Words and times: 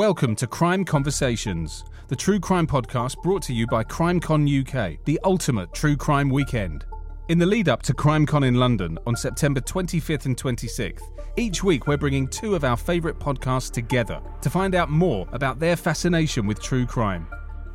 Welcome 0.00 0.34
to 0.36 0.46
Crime 0.46 0.82
Conversations, 0.82 1.84
the 2.08 2.16
true 2.16 2.40
crime 2.40 2.66
podcast 2.66 3.22
brought 3.22 3.42
to 3.42 3.52
you 3.52 3.66
by 3.66 3.84
CrimeCon 3.84 4.48
UK, 4.48 4.96
the 5.04 5.20
ultimate 5.24 5.74
true 5.74 5.94
crime 5.94 6.30
weekend. 6.30 6.86
In 7.28 7.38
the 7.38 7.44
lead 7.44 7.68
up 7.68 7.82
to 7.82 7.92
CrimeCon 7.92 8.46
in 8.46 8.54
London 8.54 8.98
on 9.06 9.14
September 9.14 9.60
25th 9.60 10.24
and 10.24 10.38
26th, 10.38 11.02
each 11.36 11.62
week 11.62 11.86
we're 11.86 11.98
bringing 11.98 12.26
two 12.28 12.54
of 12.54 12.64
our 12.64 12.78
favourite 12.78 13.18
podcasts 13.18 13.70
together 13.70 14.22
to 14.40 14.48
find 14.48 14.74
out 14.74 14.88
more 14.88 15.28
about 15.32 15.60
their 15.60 15.76
fascination 15.76 16.46
with 16.46 16.62
true 16.62 16.86
crime. 16.86 17.26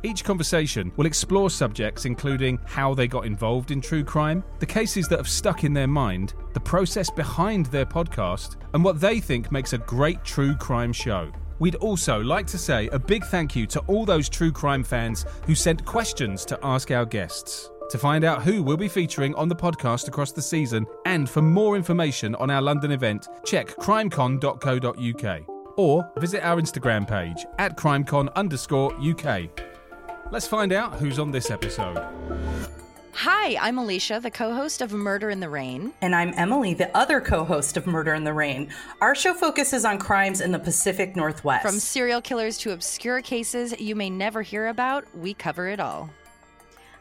Each 0.02 0.24
conversation 0.24 0.90
will 0.96 1.06
explore 1.06 1.48
subjects 1.48 2.06
including 2.06 2.58
how 2.64 2.92
they 2.92 3.06
got 3.06 3.26
involved 3.26 3.70
in 3.70 3.80
true 3.80 4.02
crime, 4.02 4.42
the 4.58 4.66
cases 4.66 5.06
that 5.06 5.20
have 5.20 5.28
stuck 5.28 5.62
in 5.62 5.72
their 5.72 5.86
mind, 5.86 6.34
the 6.54 6.60
process 6.60 7.08
behind 7.08 7.66
their 7.66 7.86
podcast, 7.86 8.56
and 8.74 8.82
what 8.82 9.00
they 9.00 9.20
think 9.20 9.52
makes 9.52 9.74
a 9.74 9.78
great 9.78 10.24
true 10.24 10.56
crime 10.56 10.92
show. 10.92 11.30
We'd 11.58 11.76
also 11.76 12.20
like 12.20 12.46
to 12.48 12.58
say 12.58 12.88
a 12.88 12.98
big 12.98 13.24
thank 13.24 13.56
you 13.56 13.66
to 13.68 13.80
all 13.86 14.04
those 14.04 14.28
true 14.28 14.52
crime 14.52 14.84
fans 14.84 15.24
who 15.46 15.54
sent 15.54 15.84
questions 15.84 16.44
to 16.46 16.58
ask 16.62 16.90
our 16.90 17.04
guests. 17.06 17.70
To 17.90 17.98
find 17.98 18.24
out 18.24 18.42
who 18.42 18.62
we'll 18.62 18.76
be 18.76 18.88
featuring 18.88 19.34
on 19.36 19.48
the 19.48 19.54
podcast 19.54 20.08
across 20.08 20.32
the 20.32 20.42
season 20.42 20.86
and 21.04 21.30
for 21.30 21.40
more 21.40 21.76
information 21.76 22.34
on 22.34 22.50
our 22.50 22.60
London 22.60 22.90
event, 22.90 23.28
check 23.44 23.68
crimecon.co.uk 23.68 25.48
or 25.76 26.10
visit 26.18 26.42
our 26.42 26.60
Instagram 26.60 27.06
page 27.06 27.46
at 27.58 27.76
crimecon 27.76 28.34
underscore 28.34 28.92
UK. 28.94 29.48
Let's 30.32 30.48
find 30.48 30.72
out 30.72 30.96
who's 30.96 31.18
on 31.18 31.30
this 31.30 31.50
episode. 31.50 32.04
Hi, 33.20 33.56
I'm 33.58 33.76
Alisha, 33.76 34.20
the 34.20 34.30
co 34.30 34.52
host 34.52 34.82
of 34.82 34.92
Murder 34.92 35.30
in 35.30 35.40
the 35.40 35.48
Rain. 35.48 35.94
And 36.02 36.14
I'm 36.14 36.34
Emily, 36.36 36.74
the 36.74 36.94
other 36.94 37.18
co 37.18 37.44
host 37.44 37.78
of 37.78 37.86
Murder 37.86 38.12
in 38.12 38.24
the 38.24 38.34
Rain. 38.34 38.68
Our 39.00 39.14
show 39.14 39.32
focuses 39.32 39.86
on 39.86 39.98
crimes 39.98 40.42
in 40.42 40.52
the 40.52 40.58
Pacific 40.58 41.16
Northwest. 41.16 41.62
From 41.62 41.80
serial 41.80 42.20
killers 42.20 42.58
to 42.58 42.72
obscure 42.72 43.22
cases 43.22 43.74
you 43.80 43.96
may 43.96 44.10
never 44.10 44.42
hear 44.42 44.66
about, 44.66 45.06
we 45.16 45.32
cover 45.32 45.66
it 45.66 45.80
all. 45.80 46.10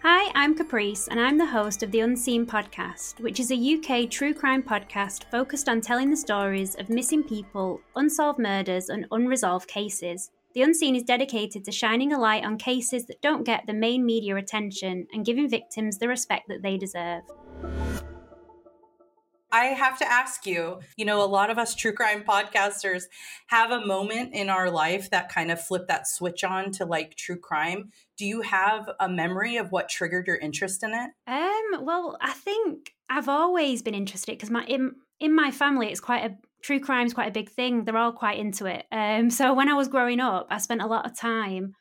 Hi, 0.03 0.31
I'm 0.35 0.55
Caprice, 0.55 1.09
and 1.09 1.19
I'm 1.19 1.37
the 1.37 1.47
host 1.47 1.83
of 1.83 1.91
the 1.91 1.99
Unseen 1.99 2.45
Podcast, 2.45 3.19
which 3.19 3.41
is 3.41 3.51
a 3.51 3.75
UK 3.75 4.09
true 4.09 4.33
crime 4.33 4.63
podcast 4.63 5.29
focused 5.29 5.67
on 5.67 5.81
telling 5.81 6.09
the 6.09 6.15
stories 6.15 6.75
of 6.75 6.87
missing 6.87 7.23
people, 7.23 7.81
unsolved 7.97 8.39
murders, 8.39 8.87
and 8.87 9.05
unresolved 9.11 9.67
cases. 9.67 10.31
The 10.55 10.61
Unseen 10.61 10.95
is 10.95 11.03
dedicated 11.03 11.65
to 11.65 11.71
shining 11.73 12.13
a 12.13 12.17
light 12.17 12.45
on 12.45 12.57
cases 12.57 13.07
that 13.07 13.21
don't 13.21 13.43
get 13.43 13.67
the 13.67 13.73
main 13.73 14.05
media 14.05 14.37
attention 14.37 15.05
and 15.11 15.25
giving 15.25 15.49
victims 15.49 15.97
the 15.97 16.07
respect 16.07 16.47
that 16.47 16.61
they 16.61 16.77
deserve. 16.77 17.23
I 19.51 19.65
have 19.65 19.99
to 19.99 20.09
ask 20.09 20.45
you, 20.45 20.79
you 20.95 21.03
know, 21.03 21.21
a 21.21 21.27
lot 21.27 21.49
of 21.49 21.57
us 21.57 21.75
true 21.75 21.91
crime 21.91 22.23
podcasters 22.23 23.03
have 23.47 23.71
a 23.71 23.85
moment 23.85 24.33
in 24.33 24.49
our 24.49 24.71
life 24.71 25.09
that 25.09 25.27
kind 25.27 25.51
of 25.51 25.61
flip 25.61 25.87
that 25.89 26.07
switch 26.07 26.45
on 26.45 26.71
to 26.73 26.85
like 26.85 27.15
true 27.15 27.37
crime. 27.37 27.91
Do 28.17 28.25
you 28.25 28.39
have 28.39 28.89
a 29.01 29.09
memory 29.09 29.57
of 29.57 29.73
what 29.73 29.89
triggered 29.89 30.25
your 30.25 30.37
interest 30.37 30.83
in 30.83 30.93
it? 30.93 31.11
Um, 31.27 31.85
well, 31.85 32.17
I 32.21 32.31
think 32.31 32.95
I've 33.09 33.27
always 33.27 33.81
been 33.81 33.93
interested 33.93 34.31
because 34.31 34.49
my 34.49 34.63
in, 34.65 34.95
in 35.19 35.35
my 35.35 35.51
family 35.51 35.87
it's 35.87 35.99
quite 35.99 36.23
a 36.23 36.37
true 36.65 36.79
crime's 36.79 37.13
quite 37.13 37.27
a 37.27 37.31
big 37.39 37.51
thing. 37.51 37.85
They're 37.85 37.95
all 37.95 38.11
quite 38.11 38.39
into 38.39 38.65
it. 38.65 38.85
Um, 38.91 39.29
so 39.29 39.53
when 39.53 39.69
I 39.69 39.75
was 39.75 39.87
growing 39.87 40.19
up, 40.19 40.47
I 40.49 40.57
spent 40.57 40.81
a 40.81 40.87
lot 40.87 41.05
of 41.05 41.15
time 41.15 41.75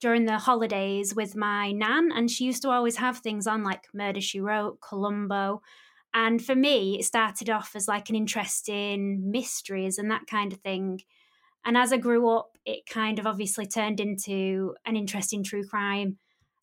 during 0.00 0.26
the 0.26 0.38
holidays 0.38 1.12
with 1.12 1.34
my 1.34 1.72
nan, 1.72 2.10
and 2.14 2.30
she 2.30 2.44
used 2.44 2.62
to 2.62 2.70
always 2.70 2.96
have 2.96 3.18
things 3.18 3.48
on 3.48 3.64
like 3.64 3.88
Murder 3.92 4.20
She 4.20 4.40
Wrote, 4.40 4.80
Columbo. 4.80 5.60
And 6.14 6.42
for 6.42 6.54
me, 6.54 7.00
it 7.00 7.04
started 7.04 7.50
off 7.50 7.72
as 7.74 7.88
like 7.88 8.10
an 8.10 8.14
interest 8.14 8.68
in 8.68 9.28
mysteries 9.32 9.98
and 9.98 10.08
that 10.12 10.28
kind 10.28 10.52
of 10.52 10.60
thing. 10.60 11.00
And 11.64 11.76
as 11.76 11.92
I 11.92 11.96
grew 11.96 12.28
up, 12.30 12.56
it 12.64 12.86
kind 12.88 13.18
of 13.18 13.26
obviously 13.26 13.66
turned 13.66 13.98
into 13.98 14.76
an 14.86 14.94
interest 14.94 15.32
in 15.32 15.42
true 15.42 15.66
crime 15.66 16.16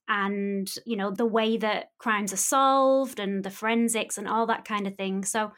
and, 0.07 0.73
you 0.85 0.95
know, 0.95 1.11
the 1.11 1.25
way 1.25 1.57
that 1.57 1.91
crimes 1.97 2.31
are 2.31 2.37
solved 2.37 3.19
and 3.19 3.43
the 3.43 3.49
forensics 3.49 4.17
and 4.17 4.29
all 4.29 4.45
that 4.45 4.63
kind 4.63 4.87
of 4.87 4.95
thing. 4.95 5.25
So 5.25 5.51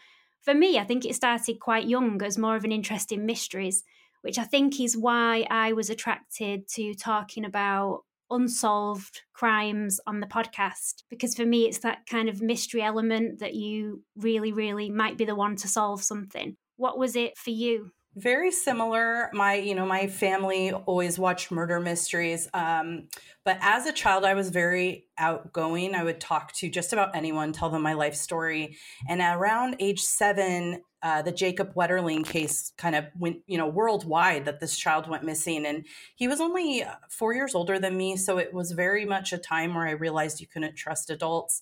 for 0.47 0.53
me, 0.53 0.79
I 0.79 0.85
think 0.85 1.03
it 1.03 1.13
started 1.13 1.59
quite 1.59 1.89
young 1.89 2.23
as 2.23 2.37
more 2.37 2.55
of 2.55 2.63
an 2.63 2.71
interest 2.71 3.11
in 3.11 3.25
mysteries, 3.25 3.83
which 4.21 4.39
I 4.39 4.45
think 4.45 4.79
is 4.79 4.95
why 4.95 5.45
I 5.49 5.73
was 5.73 5.89
attracted 5.89 6.69
to 6.69 6.93
talking 6.93 7.43
about 7.43 8.03
unsolved 8.31 9.23
crimes 9.33 9.99
on 10.07 10.21
the 10.21 10.25
podcast. 10.25 11.03
Because 11.09 11.35
for 11.35 11.45
me, 11.45 11.65
it's 11.65 11.79
that 11.79 12.05
kind 12.09 12.29
of 12.29 12.41
mystery 12.41 12.81
element 12.81 13.39
that 13.39 13.55
you 13.55 14.03
really, 14.15 14.53
really 14.53 14.89
might 14.89 15.17
be 15.17 15.25
the 15.25 15.35
one 15.35 15.57
to 15.57 15.67
solve 15.67 16.01
something. 16.01 16.55
What 16.77 16.97
was 16.97 17.17
it 17.17 17.37
for 17.37 17.49
you? 17.49 17.91
Very 18.17 18.51
similar. 18.51 19.29
My 19.31 19.53
you 19.53 19.75
know 19.75 19.85
my 19.85 20.07
family 20.07 20.72
always 20.72 21.19
watched 21.19 21.51
murder 21.51 21.79
mysteries 21.79 22.47
um, 22.53 23.07
but 23.45 23.57
as 23.61 23.85
a 23.85 23.94
child 23.94 24.25
i 24.25 24.33
was 24.33 24.50
very 24.50 25.05
outgoing. 25.17 25.95
I 25.95 26.03
would 26.03 26.19
talk 26.19 26.51
to 26.53 26.69
just 26.69 26.94
about 26.94 27.16
anyone 27.16 27.53
tell 27.53 27.69
them 27.69 27.81
my 27.81 27.94
life 27.94 28.16
story. 28.16 28.77
And 29.07 29.22
around 29.22 29.75
age 29.79 30.01
seven 30.01 30.81
uh, 31.03 31.22
the 31.22 31.31
jacob 31.31 31.75
wetterling 31.75 32.25
case 32.25 32.73
kind 32.75 32.95
of 32.95 33.06
went 33.17 33.38
you 33.45 33.57
know 33.57 33.67
worldwide 33.67 34.45
that 34.45 34.59
this 34.59 34.77
child 34.77 35.07
went 35.07 35.23
missing. 35.23 35.66
And 35.66 35.85
he 36.16 36.27
was 36.27 36.41
only 36.41 36.83
four 37.09 37.33
years 37.33 37.53
older 37.53 37.77
than 37.77 37.95
me 37.95 38.17
so 38.17 38.39
it 38.39 38.51
was 38.53 38.72
very 38.72 39.06
much 39.06 39.31
a 39.31 39.38
time 39.38 39.75
where 39.75 39.88
i 39.88 39.91
realized 39.91 40.41
you 40.41 40.47
couldn't 40.47 40.75
trust 40.75 41.11
adults 41.11 41.61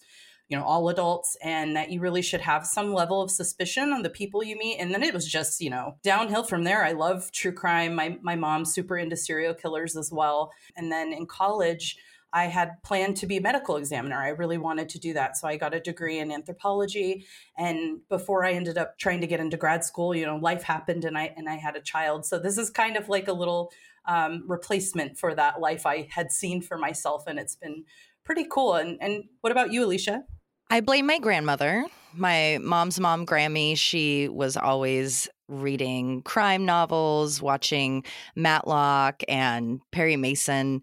you 0.50 0.58
know 0.58 0.64
all 0.64 0.90
adults 0.90 1.36
and 1.44 1.76
that 1.76 1.92
you 1.92 2.00
really 2.00 2.22
should 2.22 2.42
have 2.42 2.66
some 2.66 2.94
level 2.94 3.22
of 3.22 3.32
suspicion 3.32 3.92
on 3.92 4.04
the 4.04 4.10
people 4.10 4.44
you 4.44 4.58
meet 4.58 4.78
and 4.78 4.94
then 4.94 5.04
it 5.04 5.14
was 5.14 5.28
just 5.28 5.60
you 5.60 5.70
know 5.70 5.96
downhill 6.04 6.44
from 6.44 6.64
there 6.64 6.84
i 6.84 6.92
love 6.92 7.32
true 7.32 7.52
crime 7.52 7.96
my, 7.96 8.18
my 8.22 8.36
mom's 8.36 8.74
super 8.74 8.98
into 8.98 9.16
serial 9.16 9.54
killers 9.54 9.96
as 9.96 10.12
well 10.12 10.52
and 10.76 10.92
then 10.92 11.12
in 11.12 11.26
college 11.26 11.98
I 12.36 12.48
had 12.48 12.84
planned 12.84 13.16
to 13.18 13.28
be 13.28 13.38
a 13.38 13.42
medical 13.42 13.78
examiner. 13.78 14.18
I 14.18 14.30
really 14.30 14.58
wanted 14.58 14.90
to 14.90 15.00
do 15.00 15.14
that. 15.14 15.38
So 15.38 15.48
I 15.48 15.56
got 15.56 15.74
a 15.74 15.80
degree 15.80 16.20
in 16.20 16.34
anthropology. 16.34 17.26
And 17.58 18.02
before 18.10 18.44
I 18.44 18.52
ended 18.52 18.78
up 18.78 19.00
trying 19.00 19.22
to 19.22 19.28
get 19.28 19.40
into 19.40 19.56
grad 19.56 19.86
school, 19.86 20.14
you 20.14 20.26
know, 20.26 20.36
life 20.36 20.62
happened 20.62 21.06
and 21.06 21.18
I 21.18 21.34
and 21.38 21.48
I 21.48 21.56
had 21.56 21.78
a 21.78 21.82
child. 21.82 22.26
So 22.26 22.38
this 22.38 22.58
is 22.58 22.70
kind 22.70 22.98
of 22.98 23.08
like 23.08 23.30
a 23.30 23.34
little 23.34 23.72
um, 24.06 24.44
replacement 24.48 25.18
for 25.18 25.34
that 25.34 25.62
life 25.62 25.86
I 25.86 26.10
had 26.12 26.30
seen 26.30 26.62
for 26.62 26.78
myself. 26.78 27.24
And 27.26 27.40
it's 27.40 27.56
been 27.56 27.86
pretty 28.26 28.46
cool. 28.50 28.76
And 28.76 28.98
and 29.02 29.26
what 29.42 29.52
about 29.52 29.72
you, 29.72 29.86
Alisha? 29.86 30.24
I 30.70 30.82
blame 30.82 31.06
my 31.06 31.20
grandmother. 31.20 31.86
My 32.14 32.60
mom's 32.62 33.00
mom, 33.00 33.26
Grammy, 33.26 33.78
she 33.78 34.30
was 34.30 34.58
always 34.58 35.28
reading 35.48 36.22
crime 36.24 36.66
novels, 36.66 37.42
watching 37.42 38.04
Matlock 38.36 39.22
and 39.28 39.80
Perry 39.92 40.16
Mason. 40.16 40.82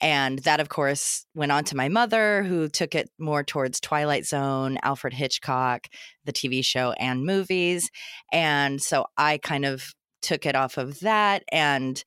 And 0.00 0.40
that, 0.40 0.60
of 0.60 0.68
course, 0.68 1.24
went 1.34 1.52
on 1.52 1.64
to 1.64 1.76
my 1.76 1.88
mother, 1.88 2.42
who 2.42 2.68
took 2.68 2.94
it 2.94 3.10
more 3.18 3.42
towards 3.42 3.80
Twilight 3.80 4.26
Zone, 4.26 4.78
Alfred 4.82 5.14
Hitchcock, 5.14 5.86
the 6.24 6.32
TV 6.32 6.64
show, 6.64 6.92
and 6.92 7.24
movies. 7.24 7.90
And 8.32 8.82
so 8.82 9.06
I 9.16 9.38
kind 9.38 9.64
of 9.64 9.94
took 10.20 10.44
it 10.44 10.56
off 10.56 10.76
of 10.76 11.00
that 11.00 11.44
and 11.50 12.02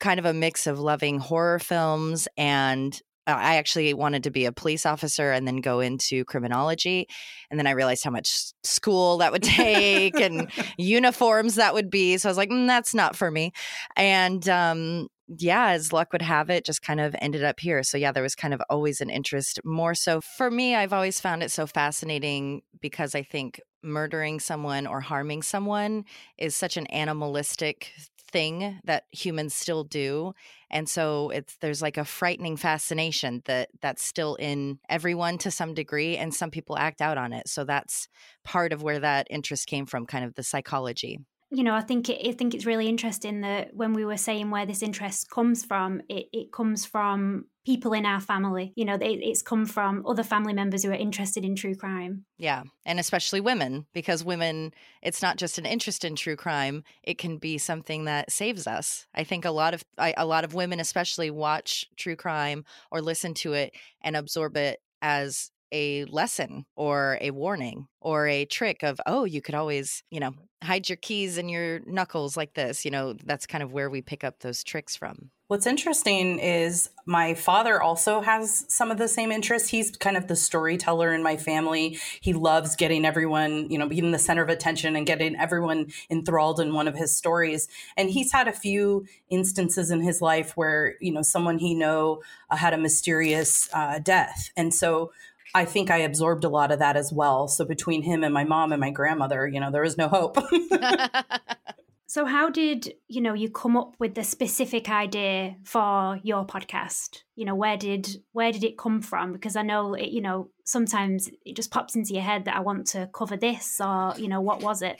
kind 0.00 0.18
of 0.18 0.26
a 0.26 0.34
mix 0.34 0.66
of 0.66 0.78
loving 0.78 1.18
horror 1.18 1.58
films 1.58 2.28
and 2.36 3.00
I 3.28 3.56
actually 3.56 3.92
wanted 3.94 4.22
to 4.24 4.30
be 4.30 4.44
a 4.44 4.52
police 4.52 4.86
officer 4.86 5.32
and 5.32 5.46
then 5.46 5.56
go 5.58 5.80
into 5.80 6.24
criminology. 6.24 7.06
And 7.50 7.58
then 7.58 7.66
I 7.66 7.72
realized 7.72 8.04
how 8.04 8.10
much 8.10 8.52
school 8.64 9.18
that 9.18 9.32
would 9.32 9.42
take 9.44 10.18
and 10.18 10.50
uniforms 10.78 11.56
that 11.56 11.74
would 11.74 11.90
be. 11.90 12.16
So 12.18 12.28
I 12.28 12.30
was 12.30 12.38
like, 12.38 12.50
mm, 12.50 12.66
that's 12.66 12.94
not 12.94 13.16
for 13.16 13.30
me. 13.30 13.52
And 13.96 14.48
um, 14.48 15.08
yeah, 15.28 15.70
as 15.70 15.92
luck 15.92 16.12
would 16.12 16.22
have 16.22 16.48
it, 16.48 16.64
just 16.64 16.82
kind 16.82 17.00
of 17.00 17.14
ended 17.20 17.44
up 17.44 17.60
here. 17.60 17.82
So 17.82 17.98
yeah, 17.98 18.12
there 18.12 18.22
was 18.22 18.34
kind 18.34 18.54
of 18.54 18.62
always 18.70 19.00
an 19.00 19.10
interest. 19.10 19.60
More 19.64 19.94
so 19.94 20.20
for 20.20 20.50
me, 20.50 20.74
I've 20.74 20.92
always 20.92 21.20
found 21.20 21.42
it 21.42 21.50
so 21.50 21.66
fascinating 21.66 22.62
because 22.80 23.14
I 23.14 23.22
think 23.22 23.60
murdering 23.82 24.40
someone 24.40 24.86
or 24.86 25.00
harming 25.00 25.42
someone 25.42 26.04
is 26.38 26.56
such 26.56 26.76
an 26.76 26.86
animalistic 26.88 27.92
thing 28.30 28.78
that 28.84 29.04
humans 29.12 29.54
still 29.54 29.84
do 29.84 30.34
and 30.70 30.88
so 30.88 31.30
it's 31.30 31.56
there's 31.60 31.80
like 31.80 31.96
a 31.96 32.04
frightening 32.04 32.56
fascination 32.56 33.42
that 33.46 33.70
that's 33.80 34.02
still 34.02 34.34
in 34.36 34.78
everyone 34.88 35.38
to 35.38 35.50
some 35.50 35.74
degree 35.74 36.16
and 36.16 36.34
some 36.34 36.50
people 36.50 36.76
act 36.76 37.00
out 37.00 37.16
on 37.16 37.32
it 37.32 37.48
so 37.48 37.64
that's 37.64 38.08
part 38.44 38.72
of 38.72 38.82
where 38.82 39.00
that 39.00 39.26
interest 39.30 39.66
came 39.66 39.86
from 39.86 40.06
kind 40.06 40.24
of 40.24 40.34
the 40.34 40.42
psychology. 40.42 41.18
You 41.50 41.64
know, 41.64 41.74
I 41.74 41.80
think 41.80 42.08
it, 42.08 42.26
I 42.26 42.32
think 42.32 42.54
it's 42.54 42.66
really 42.66 42.88
interesting 42.88 43.40
that 43.40 43.74
when 43.74 43.94
we 43.94 44.04
were 44.04 44.16
saying 44.16 44.50
where 44.50 44.66
this 44.66 44.82
interest 44.82 45.30
comes 45.30 45.64
from, 45.64 46.02
it, 46.08 46.26
it 46.32 46.52
comes 46.52 46.84
from 46.84 47.46
people 47.68 47.92
in 47.92 48.06
our 48.06 48.18
family. 48.18 48.72
You 48.76 48.86
know, 48.86 48.94
it, 48.94 49.20
it's 49.22 49.42
come 49.42 49.66
from 49.66 50.02
other 50.06 50.22
family 50.22 50.54
members 50.54 50.84
who 50.84 50.90
are 50.90 50.94
interested 50.94 51.44
in 51.44 51.54
true 51.54 51.74
crime. 51.74 52.24
Yeah, 52.38 52.62
and 52.86 52.98
especially 52.98 53.42
women, 53.42 53.86
because 53.92 54.24
women, 54.24 54.72
it's 55.02 55.20
not 55.20 55.36
just 55.36 55.58
an 55.58 55.66
interest 55.66 56.02
in 56.02 56.16
true 56.16 56.36
crime; 56.36 56.82
it 57.02 57.18
can 57.18 57.36
be 57.36 57.58
something 57.58 58.06
that 58.06 58.32
saves 58.32 58.66
us. 58.66 59.06
I 59.14 59.24
think 59.24 59.44
a 59.44 59.50
lot 59.50 59.74
of 59.74 59.84
I, 59.98 60.14
a 60.16 60.24
lot 60.24 60.44
of 60.44 60.54
women, 60.54 60.80
especially, 60.80 61.30
watch 61.30 61.86
true 61.98 62.16
crime 62.16 62.64
or 62.90 63.02
listen 63.02 63.34
to 63.34 63.52
it 63.52 63.74
and 64.00 64.16
absorb 64.16 64.56
it 64.56 64.80
as 65.02 65.50
a 65.70 66.06
lesson 66.06 66.64
or 66.74 67.18
a 67.20 67.30
warning 67.30 67.86
or 68.00 68.26
a 68.26 68.46
trick 68.46 68.82
of, 68.82 68.98
oh, 69.04 69.24
you 69.24 69.42
could 69.42 69.54
always, 69.54 70.02
you 70.10 70.18
know, 70.18 70.32
hide 70.62 70.88
your 70.88 70.96
keys 70.96 71.36
in 71.36 71.50
your 71.50 71.80
knuckles 71.80 72.38
like 72.38 72.54
this. 72.54 72.86
You 72.86 72.90
know, 72.90 73.12
that's 73.12 73.46
kind 73.46 73.62
of 73.62 73.74
where 73.74 73.90
we 73.90 74.00
pick 74.00 74.24
up 74.24 74.38
those 74.38 74.64
tricks 74.64 74.96
from. 74.96 75.30
What's 75.48 75.66
interesting 75.66 76.38
is 76.40 76.90
my 77.06 77.32
father 77.32 77.80
also 77.80 78.20
has 78.20 78.66
some 78.68 78.90
of 78.90 78.98
the 78.98 79.08
same 79.08 79.32
interests. 79.32 79.70
He's 79.70 79.90
kind 79.96 80.18
of 80.18 80.28
the 80.28 80.36
storyteller 80.36 81.14
in 81.14 81.22
my 81.22 81.38
family. 81.38 81.98
He 82.20 82.34
loves 82.34 82.76
getting 82.76 83.06
everyone, 83.06 83.70
you 83.70 83.78
know, 83.78 83.88
being 83.88 84.10
the 84.10 84.18
center 84.18 84.42
of 84.42 84.50
attention 84.50 84.94
and 84.94 85.06
getting 85.06 85.36
everyone 85.36 85.86
enthralled 86.10 86.60
in 86.60 86.74
one 86.74 86.86
of 86.86 86.96
his 86.96 87.16
stories. 87.16 87.66
And 87.96 88.10
he's 88.10 88.30
had 88.30 88.46
a 88.46 88.52
few 88.52 89.06
instances 89.30 89.90
in 89.90 90.02
his 90.02 90.20
life 90.20 90.54
where, 90.54 90.96
you 91.00 91.12
know, 91.12 91.22
someone 91.22 91.58
he 91.58 91.74
know 91.74 92.20
uh, 92.50 92.56
had 92.56 92.74
a 92.74 92.78
mysterious 92.78 93.70
uh, 93.72 94.00
death. 94.00 94.50
And 94.54 94.74
so 94.74 95.12
I 95.54 95.64
think 95.64 95.90
I 95.90 95.96
absorbed 95.96 96.44
a 96.44 96.50
lot 96.50 96.72
of 96.72 96.78
that 96.80 96.98
as 96.98 97.10
well. 97.10 97.48
So 97.48 97.64
between 97.64 98.02
him 98.02 98.22
and 98.22 98.34
my 98.34 98.44
mom 98.44 98.70
and 98.70 98.80
my 98.80 98.90
grandmother, 98.90 99.48
you 99.48 99.60
know, 99.60 99.70
there 99.70 99.80
was 99.80 99.96
no 99.96 100.08
hope. 100.08 100.36
So 102.10 102.24
how 102.24 102.48
did, 102.48 102.94
you 103.06 103.20
know, 103.20 103.34
you 103.34 103.50
come 103.50 103.76
up 103.76 103.94
with 103.98 104.14
the 104.14 104.24
specific 104.24 104.88
idea 104.88 105.56
for 105.62 106.18
your 106.22 106.46
podcast? 106.46 107.18
You 107.36 107.44
know, 107.44 107.54
where 107.54 107.76
did 107.76 108.08
where 108.32 108.50
did 108.50 108.64
it 108.64 108.78
come 108.78 109.02
from? 109.02 109.34
Because 109.34 109.56
I 109.56 109.62
know 109.62 109.92
it, 109.92 110.08
you 110.08 110.22
know, 110.22 110.48
sometimes 110.64 111.28
it 111.44 111.54
just 111.54 111.70
pops 111.70 111.96
into 111.96 112.14
your 112.14 112.22
head 112.22 112.46
that 112.46 112.56
I 112.56 112.60
want 112.60 112.86
to 112.88 113.10
cover 113.12 113.36
this 113.36 113.78
or, 113.78 114.14
you 114.16 114.26
know, 114.26 114.40
what 114.40 114.62
was 114.62 114.80
it? 114.80 114.98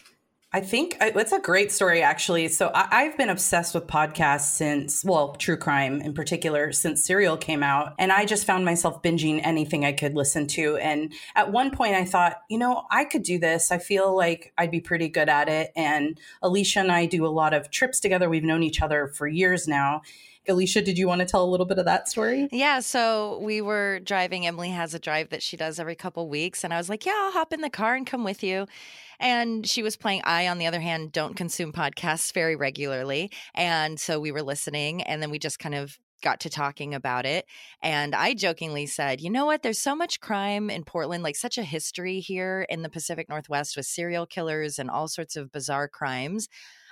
I 0.50 0.62
think 0.62 0.96
uh, 0.98 1.10
it's 1.14 1.32
a 1.32 1.40
great 1.40 1.70
story, 1.70 2.02
actually. 2.02 2.48
So 2.48 2.70
I, 2.74 3.02
have 3.02 3.18
been 3.18 3.28
obsessed 3.28 3.74
with 3.74 3.86
podcasts 3.86 4.52
since, 4.52 5.04
well, 5.04 5.34
true 5.34 5.58
crime 5.58 6.00
in 6.00 6.14
particular, 6.14 6.72
since 6.72 7.04
Serial 7.04 7.36
came 7.36 7.62
out. 7.62 7.94
And 7.98 8.10
I 8.10 8.24
just 8.24 8.46
found 8.46 8.64
myself 8.64 9.02
binging 9.02 9.42
anything 9.44 9.84
I 9.84 9.92
could 9.92 10.14
listen 10.14 10.46
to. 10.48 10.78
And 10.78 11.12
at 11.34 11.52
one 11.52 11.70
point, 11.70 11.96
I 11.96 12.06
thought, 12.06 12.38
you 12.48 12.56
know, 12.56 12.86
I 12.90 13.04
could 13.04 13.24
do 13.24 13.38
this. 13.38 13.70
I 13.70 13.76
feel 13.76 14.16
like 14.16 14.54
I'd 14.56 14.70
be 14.70 14.80
pretty 14.80 15.08
good 15.08 15.28
at 15.28 15.50
it. 15.50 15.70
And 15.76 16.18
Alisha 16.42 16.78
and 16.80 16.90
I 16.90 17.04
do 17.04 17.26
a 17.26 17.28
lot 17.28 17.52
of 17.52 17.70
trips 17.70 18.00
together. 18.00 18.30
We've 18.30 18.42
known 18.42 18.62
each 18.62 18.80
other 18.80 19.08
for 19.08 19.28
years 19.28 19.68
now. 19.68 20.00
Alisha, 20.48 20.82
did 20.82 20.96
you 20.96 21.06
want 21.06 21.20
to 21.20 21.26
tell 21.26 21.44
a 21.44 21.50
little 21.50 21.66
bit 21.66 21.78
of 21.78 21.84
that 21.84 22.08
story? 22.08 22.48
Yeah. 22.50 22.80
So 22.80 23.38
we 23.42 23.60
were 23.60 24.00
driving. 24.00 24.46
Emily 24.46 24.70
has 24.70 24.94
a 24.94 24.98
drive 24.98 25.28
that 25.28 25.42
she 25.42 25.58
does 25.58 25.78
every 25.78 25.94
couple 25.94 26.26
weeks. 26.26 26.64
And 26.64 26.72
I 26.72 26.78
was 26.78 26.88
like, 26.88 27.04
yeah, 27.04 27.12
I'll 27.14 27.32
hop 27.32 27.52
in 27.52 27.60
the 27.60 27.68
car 27.68 27.94
and 27.94 28.06
come 28.06 28.24
with 28.24 28.42
you. 28.42 28.66
And 29.20 29.66
she 29.66 29.82
was 29.82 29.96
playing. 29.96 30.22
I, 30.24 30.48
on 30.48 30.58
the 30.58 30.66
other 30.66 30.80
hand, 30.80 31.12
don't 31.12 31.36
consume 31.36 31.72
podcasts 31.72 32.32
very 32.32 32.56
regularly. 32.56 33.30
And 33.54 33.98
so 33.98 34.20
we 34.20 34.32
were 34.32 34.42
listening 34.42 35.02
and 35.02 35.20
then 35.22 35.30
we 35.30 35.38
just 35.38 35.58
kind 35.58 35.74
of 35.74 35.98
got 36.22 36.40
to 36.40 36.50
talking 36.50 36.94
about 36.94 37.26
it. 37.26 37.46
And 37.82 38.14
I 38.14 38.34
jokingly 38.34 38.86
said, 38.86 39.20
you 39.20 39.30
know 39.30 39.46
what? 39.46 39.62
There's 39.62 39.78
so 39.78 39.94
much 39.94 40.20
crime 40.20 40.70
in 40.70 40.84
Portland, 40.84 41.22
like 41.22 41.36
such 41.36 41.58
a 41.58 41.62
history 41.62 42.20
here 42.20 42.66
in 42.68 42.82
the 42.82 42.88
Pacific 42.88 43.28
Northwest 43.28 43.76
with 43.76 43.86
serial 43.86 44.26
killers 44.26 44.78
and 44.78 44.90
all 44.90 45.08
sorts 45.08 45.36
of 45.36 45.52
bizarre 45.52 45.88
crimes. 45.88 46.48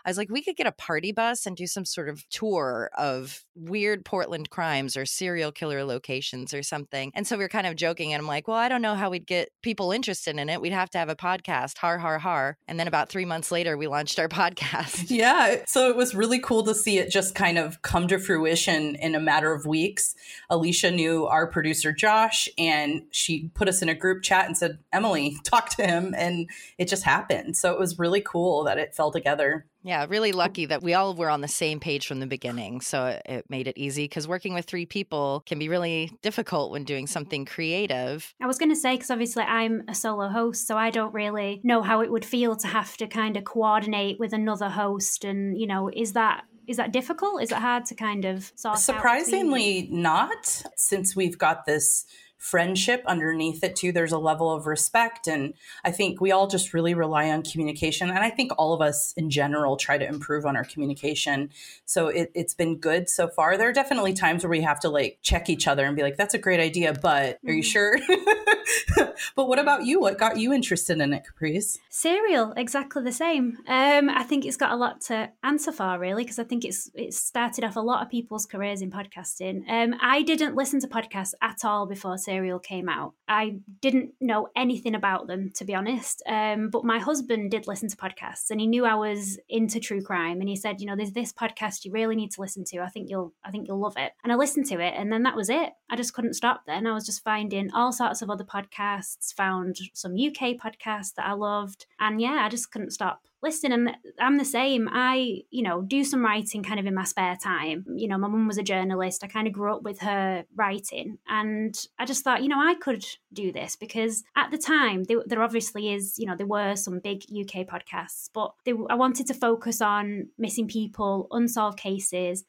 I 0.06 0.10
was 0.10 0.16
like, 0.18 0.30
we 0.30 0.42
could 0.42 0.54
get 0.54 0.68
a 0.68 0.72
party 0.72 1.10
bus 1.10 1.46
and 1.46 1.56
do 1.56 1.66
some 1.66 1.84
sort 1.84 2.08
of 2.08 2.26
tour 2.28 2.90
of 2.96 3.44
weird 3.56 4.04
Portland 4.04 4.50
crimes 4.50 4.96
or 4.96 5.04
serial 5.04 5.50
killer 5.50 5.82
locations 5.82 6.54
or 6.54 6.62
something. 6.62 7.10
And 7.12 7.26
so 7.26 7.36
we 7.36 7.42
were 7.42 7.48
kind 7.48 7.66
of 7.66 7.74
joking. 7.74 8.12
And 8.12 8.20
I'm 8.20 8.26
like, 8.28 8.46
well, 8.46 8.56
I 8.56 8.68
don't 8.68 8.82
know 8.82 8.94
how 8.94 9.10
we'd 9.10 9.26
get 9.26 9.48
people 9.62 9.90
interested 9.90 10.38
in 10.38 10.48
it. 10.48 10.60
We'd 10.60 10.72
have 10.72 10.90
to 10.90 10.98
have 10.98 11.08
a 11.08 11.16
podcast, 11.16 11.78
har, 11.78 11.98
har, 11.98 12.20
har. 12.20 12.56
And 12.68 12.78
then 12.78 12.86
about 12.86 13.08
three 13.08 13.24
months 13.24 13.50
later, 13.50 13.76
we 13.76 13.88
launched 13.88 14.20
our 14.20 14.28
podcast. 14.36 15.10
Yeah. 15.10 15.64
So 15.66 15.90
it 15.90 15.96
was 15.96 16.14
really 16.14 16.38
cool 16.38 16.62
to 16.64 16.74
see 16.74 16.98
it 16.98 17.10
just 17.10 17.34
kind 17.34 17.58
of 17.58 17.82
come 17.82 18.06
to 18.06 18.20
fruition 18.20 18.94
in 18.94 19.16
a 19.16 19.20
matter 19.20 19.52
of 19.52 19.66
weeks. 19.66 20.14
Alisha 20.52 20.94
knew 20.94 21.26
our 21.26 21.48
producer, 21.48 21.92
Josh, 21.92 22.48
and 22.56 23.02
she 23.10 23.50
put 23.54 23.68
us 23.68 23.82
in 23.82 23.88
a 23.88 23.94
group 23.94 24.22
chat 24.22 24.46
and 24.46 24.56
said, 24.56 24.78
Emily, 24.92 25.36
talk 25.44 25.70
to 25.70 25.84
him. 25.84 26.14
And 26.16 26.48
it 26.78 26.86
just 26.86 27.02
happened. 27.02 27.56
So 27.56 27.72
it 27.72 27.78
was 27.80 27.98
really 27.98 28.20
cool 28.20 28.62
that 28.64 28.78
it 28.78 28.94
fell 28.94 29.10
together. 29.10 29.66
Yeah, 29.86 30.04
really 30.08 30.32
lucky 30.32 30.66
that 30.66 30.82
we 30.82 30.94
all 30.94 31.14
were 31.14 31.30
on 31.30 31.42
the 31.42 31.48
same 31.48 31.78
page 31.78 32.08
from 32.08 32.18
the 32.18 32.26
beginning. 32.26 32.80
So 32.80 33.20
it 33.24 33.48
made 33.48 33.68
it 33.68 33.78
easy 33.78 34.04
because 34.04 34.26
working 34.26 34.52
with 34.52 34.64
three 34.64 34.84
people 34.84 35.44
can 35.46 35.60
be 35.60 35.68
really 35.68 36.10
difficult 36.22 36.72
when 36.72 36.82
doing 36.82 37.04
mm-hmm. 37.04 37.12
something 37.12 37.44
creative. 37.44 38.34
I 38.42 38.48
was 38.48 38.58
going 38.58 38.70
to 38.70 38.76
say, 38.76 38.94
because 38.94 39.12
obviously 39.12 39.44
I'm 39.44 39.84
a 39.86 39.94
solo 39.94 40.28
host, 40.28 40.66
so 40.66 40.76
I 40.76 40.90
don't 40.90 41.14
really 41.14 41.60
know 41.62 41.82
how 41.82 42.00
it 42.00 42.10
would 42.10 42.24
feel 42.24 42.56
to 42.56 42.66
have 42.66 42.96
to 42.96 43.06
kind 43.06 43.36
of 43.36 43.44
coordinate 43.44 44.18
with 44.18 44.32
another 44.32 44.68
host. 44.68 45.24
And, 45.24 45.56
you 45.56 45.68
know, 45.68 45.88
is 45.88 46.14
that 46.14 46.44
is 46.66 46.78
that 46.78 46.92
difficult? 46.92 47.42
Is 47.42 47.52
it 47.52 47.58
hard 47.58 47.84
to 47.86 47.94
kind 47.94 48.24
of 48.24 48.52
sort 48.56 48.78
Surprisingly, 48.78 49.86
not, 49.88 50.64
since 50.74 51.14
we've 51.14 51.38
got 51.38 51.64
this 51.64 52.04
friendship 52.46 53.02
underneath 53.06 53.64
it 53.64 53.74
too. 53.74 53.90
There's 53.92 54.12
a 54.12 54.18
level 54.18 54.52
of 54.52 54.66
respect 54.66 55.26
and 55.26 55.54
i 55.84 55.90
think 55.90 56.20
we 56.20 56.32
all 56.32 56.46
just 56.46 56.72
really 56.72 56.94
rely 56.94 57.30
on 57.30 57.42
communication 57.42 58.08
and 58.08 58.18
i 58.18 58.30
think 58.30 58.52
all 58.58 58.72
of 58.72 58.80
us 58.80 59.12
in 59.16 59.30
general 59.30 59.76
try 59.76 59.98
to 59.98 60.06
improve 60.06 60.46
on 60.46 60.56
our 60.56 60.64
communication. 60.64 61.50
So 61.84 62.08
it, 62.08 62.30
has 62.36 62.54
been 62.54 62.76
good 62.76 63.08
so 63.08 63.28
far. 63.28 63.56
There 63.56 63.68
are 63.68 63.72
definitely 63.72 64.12
times 64.12 64.44
where 64.44 64.50
we 64.50 64.62
have 64.62 64.80
to 64.80 64.88
like 64.88 65.18
check 65.22 65.50
each 65.50 65.66
other 65.66 65.84
and 65.84 65.96
be 65.96 66.02
like 66.02 66.16
that's 66.16 66.34
a 66.34 66.38
great 66.38 66.60
idea 66.60 66.92
but 66.92 67.38
are 67.46 67.52
you 67.52 67.62
mm-hmm. 67.62 67.74
sure? 67.74 67.98
But 69.34 69.48
what 69.48 69.58
about 69.58 69.84
you? 69.84 70.00
What 70.00 70.18
got 70.18 70.38
you 70.38 70.52
interested 70.52 71.00
in 71.00 71.12
it 71.12 71.24
caprice? 71.24 71.78
Serial 71.88 72.52
exactly 72.56 73.02
the 73.02 73.12
same. 73.12 73.58
Um, 73.66 74.10
i 74.10 74.22
think 74.22 74.44
it's 74.44 74.56
got 74.56 74.72
a 74.72 74.76
lot 74.76 75.00
to 75.02 75.30
answer 75.42 75.72
for 75.72 75.98
really 75.98 76.24
because 76.24 76.38
i 76.38 76.44
think 76.44 76.64
it's 76.64 76.90
it 76.94 77.14
started 77.14 77.64
off 77.64 77.76
a 77.76 77.80
lot 77.80 78.02
of 78.02 78.10
people's 78.10 78.46
careers 78.46 78.82
in 78.82 78.90
podcasting. 78.90 79.68
Um, 79.68 79.94
i 80.00 80.22
didn't 80.22 80.54
listen 80.54 80.80
to 80.80 80.88
podcasts 80.88 81.34
at 81.40 81.64
all 81.64 81.86
before 81.86 82.18
Serial 82.18 82.35
came 82.62 82.88
out. 82.88 83.14
I 83.28 83.58
didn't 83.80 84.12
know 84.20 84.48
anything 84.56 84.94
about 84.94 85.26
them, 85.26 85.50
to 85.56 85.64
be 85.64 85.74
honest. 85.74 86.22
Um, 86.26 86.70
but 86.70 86.84
my 86.84 86.98
husband 86.98 87.50
did 87.50 87.66
listen 87.66 87.88
to 87.88 87.96
podcasts, 87.96 88.50
and 88.50 88.60
he 88.60 88.66
knew 88.66 88.84
I 88.84 88.94
was 88.94 89.38
into 89.48 89.80
true 89.80 90.02
crime. 90.02 90.40
And 90.40 90.48
he 90.48 90.56
said, 90.56 90.80
you 90.80 90.86
know, 90.86 90.96
there's 90.96 91.12
this 91.12 91.32
podcast 91.32 91.84
you 91.84 91.92
really 91.92 92.16
need 92.16 92.30
to 92.32 92.40
listen 92.40 92.64
to. 92.66 92.80
I 92.80 92.88
think 92.88 93.08
you'll, 93.10 93.32
I 93.44 93.50
think 93.50 93.68
you'll 93.68 93.80
love 93.80 93.96
it. 93.96 94.12
And 94.22 94.32
I 94.32 94.36
listened 94.36 94.66
to 94.66 94.80
it, 94.80 94.94
and 94.96 95.12
then 95.12 95.22
that 95.24 95.36
was 95.36 95.48
it. 95.48 95.70
I 95.90 95.96
just 95.96 96.14
couldn't 96.14 96.34
stop. 96.34 96.62
Then 96.66 96.86
I 96.86 96.92
was 96.92 97.06
just 97.06 97.24
finding 97.24 97.70
all 97.72 97.92
sorts 97.92 98.22
of 98.22 98.30
other 98.30 98.44
podcasts. 98.44 99.34
Found 99.34 99.76
some 99.94 100.12
UK 100.12 100.56
podcasts 100.56 101.14
that 101.14 101.26
I 101.26 101.32
loved, 101.32 101.86
and 101.98 102.20
yeah, 102.20 102.42
I 102.44 102.48
just 102.48 102.70
couldn't 102.70 102.92
stop 102.92 103.22
listen 103.46 103.70
and 103.70 103.96
i'm 104.20 104.38
the 104.38 104.44
same 104.44 104.88
i 104.92 105.40
you 105.50 105.62
know 105.62 105.80
do 105.80 106.02
some 106.02 106.24
writing 106.24 106.64
kind 106.64 106.80
of 106.80 106.86
in 106.86 106.94
my 106.94 107.04
spare 107.04 107.36
time 107.36 107.84
you 107.94 108.08
know 108.08 108.18
my 108.18 108.26
mum 108.26 108.48
was 108.48 108.58
a 108.58 108.62
journalist 108.62 109.22
i 109.22 109.28
kind 109.28 109.46
of 109.46 109.52
grew 109.52 109.72
up 109.72 109.82
with 109.82 110.00
her 110.00 110.44
writing 110.56 111.16
and 111.28 111.86
i 111.98 112.04
just 112.04 112.24
thought 112.24 112.42
you 112.42 112.48
know 112.48 112.58
i 112.60 112.74
could 112.74 113.04
do 113.32 113.52
this 113.52 113.76
because 113.76 114.24
at 114.34 114.50
the 114.50 114.58
time 114.58 115.04
there, 115.04 115.22
there 115.26 115.42
obviously 115.42 115.92
is 115.92 116.18
you 116.18 116.26
know 116.26 116.34
there 116.36 116.46
were 116.46 116.74
some 116.74 116.98
big 116.98 117.22
uk 117.40 117.54
podcasts 117.66 118.28
but 118.34 118.52
they, 118.64 118.72
i 118.90 118.94
wanted 118.94 119.26
to 119.26 119.34
focus 119.34 119.80
on 119.80 120.28
missing 120.36 120.66
people 120.66 121.28
unsolved 121.30 121.78
cases 121.78 122.44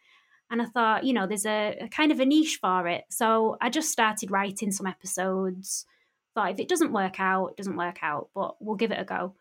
and 0.49 0.61
I 0.61 0.65
thought, 0.65 1.03
you 1.03 1.11
know, 1.11 1.27
there's 1.27 1.45
a, 1.45 1.77
a, 1.81 1.89
kind 1.89 2.09
of 2.09 2.21
a 2.21 2.25
niche 2.25 2.59
for 2.61 2.87
it. 2.87 3.03
So 3.09 3.57
I 3.59 3.69
just 3.69 3.91
started 3.91 4.31
writing 4.31 4.71
some 4.71 4.87
episodes. 4.87 5.85
Thought 6.33 6.51
if 6.51 6.59
it 6.59 6.69
doesn't 6.69 6.93
work 6.93 7.19
out, 7.19 7.47
it 7.47 7.57
doesn't 7.57 7.75
work 7.75 7.97
out, 8.01 8.29
but 8.33 8.55
we'll 8.61 8.77
give 8.77 8.91
it 8.91 9.01
a 9.01 9.03
go. 9.03 9.35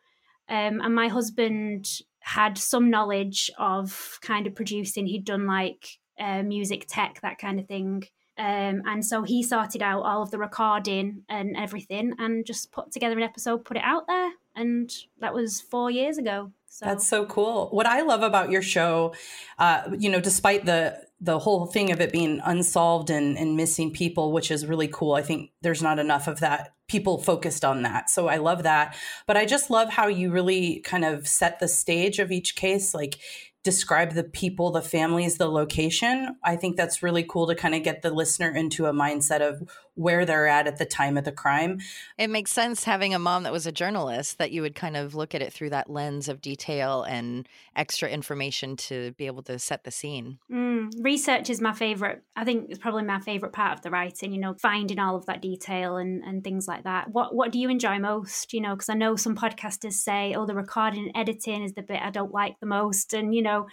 Um, 0.48 0.80
and 0.80 0.94
my 0.94 1.08
husband 1.08 1.88
had 2.20 2.58
some 2.58 2.90
knowledge 2.90 3.50
of 3.58 4.18
kind 4.22 4.46
of 4.46 4.54
producing. 4.54 5.06
He'd 5.06 5.24
done 5.24 5.46
like 5.46 5.98
uh, 6.18 6.42
music 6.42 6.86
tech, 6.88 7.20
that 7.22 7.38
kind 7.38 7.60
of 7.60 7.66
thing. 7.66 8.04
Um, 8.38 8.82
and 8.84 9.04
so 9.04 9.22
he 9.22 9.42
sorted 9.42 9.82
out 9.82 10.02
all 10.02 10.22
of 10.22 10.30
the 10.30 10.38
recording 10.38 11.22
and 11.28 11.56
everything 11.56 12.14
and 12.18 12.44
just 12.44 12.70
put 12.70 12.92
together 12.92 13.16
an 13.16 13.22
episode, 13.22 13.64
put 13.64 13.76
it 13.76 13.82
out 13.82 14.06
there. 14.06 14.32
And 14.54 14.92
that 15.20 15.34
was 15.34 15.60
four 15.60 15.90
years 15.90 16.18
ago. 16.18 16.52
So. 16.68 16.84
That's 16.84 17.06
so 17.06 17.24
cool. 17.24 17.68
What 17.70 17.86
I 17.86 18.02
love 18.02 18.22
about 18.22 18.50
your 18.50 18.60
show, 18.60 19.14
uh, 19.58 19.84
you 19.98 20.10
know, 20.10 20.20
despite 20.20 20.66
the 20.66 21.06
the 21.18 21.38
whole 21.38 21.64
thing 21.64 21.90
of 21.90 22.00
it 22.02 22.12
being 22.12 22.42
unsolved 22.44 23.08
and, 23.08 23.38
and 23.38 23.56
missing 23.56 23.90
people, 23.90 24.32
which 24.32 24.50
is 24.50 24.66
really 24.66 24.88
cool. 24.88 25.14
I 25.14 25.22
think 25.22 25.52
there's 25.62 25.82
not 25.82 25.98
enough 25.98 26.28
of 26.28 26.40
that 26.40 26.74
people 26.88 27.18
focused 27.18 27.64
on 27.64 27.82
that. 27.82 28.10
So 28.10 28.28
I 28.28 28.36
love 28.36 28.62
that. 28.62 28.96
But 29.26 29.36
I 29.36 29.44
just 29.44 29.70
love 29.70 29.90
how 29.90 30.06
you 30.06 30.30
really 30.30 30.80
kind 30.80 31.04
of 31.04 31.26
set 31.26 31.58
the 31.58 31.68
stage 31.68 32.18
of 32.18 32.30
each 32.30 32.54
case. 32.56 32.94
Like 32.94 33.18
describe 33.64 34.12
the 34.12 34.22
people, 34.22 34.70
the 34.70 34.80
families, 34.80 35.38
the 35.38 35.50
location. 35.50 36.36
I 36.44 36.54
think 36.54 36.76
that's 36.76 37.02
really 37.02 37.24
cool 37.24 37.48
to 37.48 37.56
kind 37.56 37.74
of 37.74 37.82
get 37.82 38.02
the 38.02 38.12
listener 38.12 38.54
into 38.54 38.86
a 38.86 38.92
mindset 38.92 39.40
of 39.40 39.68
where 39.96 40.24
they're 40.24 40.46
at 40.46 40.66
at 40.66 40.76
the 40.76 40.84
time 40.84 41.16
of 41.16 41.24
the 41.24 41.32
crime. 41.32 41.78
It 42.18 42.28
makes 42.28 42.52
sense 42.52 42.84
having 42.84 43.14
a 43.14 43.18
mom 43.18 43.42
that 43.42 43.52
was 43.52 43.66
a 43.66 43.72
journalist 43.72 44.38
that 44.38 44.52
you 44.52 44.62
would 44.62 44.74
kind 44.74 44.96
of 44.96 45.14
look 45.14 45.34
at 45.34 45.42
it 45.42 45.52
through 45.52 45.70
that 45.70 45.90
lens 45.90 46.28
of 46.28 46.40
detail 46.40 47.02
and 47.02 47.48
extra 47.74 48.08
information 48.08 48.76
to 48.76 49.12
be 49.12 49.26
able 49.26 49.42
to 49.44 49.58
set 49.58 49.84
the 49.84 49.90
scene. 49.90 50.38
Mm, 50.50 50.92
research 51.02 51.50
is 51.50 51.60
my 51.60 51.72
favorite. 51.72 52.22
I 52.36 52.44
think 52.44 52.66
it's 52.68 52.78
probably 52.78 53.04
my 53.04 53.20
favorite 53.20 53.52
part 53.52 53.72
of 53.72 53.82
the 53.82 53.90
writing, 53.90 54.32
you 54.32 54.40
know, 54.40 54.54
finding 54.60 54.98
all 54.98 55.16
of 55.16 55.26
that 55.26 55.42
detail 55.42 55.96
and, 55.96 56.22
and 56.22 56.44
things 56.44 56.68
like 56.68 56.84
that. 56.84 57.10
What 57.10 57.34
what 57.34 57.50
do 57.50 57.58
you 57.58 57.70
enjoy 57.70 57.98
most, 57.98 58.52
you 58.52 58.60
know, 58.60 58.74
because 58.74 58.90
I 58.90 58.94
know 58.94 59.16
some 59.16 59.34
podcasters 59.34 59.94
say, 59.94 60.34
"Oh, 60.34 60.46
the 60.46 60.54
recording 60.54 61.04
and 61.04 61.12
editing 61.16 61.62
is 61.62 61.72
the 61.72 61.82
bit 61.82 62.00
I 62.02 62.10
don't 62.10 62.32
like 62.32 62.60
the 62.60 62.66
most." 62.66 63.14
And, 63.14 63.34
you 63.34 63.42
know, 63.42 63.66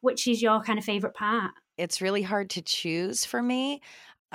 which 0.00 0.26
is 0.26 0.40
your 0.40 0.62
kind 0.62 0.78
of 0.78 0.84
favorite 0.84 1.14
part? 1.14 1.52
It's 1.76 2.00
really 2.00 2.22
hard 2.22 2.48
to 2.50 2.62
choose 2.62 3.24
for 3.24 3.42
me. 3.42 3.82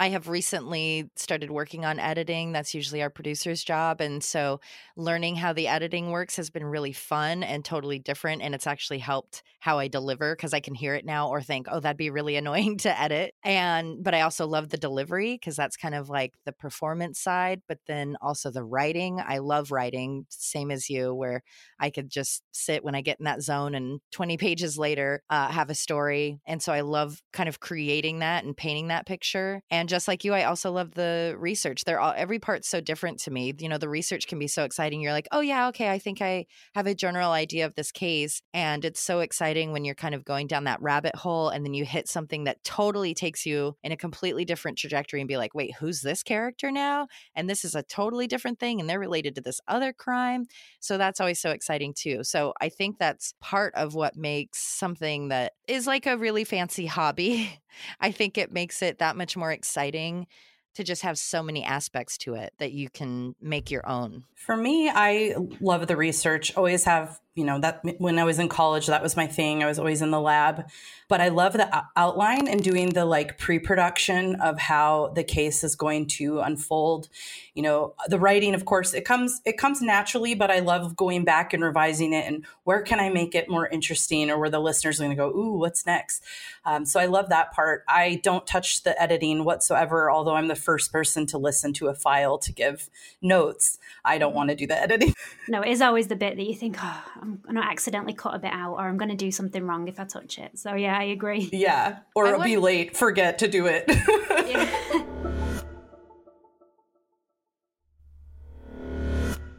I 0.01 0.09
have 0.09 0.27
recently 0.27 1.11
started 1.15 1.51
working 1.51 1.85
on 1.85 1.99
editing. 1.99 2.53
That's 2.53 2.73
usually 2.73 3.03
our 3.03 3.11
producer's 3.11 3.63
job. 3.63 4.01
And 4.01 4.23
so 4.23 4.59
learning 4.97 5.35
how 5.35 5.53
the 5.53 5.67
editing 5.67 6.09
works 6.09 6.37
has 6.37 6.49
been 6.49 6.65
really 6.65 6.91
fun 6.91 7.43
and 7.43 7.63
totally 7.63 7.99
different. 7.99 8.41
And 8.41 8.55
it's 8.55 8.65
actually 8.65 8.97
helped 8.97 9.43
how 9.59 9.77
I 9.77 9.89
deliver 9.89 10.35
because 10.35 10.55
I 10.55 10.59
can 10.59 10.73
hear 10.73 10.95
it 10.95 11.05
now 11.05 11.29
or 11.29 11.39
think, 11.39 11.67
oh, 11.69 11.79
that'd 11.79 11.97
be 11.97 12.09
really 12.09 12.35
annoying 12.35 12.77
to 12.79 12.99
edit. 12.99 13.35
And, 13.43 14.03
but 14.03 14.15
I 14.15 14.21
also 14.21 14.47
love 14.47 14.69
the 14.69 14.77
delivery 14.77 15.35
because 15.35 15.55
that's 15.55 15.77
kind 15.77 15.93
of 15.93 16.09
like 16.09 16.33
the 16.45 16.51
performance 16.51 17.19
side, 17.19 17.61
but 17.67 17.77
then 17.85 18.17
also 18.23 18.49
the 18.49 18.63
writing. 18.63 19.21
I 19.23 19.37
love 19.37 19.69
writing, 19.69 20.25
same 20.29 20.71
as 20.71 20.89
you, 20.89 21.13
where 21.13 21.43
I 21.79 21.91
could 21.91 22.09
just 22.09 22.41
sit 22.51 22.83
when 22.83 22.95
I 22.95 23.01
get 23.01 23.19
in 23.19 23.25
that 23.25 23.43
zone 23.43 23.75
and 23.75 23.99
20 24.13 24.37
pages 24.37 24.79
later 24.79 25.21
uh, 25.29 25.49
have 25.49 25.69
a 25.69 25.75
story. 25.75 26.39
And 26.47 26.59
so 26.59 26.73
I 26.73 26.81
love 26.81 27.21
kind 27.31 27.47
of 27.47 27.59
creating 27.59 28.17
that 28.19 28.43
and 28.43 28.57
painting 28.57 28.87
that 28.87 29.05
picture. 29.05 29.61
And 29.69 29.90
just 29.91 30.07
like 30.07 30.23
you, 30.23 30.33
I 30.33 30.45
also 30.45 30.71
love 30.71 30.91
the 30.95 31.35
research. 31.37 31.83
They're 31.83 31.99
all 31.99 32.13
every 32.15 32.39
part's 32.39 32.67
so 32.67 32.81
different 32.81 33.19
to 33.19 33.31
me. 33.31 33.53
You 33.59 33.69
know, 33.69 33.77
the 33.77 33.89
research 33.89 34.25
can 34.25 34.39
be 34.39 34.47
so 34.47 34.63
exciting. 34.63 35.01
You're 35.01 35.11
like, 35.11 35.27
oh 35.31 35.41
yeah, 35.41 35.67
okay, 35.67 35.91
I 35.91 35.99
think 35.99 36.21
I 36.21 36.45
have 36.73 36.87
a 36.87 36.95
general 36.95 37.31
idea 37.31 37.65
of 37.65 37.75
this 37.75 37.91
case. 37.91 38.41
And 38.53 38.83
it's 38.85 39.01
so 39.01 39.19
exciting 39.19 39.71
when 39.71 39.85
you're 39.85 39.93
kind 39.93 40.15
of 40.15 40.25
going 40.25 40.47
down 40.47 40.63
that 40.63 40.81
rabbit 40.81 41.15
hole 41.15 41.49
and 41.49 41.65
then 41.65 41.73
you 41.73 41.85
hit 41.85 42.07
something 42.07 42.45
that 42.45 42.63
totally 42.63 43.13
takes 43.13 43.45
you 43.45 43.75
in 43.83 43.91
a 43.91 43.97
completely 43.97 44.45
different 44.45 44.77
trajectory 44.77 45.19
and 45.19 45.27
be 45.27 45.37
like, 45.37 45.53
wait, 45.53 45.75
who's 45.75 46.01
this 46.01 46.23
character 46.23 46.71
now? 46.71 47.07
And 47.35 47.49
this 47.49 47.65
is 47.65 47.75
a 47.75 47.83
totally 47.83 48.27
different 48.27 48.59
thing 48.59 48.79
and 48.79 48.89
they're 48.89 48.99
related 48.99 49.35
to 49.35 49.41
this 49.41 49.59
other 49.67 49.91
crime. 49.91 50.45
So 50.79 50.97
that's 50.97 51.19
always 51.19 51.41
so 51.41 51.51
exciting 51.51 51.93
too. 51.93 52.23
So 52.23 52.53
I 52.61 52.69
think 52.69 52.97
that's 52.97 53.33
part 53.41 53.75
of 53.75 53.93
what 53.93 54.15
makes 54.15 54.59
something 54.59 55.27
that 55.27 55.53
is 55.71 55.87
like 55.87 56.05
a 56.05 56.17
really 56.17 56.43
fancy 56.43 56.85
hobby. 56.85 57.49
I 58.01 58.11
think 58.11 58.37
it 58.37 58.51
makes 58.51 58.81
it 58.81 58.99
that 58.99 59.15
much 59.15 59.37
more 59.37 59.51
exciting 59.51 60.27
to 60.75 60.83
just 60.83 61.01
have 61.03 61.17
so 61.17 61.41
many 61.41 61.63
aspects 61.63 62.17
to 62.17 62.33
it 62.33 62.53
that 62.57 62.73
you 62.73 62.89
can 62.89 63.35
make 63.41 63.71
your 63.71 63.87
own. 63.87 64.25
For 64.35 64.57
me, 64.57 64.89
I 64.89 65.35
love 65.61 65.87
the 65.87 65.95
research. 65.95 66.55
Always 66.57 66.83
have 66.83 67.19
you 67.35 67.45
know 67.45 67.59
that 67.59 67.81
when 67.99 68.19
i 68.19 68.23
was 68.23 68.39
in 68.39 68.49
college 68.49 68.87
that 68.87 69.01
was 69.01 69.15
my 69.15 69.27
thing. 69.27 69.63
I 69.63 69.67
was 69.67 69.79
always 69.79 70.01
in 70.01 70.11
the 70.11 70.19
lab. 70.19 70.65
But 71.07 71.19
i 71.19 71.27
love 71.27 71.53
the 71.53 71.69
outline 71.95 72.47
and 72.47 72.63
doing 72.63 72.89
the 72.89 73.05
like 73.05 73.37
pre-production 73.37 74.35
of 74.35 74.57
how 74.59 75.11
the 75.15 75.23
case 75.23 75.63
is 75.63 75.75
going 75.75 76.07
to 76.07 76.39
unfold. 76.39 77.09
You 77.53 77.63
know 77.63 77.95
the 78.07 78.19
writing 78.19 78.53
of 78.53 78.65
course 78.65 78.93
it 78.93 79.05
comes 79.05 79.41
it 79.45 79.57
comes 79.57 79.81
naturally 79.81 80.35
but 80.35 80.49
i 80.49 80.59
love 80.59 80.95
going 80.95 81.25
back 81.25 81.53
and 81.53 81.63
revising 81.63 82.13
it 82.13 82.25
and 82.25 82.45
where 82.63 82.81
can 82.81 82.99
i 82.99 83.09
make 83.09 83.35
it 83.35 83.49
more 83.49 83.67
interesting 83.67 84.29
or 84.29 84.39
where 84.39 84.49
the 84.49 84.59
listeners 84.59 84.99
are 84.99 85.03
going 85.03 85.15
to 85.15 85.21
go 85.21 85.29
ooh 85.29 85.57
what's 85.57 85.85
next? 85.85 86.23
Um, 86.65 86.85
so 86.85 86.99
i 86.99 87.05
love 87.05 87.29
that 87.29 87.51
part. 87.53 87.83
I 87.87 88.21
don't 88.23 88.47
touch 88.47 88.83
the 88.83 89.01
editing 89.01 89.43
whatsoever 89.43 90.09
although 90.11 90.35
i'm 90.35 90.47
the 90.47 90.55
first 90.55 90.91
person 90.91 91.25
to 91.27 91.37
listen 91.37 91.73
to 91.73 91.87
a 91.87 91.93
file 91.93 92.37
to 92.39 92.51
give 92.51 92.89
notes. 93.21 93.79
I 94.03 94.17
don't 94.17 94.35
want 94.35 94.49
to 94.49 94.55
do 94.55 94.67
the 94.67 94.77
editing. 94.81 95.13
No 95.47 95.61
it 95.61 95.69
is 95.69 95.81
always 95.81 96.07
the 96.07 96.15
bit 96.15 96.37
that 96.37 96.45
you 96.45 96.55
think 96.55 96.77
oh 96.81 97.20
I'm 97.21 97.39
going 97.43 97.55
to 97.55 97.63
accidentally 97.63 98.13
cut 98.13 98.33
a 98.33 98.39
bit 98.39 98.51
out 98.51 98.73
or 98.73 98.87
I'm 98.87 98.97
going 98.97 99.09
to 99.09 99.15
do 99.15 99.31
something 99.31 99.65
wrong 99.65 99.87
if 99.87 99.99
I 99.99 100.05
touch 100.05 100.39
it. 100.39 100.57
So 100.57 100.73
yeah, 100.73 100.97
I 100.97 101.03
agree. 101.03 101.49
Yeah. 101.61 101.99
Or 102.15 102.25
it'll 102.25 102.41
be 102.41 102.57
late, 102.57 102.97
forget 102.97 103.37
to 103.39 103.47
do 103.47 103.67
it. 103.67 103.85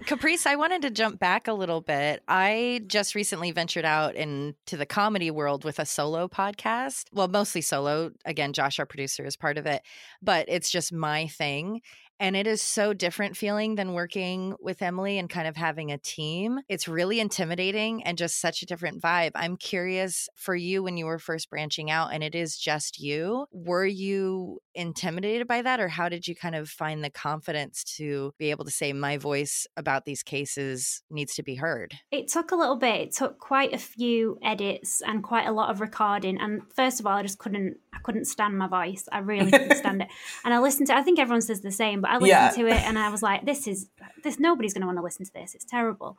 Caprice, 0.07 0.47
I 0.47 0.57
wanted 0.57 0.83
to 0.83 0.91
jump 0.91 1.21
back 1.21 1.47
a 1.49 1.53
little 1.53 1.81
bit. 1.81 2.23
I 2.27 2.83
just 2.87 3.15
recently 3.15 3.53
ventured 3.53 3.85
out 3.85 4.17
into 4.17 4.77
the 4.77 4.85
comedy 4.85 5.31
world 5.31 5.65
with 5.65 5.79
a 5.79 5.87
solo 5.87 6.29
podcast. 6.29 7.05
Well, 7.13 7.29
mostly 7.29 7.61
solo. 7.61 8.11
Again, 8.25 8.53
Josh, 8.53 8.79
our 8.79 8.87
producer, 8.87 9.25
is 9.25 9.37
part 9.37 9.59
of 9.59 9.67
it, 9.67 9.83
but 10.21 10.47
it's 10.49 10.71
just 10.71 10.93
my 10.93 11.29
thing. 11.29 11.81
And 12.21 12.37
it 12.37 12.47
is 12.47 12.63
so 12.63 12.93
different 12.93 13.37
feeling 13.37 13.75
than 13.75 13.95
working 13.95 14.55
with 14.61 14.83
Emily 14.83 15.19
and 15.19 15.29
kind 15.29 15.49
of 15.49 15.57
having 15.57 15.91
a 15.91 15.99
team. 15.99 16.61
It's 16.69 16.89
really 16.89 17.21
intimidating 17.21 18.05
and 18.05 18.17
just 18.17 18.41
such 18.41 18.63
a 18.63 18.67
different 18.67 19.03
vibe. 19.03 19.33
I'm 19.35 19.57
curious 19.57 20.29
for 20.37 20.55
you 20.55 20.83
when 20.83 20.97
you 20.97 21.07
were 21.07 21.19
first 21.19 21.51
branching 21.51 21.91
out 21.91 22.13
and 22.13 22.23
it 22.23 22.35
is 22.35 22.57
just 22.57 23.01
you. 23.01 23.47
Were 23.51 23.87
you 23.87 24.61
intimidated 24.75 25.47
by 25.47 25.63
that 25.63 25.81
or 25.81 25.89
how 25.89 26.09
did 26.09 26.27
you 26.27 26.35
kind 26.35 26.55
of 26.55 26.69
find 26.69 27.03
the 27.03 27.11
confidence 27.11 27.85
to 27.97 28.33
be 28.39 28.51
able 28.51 28.65
to 28.65 28.71
say 28.71 28.93
my 28.93 29.17
voice 29.17 29.67
about 29.77 30.05
these 30.05 30.23
cases 30.23 31.03
needs 31.11 31.35
to 31.35 31.43
be 31.43 31.57
heard? 31.57 31.95
It 32.11 32.29
took 32.29 32.53
a 32.53 32.57
little 32.57 32.77
bit. 32.77 33.01
It 33.01 33.13
took 33.13 33.39
quite 33.39 33.73
a 33.73 33.79
few 33.79 34.39
edits 34.43 35.03
and 35.05 35.23
quite 35.23 35.47
a 35.47 35.53
lot 35.53 35.71
of 35.71 35.81
recording. 35.81 36.41
And 36.41 36.63
first 36.75 37.01
of 37.01 37.07
all, 37.07 37.17
I 37.17 37.23
just 37.23 37.39
couldn't 37.39 37.77
I 37.95 37.99
couldn't 38.03 38.25
stand 38.25 38.57
my 38.57 38.69
voice. 38.69 39.09
I 39.13 39.19
really 39.19 39.51
couldn't 39.51 39.77
stand 39.77 40.03
it. 40.03 40.09
And 40.45 40.53
I 40.53 40.59
listened 40.59 40.89
to 40.89 40.97
I 40.97 41.03
think 41.03 41.19
everyone 41.19 41.41
says 41.41 41.61
the 41.61 41.71
same, 41.71 42.01
but 42.03 42.11
I 42.11 42.15
listened 42.19 42.29
yeah. 42.29 42.51
to 42.51 42.67
it 42.67 42.83
and 42.83 42.99
I 42.99 43.09
was 43.09 43.23
like, 43.23 43.47
this 43.47 43.67
is 43.67 43.89
this 44.23 44.39
nobody's 44.39 44.75
going 44.75 44.83
to 44.83 44.87
want 44.87 44.99
to 44.99 45.03
listen 45.03 45.25
to 45.25 45.33
this. 45.33 45.55
It's 45.55 45.65
terrible. 45.65 46.19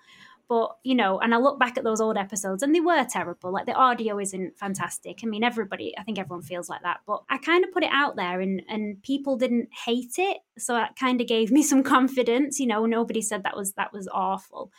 But 0.50 0.76
you 0.84 0.96
know, 0.96 1.20
and 1.20 1.34
I 1.34 1.38
look 1.38 1.60
back 1.60 1.78
at 1.78 1.84
those 1.84 2.02
old 2.02 2.18
episodes 2.18 2.64
and 2.64 2.76
they 2.76 2.80
were 2.80 3.06
terrible. 3.06 3.52
Like 3.52 3.66
the 3.66 3.74
audio 3.74 4.20
isn't 4.20 4.58
fantastic. 4.58 5.20
I 5.24 5.28
mean, 5.28 5.44
everybody, 5.44 5.94
I 5.98 6.04
think 6.04 6.20
everyone 6.20 6.44
feels 6.44 6.70
like 6.70 6.82
that. 6.82 7.02
But 7.08 7.24
I 7.30 7.38
kind 7.38 7.64
of 7.64 7.72
put 7.72 7.84
it 7.84 7.92
out 7.92 8.16
there 8.16 8.42
and 8.42 8.62
and 8.68 9.02
people 9.04 9.38
didn't 9.38 9.70
hate 9.86 10.16
it, 10.18 10.38
so 10.58 10.74
that 10.74 10.96
kind 10.98 11.22
of 11.22 11.28
gave 11.28 11.52
me 11.52 11.64
some 11.64 11.84
confidence. 11.96 12.60
You 12.60 12.68
know, 12.68 12.86
nobody 12.86 13.22
said 13.22 13.44
that 13.44 13.56
was 13.56 13.74
that 13.74 13.94
was 13.94 14.08
awful. 14.12 14.72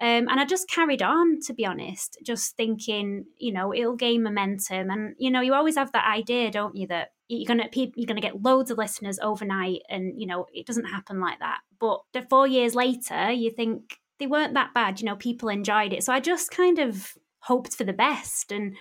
Um, 0.00 0.28
and 0.28 0.38
I 0.38 0.44
just 0.44 0.68
carried 0.68 1.02
on, 1.02 1.40
to 1.46 1.54
be 1.54 1.66
honest, 1.66 2.18
just 2.22 2.56
thinking, 2.56 3.24
you 3.36 3.52
know, 3.52 3.74
it'll 3.74 3.96
gain 3.96 4.22
momentum. 4.22 4.90
And, 4.90 5.16
you 5.18 5.30
know, 5.30 5.40
you 5.40 5.54
always 5.54 5.76
have 5.76 5.90
that 5.92 6.06
idea, 6.08 6.52
don't 6.52 6.76
you, 6.76 6.86
that 6.86 7.08
you're 7.28 7.46
gonna 7.46 7.68
you're 7.72 8.06
gonna 8.06 8.20
get 8.20 8.42
loads 8.42 8.70
of 8.70 8.78
listeners 8.78 9.18
overnight, 9.22 9.82
and 9.88 10.20
you 10.20 10.26
know 10.26 10.46
it 10.52 10.66
doesn't 10.66 10.86
happen 10.86 11.20
like 11.20 11.38
that. 11.40 11.60
But 11.78 12.00
four 12.30 12.46
years 12.46 12.74
later, 12.74 13.30
you 13.30 13.50
think 13.50 13.98
they 14.18 14.26
weren't 14.26 14.54
that 14.54 14.74
bad. 14.74 15.00
You 15.00 15.06
know, 15.06 15.16
people 15.16 15.48
enjoyed 15.48 15.92
it, 15.92 16.02
so 16.02 16.12
I 16.12 16.20
just 16.20 16.50
kind 16.50 16.78
of 16.78 17.12
hoped 17.40 17.74
for 17.74 17.84
the 17.84 17.92
best 17.92 18.50
and 18.50 18.76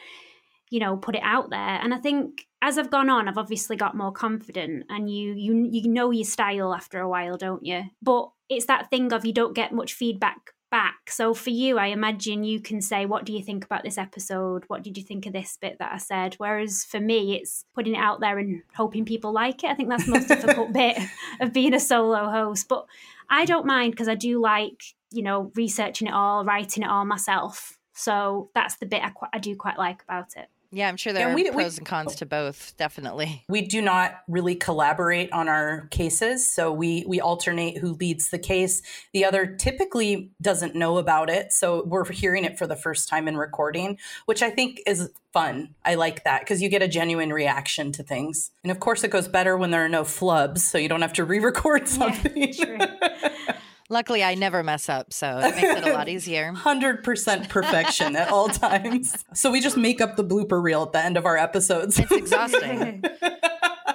you 0.69 0.79
know 0.79 0.97
put 0.97 1.15
it 1.15 1.21
out 1.23 1.49
there. 1.49 1.59
And 1.59 1.93
I 1.93 1.97
think 1.97 2.47
as 2.61 2.77
I've 2.77 2.89
gone 2.89 3.09
on, 3.09 3.27
I've 3.27 3.37
obviously 3.37 3.75
got 3.75 3.97
more 3.97 4.13
confident, 4.13 4.85
and 4.89 5.09
you 5.09 5.33
you 5.33 5.67
you 5.69 5.89
know 5.89 6.11
your 6.11 6.25
style 6.25 6.73
after 6.73 6.99
a 6.99 7.09
while, 7.09 7.35
don't 7.37 7.65
you? 7.65 7.83
But 8.01 8.29
it's 8.49 8.67
that 8.67 8.89
thing 8.89 9.11
of 9.11 9.25
you 9.25 9.33
don't 9.33 9.55
get 9.55 9.73
much 9.73 9.93
feedback 9.93 10.53
back. 10.69 11.09
So 11.09 11.33
for 11.33 11.49
you, 11.49 11.77
I 11.77 11.87
imagine 11.87 12.43
you 12.43 12.59
can 12.59 12.81
say, 12.81 13.05
What 13.05 13.25
do 13.25 13.33
you 13.33 13.43
think 13.43 13.65
about 13.65 13.83
this 13.83 13.97
episode? 13.97 14.63
What 14.67 14.83
did 14.83 14.97
you 14.97 15.03
think 15.03 15.25
of 15.25 15.33
this 15.33 15.57
bit 15.59 15.77
that 15.79 15.91
I 15.93 15.97
said? 15.97 16.35
Whereas 16.35 16.83
for 16.83 16.99
me, 16.99 17.35
it's 17.35 17.65
putting 17.73 17.95
it 17.95 17.99
out 17.99 18.19
there 18.19 18.37
and 18.37 18.63
hoping 18.75 19.05
people 19.05 19.31
like 19.31 19.63
it. 19.63 19.69
I 19.69 19.75
think 19.75 19.89
that's 19.89 20.05
the 20.05 20.11
most 20.11 20.27
difficult 20.27 20.73
bit 20.73 20.97
of 21.39 21.53
being 21.53 21.73
a 21.73 21.79
solo 21.79 22.29
host. 22.29 22.67
But 22.67 22.85
I 23.29 23.45
don't 23.45 23.65
mind 23.65 23.91
because 23.91 24.07
I 24.07 24.15
do 24.15 24.41
like, 24.41 24.83
you 25.11 25.23
know, 25.23 25.51
researching 25.55 26.07
it 26.07 26.13
all, 26.13 26.43
writing 26.45 26.83
it 26.83 26.89
all 26.89 27.05
myself. 27.05 27.77
So 27.93 28.49
that's 28.53 28.75
the 28.77 28.85
bit 28.85 29.03
I, 29.03 29.09
qu- 29.09 29.29
I 29.33 29.39
do 29.39 29.55
quite 29.55 29.77
like 29.77 30.03
about 30.03 30.35
it. 30.35 30.47
Yeah, 30.71 30.89
I'm 30.89 30.97
sure 30.97 31.13
there 31.13 31.27
yeah, 31.27 31.33
are 31.33 31.35
we, 31.35 31.49
pros 31.49 31.75
we, 31.75 31.77
and 31.79 31.87
cons 31.87 32.15
to 32.15 32.25
both, 32.25 32.75
definitely. 32.77 33.45
We 33.47 33.61
do 33.61 33.81
not 33.81 34.21
really 34.27 34.55
collaborate 34.55 35.31
on 35.31 35.47
our 35.47 35.87
cases, 35.91 36.49
so 36.49 36.71
we 36.71 37.05
we 37.07 37.21
alternate 37.21 37.77
who 37.77 37.93
leads 37.93 38.29
the 38.29 38.39
case. 38.39 38.81
The 39.13 39.25
other 39.25 39.45
typically 39.45 40.31
doesn't 40.41 40.75
know 40.75 40.97
about 40.97 41.29
it, 41.29 41.53
so 41.53 41.83
we're 41.85 42.09
hearing 42.11 42.43
it 42.43 42.57
for 42.57 42.67
the 42.67 42.75
first 42.75 43.07
time 43.07 43.27
in 43.27 43.37
recording, 43.37 43.97
which 44.25 44.41
I 44.41 44.49
think 44.49 44.81
is 44.85 45.09
fun. 45.33 45.75
I 45.85 45.95
like 45.95 46.23
that 46.23 46.41
because 46.41 46.61
you 46.61 46.69
get 46.69 46.81
a 46.81 46.87
genuine 46.87 47.31
reaction 47.31 47.91
to 47.93 48.03
things. 48.03 48.51
And 48.63 48.71
of 48.71 48.79
course 48.79 49.03
it 49.03 49.11
goes 49.11 49.27
better 49.27 49.55
when 49.55 49.71
there 49.71 49.85
are 49.85 49.89
no 49.89 50.03
flubs, 50.03 50.59
so 50.59 50.77
you 50.77 50.89
don't 50.89 51.01
have 51.01 51.13
to 51.13 51.25
re-record 51.25 51.87
something. 51.87 52.31
Yeah, 52.35 53.56
Luckily, 53.89 54.23
I 54.23 54.35
never 54.35 54.63
mess 54.63 54.89
up, 54.89 55.13
so 55.13 55.39
it 55.39 55.55
makes 55.55 55.79
it 55.79 55.87
a 55.87 55.93
lot 55.93 56.09
easier. 56.09 56.51
100% 56.55 57.49
perfection 57.49 58.15
at 58.17 58.29
all 58.29 58.49
times. 58.49 59.23
So 59.33 59.49
we 59.49 59.61
just 59.61 59.77
make 59.77 60.01
up 60.01 60.17
the 60.17 60.25
blooper 60.25 60.61
reel 60.61 60.83
at 60.83 60.91
the 60.91 61.03
end 61.03 61.15
of 61.15 61.25
our 61.25 61.37
episodes. 61.37 61.97
It's 61.97 62.11
exhausting. 62.11 63.03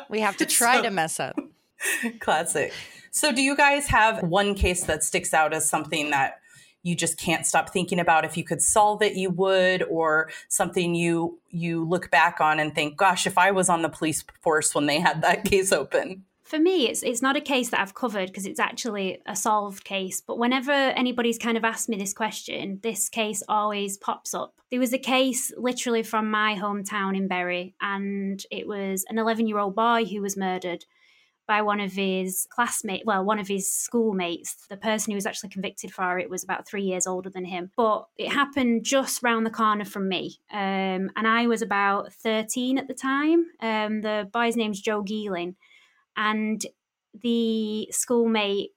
we 0.08 0.20
have 0.20 0.38
to 0.38 0.46
try 0.46 0.76
so, 0.76 0.82
to 0.82 0.90
mess 0.90 1.20
up. 1.20 1.38
Classic. 2.20 2.72
So, 3.10 3.32
do 3.32 3.42
you 3.42 3.54
guys 3.54 3.88
have 3.88 4.22
one 4.22 4.54
case 4.54 4.84
that 4.84 5.04
sticks 5.04 5.34
out 5.34 5.52
as 5.52 5.68
something 5.68 6.10
that 6.10 6.38
you 6.82 6.96
just 6.96 7.18
can't 7.18 7.46
stop 7.46 7.70
thinking 7.70 8.00
about 8.00 8.24
if 8.24 8.36
you 8.36 8.44
could 8.44 8.60
solve 8.60 9.02
it 9.02 9.14
you 9.14 9.30
would 9.30 9.82
or 9.84 10.30
something 10.48 10.94
you 10.94 11.38
you 11.50 11.84
look 11.84 12.10
back 12.10 12.40
on 12.40 12.58
and 12.58 12.74
think 12.74 12.96
gosh 12.96 13.26
if 13.26 13.38
i 13.38 13.50
was 13.50 13.68
on 13.68 13.82
the 13.82 13.88
police 13.88 14.24
force 14.40 14.74
when 14.74 14.86
they 14.86 14.98
had 14.98 15.22
that 15.22 15.44
case 15.44 15.72
open 15.72 16.24
for 16.52 16.58
me, 16.58 16.86
it's 16.86 17.02
it's 17.02 17.22
not 17.22 17.34
a 17.34 17.40
case 17.40 17.70
that 17.70 17.80
I've 17.80 17.94
covered 17.94 18.26
because 18.26 18.44
it's 18.44 18.60
actually 18.60 19.22
a 19.24 19.34
solved 19.34 19.84
case. 19.84 20.20
But 20.20 20.36
whenever 20.38 20.70
anybody's 20.70 21.38
kind 21.38 21.56
of 21.56 21.64
asked 21.64 21.88
me 21.88 21.96
this 21.96 22.12
question, 22.12 22.78
this 22.82 23.08
case 23.08 23.42
always 23.48 23.96
pops 23.96 24.34
up. 24.34 24.52
There 24.70 24.78
was 24.78 24.92
a 24.92 24.98
case 24.98 25.50
literally 25.56 26.02
from 26.02 26.30
my 26.30 26.54
hometown 26.54 27.16
in 27.16 27.26
Bury, 27.26 27.74
and 27.80 28.44
it 28.50 28.68
was 28.68 29.06
an 29.08 29.16
11 29.16 29.46
year 29.46 29.56
old 29.56 29.74
boy 29.74 30.04
who 30.04 30.20
was 30.20 30.36
murdered 30.36 30.84
by 31.48 31.62
one 31.62 31.80
of 31.80 31.92
his 31.92 32.46
classmates, 32.50 33.06
well, 33.06 33.24
one 33.24 33.38
of 33.38 33.48
his 33.48 33.72
schoolmates. 33.72 34.66
The 34.68 34.76
person 34.76 35.12
who 35.12 35.16
was 35.16 35.24
actually 35.24 35.48
convicted 35.48 35.90
for 35.90 36.18
it 36.18 36.28
was 36.28 36.44
about 36.44 36.68
three 36.68 36.82
years 36.82 37.06
older 37.06 37.30
than 37.30 37.46
him. 37.46 37.70
But 37.78 38.08
it 38.18 38.30
happened 38.30 38.84
just 38.84 39.22
round 39.22 39.46
the 39.46 39.50
corner 39.50 39.86
from 39.86 40.06
me. 40.06 40.36
Um, 40.52 41.10
and 41.16 41.26
I 41.26 41.46
was 41.46 41.62
about 41.62 42.12
13 42.12 42.76
at 42.76 42.88
the 42.88 42.94
time. 42.94 43.46
Um, 43.58 44.02
the 44.02 44.28
boy's 44.30 44.54
name's 44.54 44.82
Joe 44.82 45.02
Geeling 45.02 45.56
and 46.16 46.64
the 47.14 47.88
schoolmate 47.90 48.70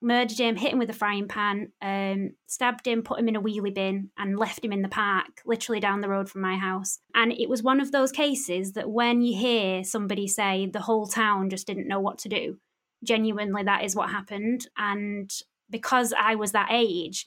murdered 0.00 0.38
him, 0.38 0.56
hit 0.56 0.72
him 0.72 0.78
with 0.78 0.90
a 0.90 0.94
frying 0.94 1.26
pan, 1.26 1.72
um, 1.82 2.30
stabbed 2.46 2.86
him, 2.86 3.02
put 3.02 3.18
him 3.18 3.28
in 3.28 3.36
a 3.36 3.42
wheelie 3.42 3.74
bin, 3.74 4.10
and 4.16 4.38
left 4.38 4.64
him 4.64 4.72
in 4.72 4.82
the 4.82 4.88
park, 4.88 5.42
literally 5.44 5.80
down 5.80 6.00
the 6.00 6.08
road 6.08 6.28
from 6.28 6.40
my 6.40 6.56
house. 6.56 7.00
And 7.14 7.32
it 7.32 7.48
was 7.48 7.62
one 7.62 7.80
of 7.80 7.90
those 7.90 8.12
cases 8.12 8.72
that 8.72 8.90
when 8.90 9.22
you 9.22 9.36
hear 9.36 9.82
somebody 9.84 10.28
say 10.28 10.66
the 10.66 10.80
whole 10.80 11.06
town 11.06 11.50
just 11.50 11.66
didn't 11.66 11.88
know 11.88 12.00
what 12.00 12.18
to 12.18 12.28
do, 12.28 12.58
genuinely 13.02 13.64
that 13.64 13.84
is 13.84 13.96
what 13.96 14.10
happened. 14.10 14.68
And 14.76 15.30
because 15.70 16.14
I 16.18 16.36
was 16.36 16.52
that 16.52 16.68
age, 16.70 17.26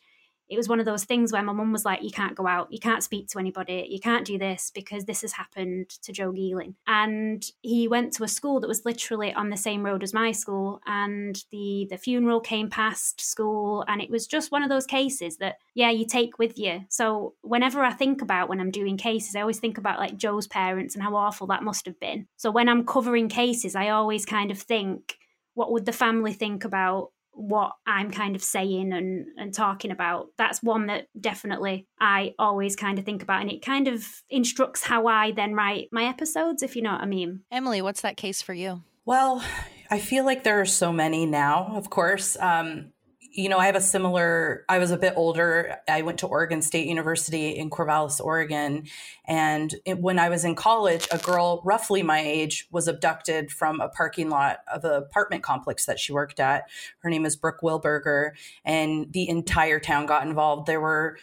it 0.51 0.58
was 0.58 0.67
one 0.67 0.81
of 0.81 0.86
those 0.86 1.05
things 1.05 1.31
where 1.31 1.41
my 1.41 1.53
mum 1.53 1.72
was 1.72 1.86
like, 1.86 2.03
You 2.03 2.12
can't 2.12 2.36
go 2.36 2.46
out, 2.46 2.72
you 2.72 2.79
can't 2.79 3.03
speak 3.03 3.29
to 3.29 3.39
anybody, 3.39 3.88
you 3.89 4.00
can't 4.00 4.25
do 4.25 4.38
this 4.38 4.70
because 4.75 5.05
this 5.05 5.22
has 5.22 5.31
happened 5.31 5.89
to 6.03 6.12
Joe 6.12 6.34
Geeling. 6.34 6.75
And 6.86 7.43
he 7.62 7.88
went 7.88 8.12
to 8.13 8.25
a 8.25 8.27
school 8.27 8.60
that 8.60 8.67
was 8.67 8.86
literally 8.86 9.34
on 9.34 9.50
the 9.50 9.58
same 9.58 9.84
road 9.84 10.03
as 10.03 10.13
my 10.13 10.34
school, 10.34 10.81
and 10.86 11.41
the, 11.51 11.88
the 11.89 11.98
funeral 11.98 12.41
came 12.41 12.70
past 12.70 13.22
school, 13.22 13.86
and 13.88 14.01
it 14.01 14.10
was 14.10 14.27
just 14.27 14.51
one 14.51 14.62
of 14.62 14.70
those 14.70 14.86
cases 14.86 15.38
that, 15.38 15.58
yeah, 15.74 15.89
you 15.89 16.05
take 16.05 16.38
with 16.38 16.60
you. 16.60 16.81
So 16.89 17.36
whenever 17.41 17.81
I 17.81 17.93
think 17.93 18.22
about 18.22 18.50
when 18.50 18.60
I'm 18.60 18.72
doing 18.72 18.98
cases, 18.98 19.36
I 19.36 19.41
always 19.41 19.60
think 19.60 19.77
about 19.77 20.00
like 20.00 20.17
Joe's 20.17 20.48
parents 20.48 20.96
and 20.96 21.03
how 21.03 21.15
awful 21.15 21.48
that 21.48 21.63
must 21.63 21.86
have 21.86 22.00
been. 22.00 22.27
So 22.36 22.51
when 22.51 22.67
I'm 22.67 22.86
covering 22.86 23.29
cases, 23.29 23.74
I 23.74 23.89
always 23.89 24.25
kind 24.25 24.51
of 24.51 24.60
think, 24.60 25.17
what 25.53 25.72
would 25.72 25.86
the 25.86 25.93
family 25.93 26.34
think 26.34 26.65
about 26.65 27.12
what 27.33 27.73
I'm 27.85 28.11
kind 28.11 28.35
of 28.35 28.43
saying 28.43 28.93
and, 28.93 29.27
and 29.38 29.53
talking 29.53 29.91
about. 29.91 30.27
That's 30.38 30.61
one 30.61 30.88
that 30.88 31.07
definitely 31.19 31.88
I 32.00 32.33
always 32.38 32.75
kind 32.75 33.00
of 33.00 33.05
think 33.05 33.23
about. 33.23 33.41
And 33.41 33.51
it 33.51 33.65
kind 33.65 33.88
of 33.88 34.05
instructs 34.29 34.83
how 34.83 35.07
I 35.07 35.31
then 35.31 35.53
write 35.53 35.89
my 35.91 36.05
episodes, 36.05 36.63
if 36.63 36.75
you 36.75 36.81
know 36.81 36.91
what 36.91 37.01
I 37.01 37.05
mean. 37.05 37.41
Emily, 37.51 37.81
what's 37.81 38.01
that 38.01 38.17
case 38.17 38.41
for 38.41 38.53
you? 38.53 38.83
Well, 39.05 39.43
I 39.89 40.00
feel 40.00 40.25
like 40.25 40.43
there 40.43 40.61
are 40.61 40.65
so 40.65 40.93
many 40.93 41.25
now, 41.25 41.73
of 41.75 41.89
course. 41.89 42.38
Um, 42.39 42.93
you 43.33 43.47
know, 43.47 43.57
I 43.57 43.65
have 43.67 43.75
a 43.75 43.81
similar, 43.81 44.65
I 44.67 44.77
was 44.77 44.91
a 44.91 44.97
bit 44.97 45.13
older. 45.15 45.77
I 45.88 46.01
went 46.01 46.19
to 46.19 46.27
Oregon 46.27 46.61
State 46.61 46.88
University 46.88 47.51
in 47.51 47.69
Corvallis, 47.69 48.19
Oregon. 48.19 48.88
And 49.25 49.73
it, 49.85 50.00
when 50.00 50.19
I 50.19 50.29
was 50.29 50.43
in 50.43 50.55
college, 50.55 51.07
a 51.11 51.17
girl 51.17 51.61
roughly 51.63 52.03
my 52.03 52.19
age 52.19 52.67
was 52.71 52.88
abducted 52.88 53.50
from 53.50 53.79
a 53.79 53.88
parking 53.88 54.29
lot 54.29 54.59
of 54.71 54.83
an 54.83 54.91
apartment 54.91 55.43
complex 55.43 55.85
that 55.85 56.00
she 56.00 56.11
worked 56.11 56.39
at. 56.39 56.69
Her 57.00 57.09
name 57.09 57.25
is 57.25 57.38
Brooke 57.38 57.61
Wilberger. 57.63 58.31
And 58.65 59.11
the 59.13 59.29
entire 59.29 59.79
town 59.79 60.07
got 60.07 60.27
involved. 60.27 60.67
There 60.67 60.81
were 60.81 61.17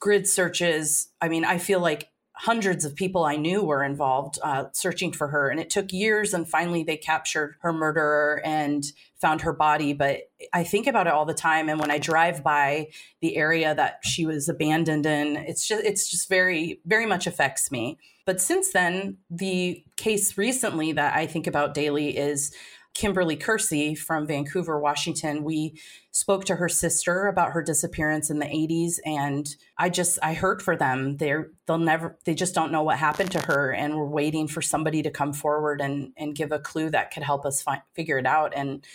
grid 0.00 0.28
searches. 0.28 1.08
I 1.20 1.28
mean, 1.28 1.44
I 1.46 1.58
feel 1.58 1.80
like 1.80 2.10
hundreds 2.36 2.84
of 2.84 2.96
people 2.96 3.24
I 3.24 3.36
knew 3.36 3.62
were 3.62 3.84
involved 3.84 4.38
uh, 4.42 4.64
searching 4.72 5.12
for 5.12 5.28
her. 5.28 5.48
And 5.48 5.60
it 5.60 5.70
took 5.70 5.92
years. 5.92 6.34
And 6.34 6.48
finally, 6.48 6.82
they 6.82 6.96
captured 6.96 7.56
her 7.60 7.72
murderer 7.72 8.42
and 8.44 8.84
found 9.20 9.42
her 9.42 9.52
body. 9.52 9.92
But 9.92 10.22
I 10.52 10.64
think 10.64 10.86
about 10.86 11.06
it 11.06 11.12
all 11.12 11.24
the 11.24 11.32
time. 11.34 11.68
And 11.68 11.78
when 11.78 11.92
I 11.92 11.98
drive 11.98 12.42
by 12.42 12.88
the 13.20 13.36
area 13.36 13.74
that 13.74 14.00
she 14.02 14.26
was 14.26 14.48
abandoned 14.48 15.06
in, 15.06 15.36
it's 15.36 15.66
just, 15.66 15.84
it's 15.84 16.10
just 16.10 16.28
very, 16.28 16.80
very 16.84 17.06
much 17.06 17.26
affects 17.26 17.70
me. 17.70 17.98
But 18.26 18.40
since 18.40 18.72
then, 18.72 19.18
the 19.30 19.84
case 19.96 20.36
recently 20.36 20.92
that 20.92 21.14
I 21.14 21.26
think 21.26 21.46
about 21.46 21.74
daily 21.74 22.16
is 22.16 22.52
Kimberly 22.94 23.36
Kersey 23.36 23.94
from 23.94 24.26
Vancouver, 24.26 24.78
Washington. 24.78 25.42
We 25.42 25.80
spoke 26.12 26.44
to 26.44 26.56
her 26.56 26.68
sister 26.68 27.26
about 27.26 27.50
her 27.50 27.62
disappearance 27.62 28.30
in 28.30 28.38
the 28.38 28.46
80s 28.46 29.00
and 29.04 29.54
I 29.76 29.90
just 29.90 30.18
I 30.22 30.34
hurt 30.34 30.62
for 30.62 30.76
them. 30.76 31.16
They're 31.16 31.50
they'll 31.66 31.78
never 31.78 32.16
they 32.24 32.34
just 32.34 32.54
don't 32.54 32.70
know 32.70 32.84
what 32.84 32.98
happened 32.98 33.32
to 33.32 33.40
her 33.40 33.72
and 33.72 33.96
we're 33.96 34.06
waiting 34.06 34.46
for 34.46 34.62
somebody 34.62 35.02
to 35.02 35.10
come 35.10 35.32
forward 35.32 35.80
and 35.80 36.12
and 36.16 36.36
give 36.36 36.52
a 36.52 36.60
clue 36.60 36.88
that 36.90 37.12
could 37.12 37.24
help 37.24 37.44
us 37.44 37.60
find, 37.60 37.82
figure 37.94 38.18
it 38.18 38.26
out. 38.26 38.52
And 38.54 38.86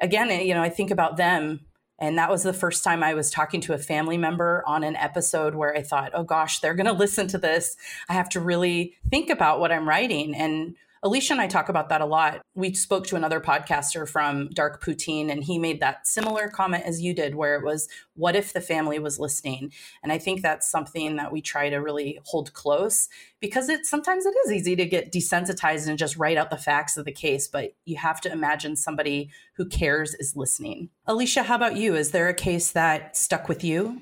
again, 0.00 0.30
eh, 0.30 0.40
you 0.40 0.54
know, 0.54 0.62
I 0.62 0.68
think 0.68 0.90
about 0.90 1.16
them 1.16 1.60
and 1.98 2.18
that 2.18 2.30
was 2.30 2.42
the 2.42 2.52
first 2.52 2.82
time 2.82 3.04
I 3.04 3.14
was 3.14 3.30
talking 3.30 3.60
to 3.62 3.72
a 3.72 3.78
family 3.78 4.18
member 4.18 4.64
on 4.66 4.82
an 4.82 4.96
episode 4.96 5.54
where 5.54 5.76
I 5.76 5.82
thought, 5.82 6.10
oh 6.12 6.24
gosh, 6.24 6.58
they're 6.58 6.74
going 6.74 6.86
to 6.92 6.92
listen 6.92 7.28
to 7.28 7.38
this. 7.38 7.76
I 8.08 8.14
have 8.14 8.28
to 8.30 8.40
really 8.40 8.96
think 9.10 9.30
about 9.30 9.60
what 9.60 9.72
I'm 9.72 9.88
writing. 9.88 10.34
And 10.34 10.74
Alisha 11.04 11.32
and 11.32 11.40
I 11.40 11.46
talk 11.46 11.68
about 11.68 11.90
that 11.90 12.00
a 12.00 12.06
lot. 12.06 12.40
We 12.54 12.72
spoke 12.72 13.06
to 13.08 13.16
another 13.16 13.38
podcaster 13.38 14.08
from 14.08 14.48
Dark 14.48 14.82
Poutine, 14.82 15.30
and 15.30 15.44
he 15.44 15.58
made 15.58 15.80
that 15.80 16.06
similar 16.06 16.48
comment 16.48 16.84
as 16.86 17.02
you 17.02 17.12
did, 17.12 17.34
where 17.34 17.56
it 17.56 17.64
was, 17.64 17.88
What 18.14 18.34
if 18.34 18.54
the 18.54 18.62
family 18.62 18.98
was 18.98 19.18
listening? 19.18 19.70
And 20.02 20.10
I 20.10 20.16
think 20.16 20.40
that's 20.40 20.70
something 20.70 21.16
that 21.16 21.30
we 21.30 21.42
try 21.42 21.68
to 21.68 21.76
really 21.76 22.20
hold 22.24 22.54
close 22.54 23.10
because 23.38 23.68
it 23.68 23.84
sometimes 23.84 24.24
it 24.24 24.34
is 24.46 24.52
easy 24.52 24.76
to 24.76 24.86
get 24.86 25.12
desensitized 25.12 25.88
and 25.88 25.98
just 25.98 26.16
write 26.16 26.38
out 26.38 26.48
the 26.48 26.56
facts 26.56 26.96
of 26.96 27.04
the 27.04 27.12
case, 27.12 27.48
but 27.48 27.74
you 27.84 27.96
have 27.96 28.22
to 28.22 28.32
imagine 28.32 28.74
somebody 28.74 29.30
who 29.56 29.66
cares 29.66 30.14
is 30.14 30.34
listening. 30.34 30.88
Alisha, 31.06 31.44
how 31.44 31.56
about 31.56 31.76
you? 31.76 31.94
Is 31.94 32.12
there 32.12 32.28
a 32.28 32.34
case 32.34 32.72
that 32.72 33.14
stuck 33.14 33.46
with 33.46 33.62
you? 33.62 34.00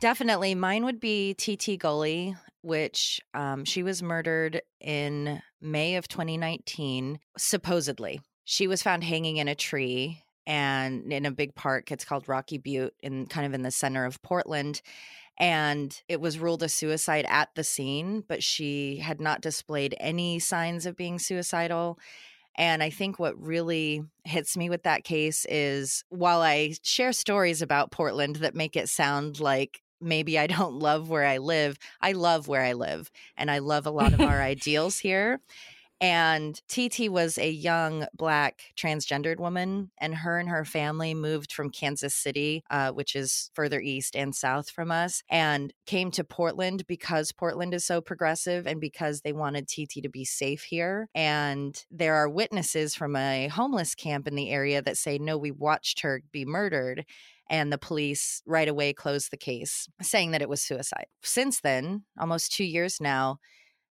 Definitely. 0.00 0.54
Mine 0.54 0.84
would 0.84 1.00
be 1.00 1.34
Titi 1.34 1.76
Gulley, 1.76 2.36
which 2.62 3.20
um, 3.34 3.64
she 3.64 3.82
was 3.82 4.02
murdered 4.02 4.60
in 4.80 5.42
May 5.60 5.96
of 5.96 6.08
2019, 6.08 7.18
supposedly. 7.36 8.20
She 8.44 8.66
was 8.66 8.82
found 8.82 9.04
hanging 9.04 9.38
in 9.38 9.48
a 9.48 9.54
tree 9.54 10.22
and 10.46 11.12
in 11.12 11.26
a 11.26 11.30
big 11.30 11.54
park. 11.54 11.90
It's 11.90 12.04
called 12.04 12.28
Rocky 12.28 12.58
Butte, 12.58 12.94
in 13.02 13.26
kind 13.26 13.46
of 13.46 13.54
in 13.54 13.62
the 13.62 13.70
center 13.70 14.04
of 14.04 14.22
Portland. 14.22 14.82
And 15.38 16.00
it 16.08 16.20
was 16.20 16.38
ruled 16.38 16.62
a 16.62 16.68
suicide 16.68 17.26
at 17.28 17.50
the 17.54 17.64
scene, 17.64 18.24
but 18.26 18.42
she 18.42 18.98
had 18.98 19.20
not 19.20 19.40
displayed 19.40 19.94
any 20.00 20.38
signs 20.38 20.86
of 20.86 20.96
being 20.96 21.18
suicidal. 21.18 21.98
And 22.56 22.82
I 22.82 22.88
think 22.88 23.18
what 23.18 23.38
really 23.38 24.02
hits 24.24 24.56
me 24.56 24.70
with 24.70 24.84
that 24.84 25.04
case 25.04 25.44
is 25.48 26.04
while 26.08 26.40
I 26.40 26.74
share 26.82 27.12
stories 27.12 27.60
about 27.60 27.90
Portland 27.90 28.36
that 28.36 28.54
make 28.54 28.76
it 28.76 28.88
sound 28.88 29.40
like 29.40 29.82
maybe 30.00 30.38
I 30.38 30.46
don't 30.46 30.74
love 30.78 31.08
where 31.08 31.24
I 31.24 31.38
live. 31.38 31.78
I 32.00 32.12
love 32.12 32.48
where 32.48 32.62
I 32.62 32.72
live 32.72 33.10
and 33.36 33.50
I 33.50 33.58
love 33.58 33.86
a 33.86 33.90
lot 33.90 34.12
of 34.12 34.20
our 34.20 34.42
ideals 34.42 34.98
here. 34.98 35.40
And 36.00 36.60
Titi 36.68 37.08
was 37.08 37.38
a 37.38 37.50
young 37.50 38.06
black 38.14 38.74
transgendered 38.76 39.38
woman, 39.38 39.90
and 39.98 40.14
her 40.14 40.38
and 40.38 40.48
her 40.48 40.64
family 40.64 41.14
moved 41.14 41.52
from 41.52 41.70
Kansas 41.70 42.14
City, 42.14 42.62
uh, 42.70 42.90
which 42.90 43.16
is 43.16 43.50
further 43.54 43.80
east 43.80 44.14
and 44.14 44.34
south 44.34 44.68
from 44.68 44.90
us, 44.90 45.22
and 45.30 45.72
came 45.86 46.10
to 46.10 46.24
Portland 46.24 46.86
because 46.86 47.32
Portland 47.32 47.72
is 47.72 47.84
so 47.84 48.02
progressive 48.02 48.66
and 48.66 48.78
because 48.78 49.22
they 49.22 49.32
wanted 49.32 49.68
Titi 49.68 50.02
to 50.02 50.10
be 50.10 50.24
safe 50.24 50.64
here. 50.64 51.08
And 51.14 51.82
there 51.90 52.16
are 52.16 52.28
witnesses 52.28 52.94
from 52.94 53.16
a 53.16 53.48
homeless 53.48 53.94
camp 53.94 54.28
in 54.28 54.34
the 54.34 54.50
area 54.50 54.82
that 54.82 54.98
say, 54.98 55.16
no, 55.16 55.38
we 55.38 55.50
watched 55.50 56.00
her 56.00 56.22
be 56.30 56.44
murdered 56.44 57.06
and 57.48 57.72
the 57.72 57.78
police 57.78 58.42
right 58.46 58.68
away 58.68 58.92
closed 58.92 59.30
the 59.30 59.36
case, 59.36 59.88
saying 60.02 60.32
that 60.32 60.42
it 60.42 60.48
was 60.48 60.62
suicide. 60.62 61.06
Since 61.22 61.60
then, 61.60 62.04
almost 62.18 62.52
two 62.52 62.64
years 62.64 63.00
now, 63.00 63.38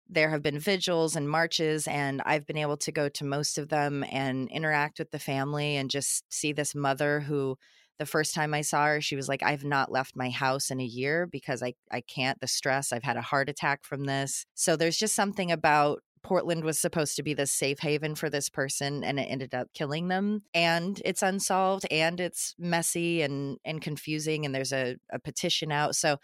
there 0.08 0.30
have 0.30 0.42
been 0.42 0.58
vigils 0.58 1.14
and 1.14 1.28
marches, 1.28 1.86
and 1.86 2.20
I've 2.24 2.46
been 2.46 2.56
able 2.56 2.76
to 2.78 2.92
go 2.92 3.08
to 3.08 3.24
most 3.24 3.58
of 3.58 3.68
them 3.68 4.04
and 4.10 4.48
interact 4.50 4.98
with 4.98 5.10
the 5.10 5.18
family 5.18 5.76
and 5.76 5.90
just 5.90 6.24
see 6.28 6.52
this 6.52 6.74
mother 6.74 7.20
who 7.20 7.56
the 8.00 8.06
first 8.06 8.34
time 8.34 8.54
I 8.54 8.62
saw 8.62 8.86
her, 8.86 9.00
she 9.02 9.14
was 9.14 9.28
like, 9.28 9.42
I've 9.42 9.62
not 9.62 9.92
left 9.92 10.16
my 10.16 10.30
house 10.30 10.70
in 10.70 10.80
a 10.80 10.84
year 10.84 11.26
because 11.26 11.62
I, 11.62 11.74
I 11.92 12.00
can't, 12.00 12.40
the 12.40 12.46
stress. 12.48 12.92
I've 12.92 13.02
had 13.02 13.18
a 13.18 13.22
heart 13.22 13.50
attack 13.50 13.84
from 13.84 14.04
this. 14.04 14.46
So 14.54 14.74
there's 14.74 14.96
just 14.96 15.14
something 15.14 15.52
about 15.52 16.02
Portland 16.22 16.64
was 16.64 16.78
supposed 16.78 17.16
to 17.16 17.22
be 17.22 17.34
this 17.34 17.50
safe 17.50 17.78
haven 17.80 18.14
for 18.14 18.30
this 18.30 18.48
person 18.48 19.02
and 19.04 19.18
it 19.18 19.24
ended 19.24 19.54
up 19.54 19.68
killing 19.74 20.08
them. 20.08 20.42
And 20.54 21.00
it's 21.04 21.22
unsolved 21.22 21.86
and 21.90 22.20
it's 22.20 22.54
messy 22.58 23.22
and, 23.22 23.58
and 23.64 23.80
confusing. 23.80 24.44
And 24.44 24.54
there's 24.54 24.72
a, 24.72 24.96
a 25.12 25.18
petition 25.18 25.72
out. 25.72 25.96
So 25.96 26.18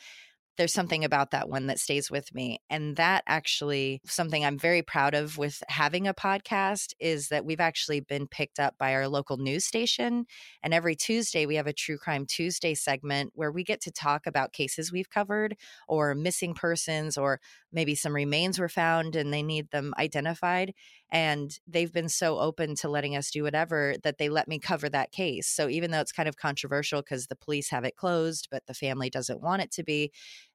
there's 0.57 0.73
something 0.73 1.05
about 1.05 1.31
that 1.31 1.49
one 1.49 1.67
that 1.67 1.79
stays 1.79 2.11
with 2.11 2.35
me. 2.35 2.61
And 2.71 2.97
that 2.97 3.23
actually, 3.27 4.01
something 4.07 4.45
I'm 4.45 4.59
very 4.59 4.83
proud 4.83 5.15
of 5.15 5.39
with 5.39 5.63
having 5.69 6.07
a 6.07 6.15
podcast 6.15 6.95
is 6.99 7.29
that 7.29 7.45
we've 7.45 7.61
actually 7.61 8.01
been 8.01 8.27
picked 8.27 8.59
up 8.59 8.75
by 8.79 8.95
our 8.95 9.09
local 9.09 9.37
news 9.37 9.65
station. 9.65 10.27
And 10.63 10.73
every 10.73 10.97
Tuesday, 10.97 11.47
we 11.47 11.57
have 11.57 11.67
a 11.67 11.73
True 11.73 11.99
Crime 11.99 12.27
Tuesday 12.27 12.75
segment 12.75 13.33
where 13.35 13.53
we 13.53 13.65
get 13.65 13.81
to 13.83 13.91
talk 13.91 14.27
about 14.27 14.53
cases 14.53 14.93
we've 14.93 15.11
covered 15.11 15.57
or 15.89 16.15
missing 16.15 16.55
persons, 16.55 17.19
or 17.19 17.41
maybe 17.73 17.95
some 17.95 18.15
remains 18.15 18.59
were 18.59 18.69
found 18.69 19.17
and 19.17 19.33
they 19.33 19.43
need 19.43 19.71
them 19.71 19.93
identified. 19.99 20.73
And 21.11 21.57
they've 21.67 21.93
been 21.93 22.09
so 22.09 22.39
open 22.39 22.75
to 22.77 22.89
letting 22.89 23.17
us 23.17 23.31
do 23.31 23.45
whatever 23.45 23.95
that 24.03 24.19
they 24.19 24.29
let 24.29 24.49
me 24.49 24.59
cover 24.59 24.89
that 24.89 25.13
case. 25.13 25.47
So 25.47 25.69
even 25.69 25.91
though 25.91 26.01
it's 26.01 26.13
kind 26.13 26.29
of 26.29 26.37
controversial 26.37 27.01
because 27.01 27.29
the 27.29 27.37
police 27.37 27.71
have 27.71 27.85
it 27.85 27.97
closed, 27.97 28.49
but 28.51 28.67
the 28.67 28.75
family 28.75 29.09
doesn't 29.09 29.41
want 29.41 29.63
it 29.63 29.71
to 29.73 29.85
be, 29.85 30.11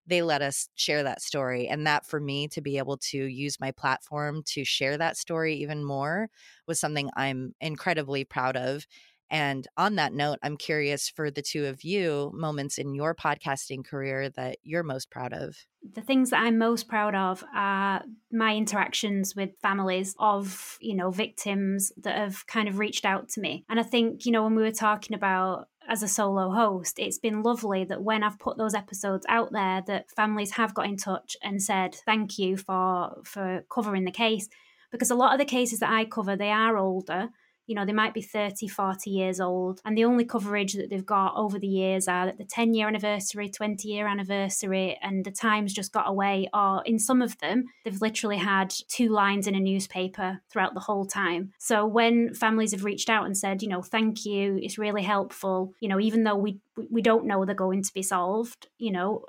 they 0.07 0.21
let 0.21 0.41
us 0.41 0.67
share 0.75 1.03
that 1.03 1.21
story. 1.21 1.67
And 1.67 1.87
that 1.87 2.05
for 2.05 2.19
me 2.19 2.47
to 2.49 2.61
be 2.61 2.77
able 2.77 2.97
to 2.97 3.17
use 3.17 3.59
my 3.59 3.71
platform 3.71 4.43
to 4.47 4.65
share 4.65 4.97
that 4.97 5.15
story 5.15 5.55
even 5.55 5.83
more 5.83 6.29
was 6.67 6.79
something 6.79 7.09
I'm 7.15 7.53
incredibly 7.61 8.25
proud 8.25 8.57
of. 8.57 8.85
And 9.31 9.65
on 9.77 9.95
that 9.95 10.13
note, 10.13 10.39
I'm 10.43 10.57
curious 10.57 11.07
for 11.07 11.31
the 11.31 11.41
two 11.41 11.65
of 11.65 11.85
you, 11.85 12.31
moments 12.33 12.77
in 12.77 12.93
your 12.93 13.15
podcasting 13.15 13.85
career 13.85 14.29
that 14.31 14.57
you're 14.61 14.83
most 14.83 15.09
proud 15.09 15.31
of. 15.31 15.55
The 15.93 16.01
things 16.01 16.31
that 16.31 16.41
I'm 16.41 16.57
most 16.57 16.89
proud 16.89 17.15
of 17.15 17.41
are 17.55 18.03
my 18.29 18.55
interactions 18.55 19.33
with 19.33 19.57
families 19.61 20.15
of, 20.19 20.77
you 20.81 20.95
know, 20.95 21.11
victims 21.11 21.93
that 22.01 22.17
have 22.17 22.45
kind 22.45 22.67
of 22.67 22.77
reached 22.77 23.05
out 23.05 23.29
to 23.29 23.39
me. 23.41 23.63
And 23.69 23.79
I 23.79 23.83
think, 23.83 24.25
you 24.25 24.33
know, 24.33 24.43
when 24.43 24.55
we 24.55 24.63
were 24.63 24.71
talking 24.71 25.15
about 25.15 25.69
as 25.87 26.03
a 26.03 26.09
solo 26.09 26.51
host, 26.51 26.99
it's 26.99 27.17
been 27.17 27.41
lovely 27.41 27.85
that 27.85 28.03
when 28.03 28.23
I've 28.23 28.37
put 28.37 28.57
those 28.57 28.75
episodes 28.75 29.25
out 29.29 29.53
there 29.53 29.81
that 29.87 30.11
families 30.11 30.51
have 30.51 30.73
got 30.73 30.87
in 30.87 30.97
touch 30.97 31.37
and 31.41 31.63
said 31.63 31.95
thank 32.05 32.37
you 32.37 32.57
for 32.57 33.21
for 33.23 33.63
covering 33.71 34.03
the 34.03 34.11
case 34.11 34.49
because 34.91 35.09
a 35.09 35.15
lot 35.15 35.33
of 35.33 35.39
the 35.39 35.45
cases 35.45 35.79
that 35.79 35.91
I 35.91 36.05
cover 36.05 36.35
they 36.35 36.51
are 36.51 36.77
older 36.77 37.29
you 37.71 37.75
know, 37.75 37.85
they 37.85 37.93
might 37.93 38.13
be 38.13 38.21
30, 38.21 38.67
40 38.67 39.09
years 39.09 39.39
old. 39.39 39.79
And 39.85 39.97
the 39.97 40.03
only 40.03 40.25
coverage 40.25 40.73
that 40.73 40.89
they've 40.89 41.05
got 41.05 41.37
over 41.37 41.57
the 41.57 41.67
years 41.67 42.05
are 42.05 42.25
that 42.25 42.37
the 42.37 42.43
10 42.43 42.73
year 42.73 42.85
anniversary, 42.85 43.47
20 43.47 43.87
year 43.87 44.07
anniversary, 44.07 44.97
and 45.01 45.23
the 45.23 45.31
times 45.31 45.73
just 45.73 45.93
got 45.93 46.09
away. 46.09 46.49
Or 46.53 46.83
in 46.85 46.99
some 46.99 47.21
of 47.21 47.37
them, 47.37 47.63
they've 47.85 48.01
literally 48.01 48.35
had 48.35 48.73
two 48.89 49.07
lines 49.07 49.47
in 49.47 49.55
a 49.55 49.59
newspaper 49.61 50.41
throughout 50.51 50.73
the 50.73 50.81
whole 50.81 51.05
time. 51.05 51.53
So 51.59 51.85
when 51.85 52.33
families 52.33 52.73
have 52.73 52.83
reached 52.83 53.09
out 53.09 53.25
and 53.25 53.37
said, 53.37 53.61
you 53.61 53.69
know, 53.69 53.81
thank 53.81 54.25
you, 54.25 54.59
it's 54.61 54.77
really 54.77 55.03
helpful, 55.03 55.71
you 55.79 55.87
know, 55.87 56.01
even 56.01 56.25
though 56.25 56.35
we, 56.35 56.59
we 56.89 57.01
don't 57.01 57.25
know 57.25 57.45
they're 57.45 57.55
going 57.55 57.83
to 57.83 57.93
be 57.93 58.03
solved, 58.03 58.67
you 58.79 58.91
know, 58.91 59.23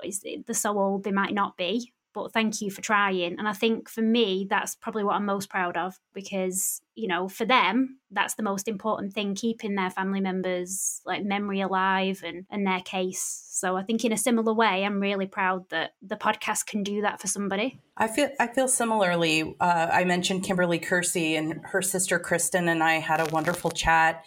they're 0.45 0.53
so 0.53 0.77
old 0.77 1.05
they 1.05 1.11
might 1.13 1.33
not 1.33 1.55
be 1.55 1.93
but 2.13 2.31
thank 2.31 2.61
you 2.61 2.69
for 2.69 2.81
trying. 2.81 3.37
And 3.39 3.47
I 3.47 3.53
think 3.53 3.89
for 3.89 4.01
me, 4.01 4.45
that's 4.49 4.75
probably 4.75 5.03
what 5.03 5.15
I'm 5.15 5.25
most 5.25 5.49
proud 5.49 5.77
of 5.77 5.99
because, 6.13 6.81
you 6.95 7.07
know, 7.07 7.27
for 7.27 7.45
them, 7.45 7.99
that's 8.11 8.35
the 8.35 8.43
most 8.43 8.67
important 8.67 9.13
thing, 9.13 9.35
keeping 9.35 9.75
their 9.75 9.89
family 9.89 10.21
members' 10.21 11.01
like 11.05 11.23
memory 11.23 11.61
alive 11.61 12.21
and, 12.25 12.45
and 12.49 12.65
their 12.65 12.81
case. 12.81 13.47
So 13.51 13.75
I 13.75 13.83
think 13.83 14.05
in 14.05 14.11
a 14.11 14.17
similar 14.17 14.53
way, 14.53 14.85
I'm 14.85 14.99
really 14.99 15.27
proud 15.27 15.69
that 15.69 15.95
the 16.01 16.15
podcast 16.15 16.65
can 16.65 16.83
do 16.83 17.01
that 17.01 17.19
for 17.19 17.27
somebody. 17.27 17.79
I 17.97 18.07
feel 18.07 18.29
I 18.39 18.47
feel 18.47 18.67
similarly. 18.67 19.55
Uh, 19.59 19.87
I 19.91 20.03
mentioned 20.03 20.43
Kimberly 20.43 20.79
Kersey 20.79 21.35
and 21.35 21.61
her 21.65 21.81
sister 21.81 22.19
Kristen 22.19 22.67
and 22.67 22.83
I 22.83 22.93
had 22.95 23.19
a 23.19 23.25
wonderful 23.31 23.71
chat 23.71 24.23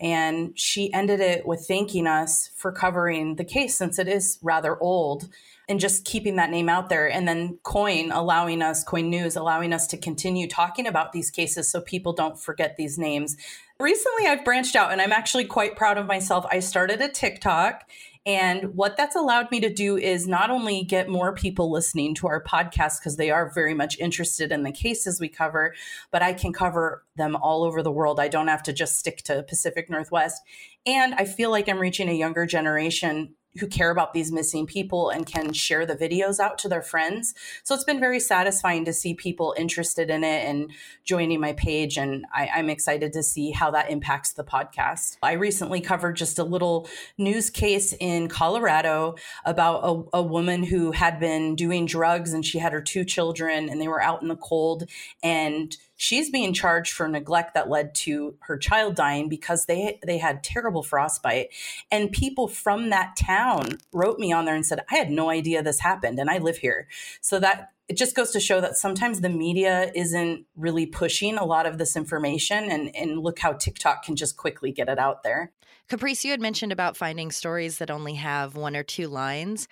and 0.00 0.58
she 0.58 0.92
ended 0.92 1.20
it 1.20 1.46
with 1.46 1.66
thanking 1.66 2.06
us 2.06 2.50
for 2.56 2.72
covering 2.72 3.36
the 3.36 3.44
case 3.44 3.76
since 3.76 3.98
it 3.98 4.08
is 4.08 4.38
rather 4.42 4.80
old 4.80 5.28
and 5.68 5.80
just 5.80 6.04
keeping 6.04 6.36
that 6.36 6.50
name 6.50 6.68
out 6.68 6.88
there. 6.88 7.10
And 7.10 7.26
then 7.26 7.58
KOIN 7.62 8.10
allowing 8.12 8.60
us, 8.60 8.84
KOIN 8.84 9.08
News 9.08 9.36
allowing 9.36 9.72
us 9.72 9.86
to 9.88 9.96
continue 9.96 10.48
talking 10.48 10.86
about 10.86 11.12
these 11.12 11.30
cases 11.30 11.70
so 11.70 11.80
people 11.80 12.12
don't 12.12 12.38
forget 12.38 12.76
these 12.76 12.98
names. 12.98 13.36
Recently, 13.80 14.26
I've 14.26 14.44
branched 14.44 14.76
out 14.76 14.92
and 14.92 15.00
I'm 15.00 15.12
actually 15.12 15.46
quite 15.46 15.76
proud 15.76 15.96
of 15.96 16.06
myself. 16.06 16.44
I 16.50 16.60
started 16.60 17.00
a 17.00 17.08
TikTok 17.08 17.88
and 18.26 18.74
what 18.74 18.96
that's 18.96 19.16
allowed 19.16 19.50
me 19.50 19.60
to 19.60 19.72
do 19.72 19.98
is 19.98 20.26
not 20.26 20.50
only 20.50 20.82
get 20.82 21.08
more 21.08 21.34
people 21.34 21.70
listening 21.70 22.14
to 22.16 22.26
our 22.26 22.42
podcast 22.42 23.00
because 23.00 23.16
they 23.16 23.30
are 23.30 23.52
very 23.54 23.74
much 23.74 23.98
interested 23.98 24.50
in 24.50 24.62
the 24.62 24.72
cases 24.72 25.20
we 25.20 25.28
cover, 25.28 25.74
but 26.10 26.22
I 26.22 26.32
can 26.32 26.52
cover 26.52 27.04
them 27.16 27.36
all 27.36 27.64
over 27.64 27.82
the 27.82 27.90
world. 27.90 28.18
I 28.18 28.28
don't 28.28 28.48
have 28.48 28.62
to 28.62 28.72
just 28.72 28.98
stick 28.98 29.18
to 29.24 29.42
Pacific 29.42 29.90
Northwest. 29.90 30.40
And 30.86 31.14
I 31.14 31.26
feel 31.26 31.50
like 31.50 31.68
I'm 31.68 31.78
reaching 31.78 32.08
a 32.08 32.12
younger 32.12 32.46
generation 32.46 33.34
who 33.58 33.66
care 33.66 33.90
about 33.90 34.12
these 34.12 34.32
missing 34.32 34.66
people 34.66 35.10
and 35.10 35.26
can 35.26 35.52
share 35.52 35.86
the 35.86 35.94
videos 35.94 36.40
out 36.40 36.58
to 36.58 36.68
their 36.68 36.82
friends. 36.82 37.34
So 37.62 37.74
it's 37.74 37.84
been 37.84 38.00
very 38.00 38.20
satisfying 38.20 38.84
to 38.84 38.92
see 38.92 39.14
people 39.14 39.54
interested 39.56 40.10
in 40.10 40.24
it 40.24 40.48
and 40.48 40.70
joining 41.04 41.40
my 41.40 41.52
page. 41.52 41.96
And 41.96 42.26
I, 42.34 42.48
am 42.58 42.68
excited 42.68 43.12
to 43.12 43.22
see 43.22 43.50
how 43.50 43.70
that 43.72 43.90
impacts 43.90 44.32
the 44.32 44.44
podcast. 44.44 45.16
I 45.22 45.32
recently 45.32 45.80
covered 45.80 46.16
just 46.16 46.38
a 46.38 46.44
little 46.44 46.88
news 47.18 47.50
case 47.50 47.94
in 48.00 48.28
Colorado 48.28 49.16
about 49.44 49.80
a, 49.84 50.18
a 50.18 50.22
woman 50.22 50.64
who 50.64 50.92
had 50.92 51.20
been 51.20 51.54
doing 51.54 51.86
drugs 51.86 52.32
and 52.32 52.44
she 52.44 52.58
had 52.58 52.72
her 52.72 52.82
two 52.82 53.04
children 53.04 53.68
and 53.68 53.80
they 53.80 53.88
were 53.88 54.02
out 54.02 54.22
in 54.22 54.28
the 54.28 54.36
cold 54.36 54.84
and 55.22 55.76
she's 55.96 56.30
being 56.30 56.52
charged 56.52 56.92
for 56.92 57.08
neglect 57.08 57.54
that 57.54 57.68
led 57.68 57.94
to 57.94 58.36
her 58.40 58.56
child 58.56 58.94
dying 58.94 59.28
because 59.28 59.66
they 59.66 59.98
they 60.06 60.18
had 60.18 60.42
terrible 60.42 60.82
frostbite. 60.82 61.48
And 61.90 62.12
people 62.12 62.48
from 62.48 62.90
that 62.90 63.16
town 63.16 63.78
wrote 63.92 64.18
me 64.18 64.32
on 64.32 64.44
there 64.44 64.54
and 64.54 64.66
said 64.66 64.80
i 64.90 64.96
had 64.96 65.10
no 65.10 65.30
idea 65.30 65.62
this 65.62 65.80
happened 65.80 66.18
and 66.18 66.30
i 66.30 66.38
live 66.38 66.58
here. 66.58 66.88
So 67.20 67.38
that 67.40 67.70
it 67.86 67.96
just 67.98 68.16
goes 68.16 68.30
to 68.30 68.40
show 68.40 68.62
that 68.62 68.78
sometimes 68.78 69.20
the 69.20 69.28
media 69.28 69.92
isn't 69.94 70.46
really 70.56 70.86
pushing 70.86 71.36
a 71.36 71.44
lot 71.44 71.66
of 71.66 71.78
this 71.78 71.96
information 71.96 72.70
and 72.70 72.94
and 72.94 73.18
look 73.20 73.38
how 73.38 73.52
tiktok 73.52 74.04
can 74.04 74.16
just 74.16 74.36
quickly 74.36 74.72
get 74.72 74.88
it 74.88 74.98
out 74.98 75.22
there. 75.22 75.52
Caprice 75.88 76.24
you 76.24 76.30
had 76.30 76.40
mentioned 76.40 76.72
about 76.72 76.96
finding 76.96 77.30
stories 77.30 77.76
that 77.78 77.90
only 77.90 78.14
have 78.14 78.56
one 78.56 78.74
or 78.74 78.82
two 78.82 79.06
lines 79.06 79.68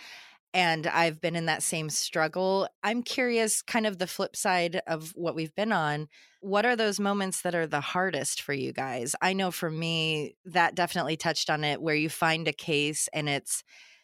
and 0.54 0.86
I've 0.86 1.20
been 1.20 1.36
in 1.36 1.46
that 1.46 1.62
same 1.62 1.88
struggle. 1.88 2.68
I'm 2.82 3.02
curious, 3.02 3.62
kind 3.62 3.86
of 3.86 3.98
the 3.98 4.06
flip 4.06 4.36
side 4.36 4.80
of 4.86 5.10
what 5.14 5.34
we've 5.34 5.54
been 5.54 5.72
on. 5.72 6.08
What 6.40 6.66
are 6.66 6.76
those 6.76 7.00
moments 7.00 7.42
that 7.42 7.54
are 7.54 7.66
the 7.66 7.80
hardest 7.80 8.42
for 8.42 8.52
you 8.52 8.72
guys? 8.72 9.14
I 9.22 9.32
know 9.32 9.50
for 9.50 9.70
me, 9.70 10.36
that 10.44 10.74
definitely 10.74 11.16
touched 11.16 11.48
on 11.48 11.64
it 11.64 11.80
where 11.80 11.94
you 11.94 12.08
find 12.08 12.48
a 12.48 12.52
case 12.52 13.08
and 13.12 13.28
it's 13.28 13.62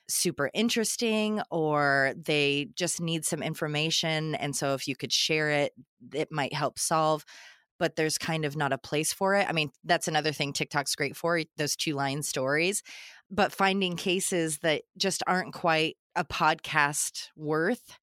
super 0.08 0.50
interesting 0.54 1.42
or 1.50 2.14
they 2.16 2.68
just 2.74 3.00
need 3.00 3.26
some 3.26 3.42
information. 3.42 4.34
And 4.36 4.56
so 4.56 4.72
if 4.72 4.88
you 4.88 4.96
could 4.96 5.12
share 5.12 5.50
it, 5.50 5.72
it 6.14 6.32
might 6.32 6.54
help 6.54 6.78
solve 6.78 7.24
but 7.78 7.96
there's 7.96 8.18
kind 8.18 8.44
of 8.44 8.56
not 8.56 8.72
a 8.72 8.78
place 8.78 9.12
for 9.12 9.34
it. 9.34 9.48
I 9.48 9.52
mean, 9.52 9.70
that's 9.84 10.08
another 10.08 10.32
thing 10.32 10.52
TikTok's 10.52 10.94
great 10.94 11.16
for, 11.16 11.40
those 11.56 11.76
two 11.76 11.94
line 11.94 12.22
stories. 12.22 12.82
But 13.30 13.52
finding 13.52 13.96
cases 13.96 14.58
that 14.58 14.82
just 14.96 15.22
aren't 15.26 15.54
quite 15.54 15.96
a 16.18 16.24
podcast 16.24 17.28
worth 17.36 17.96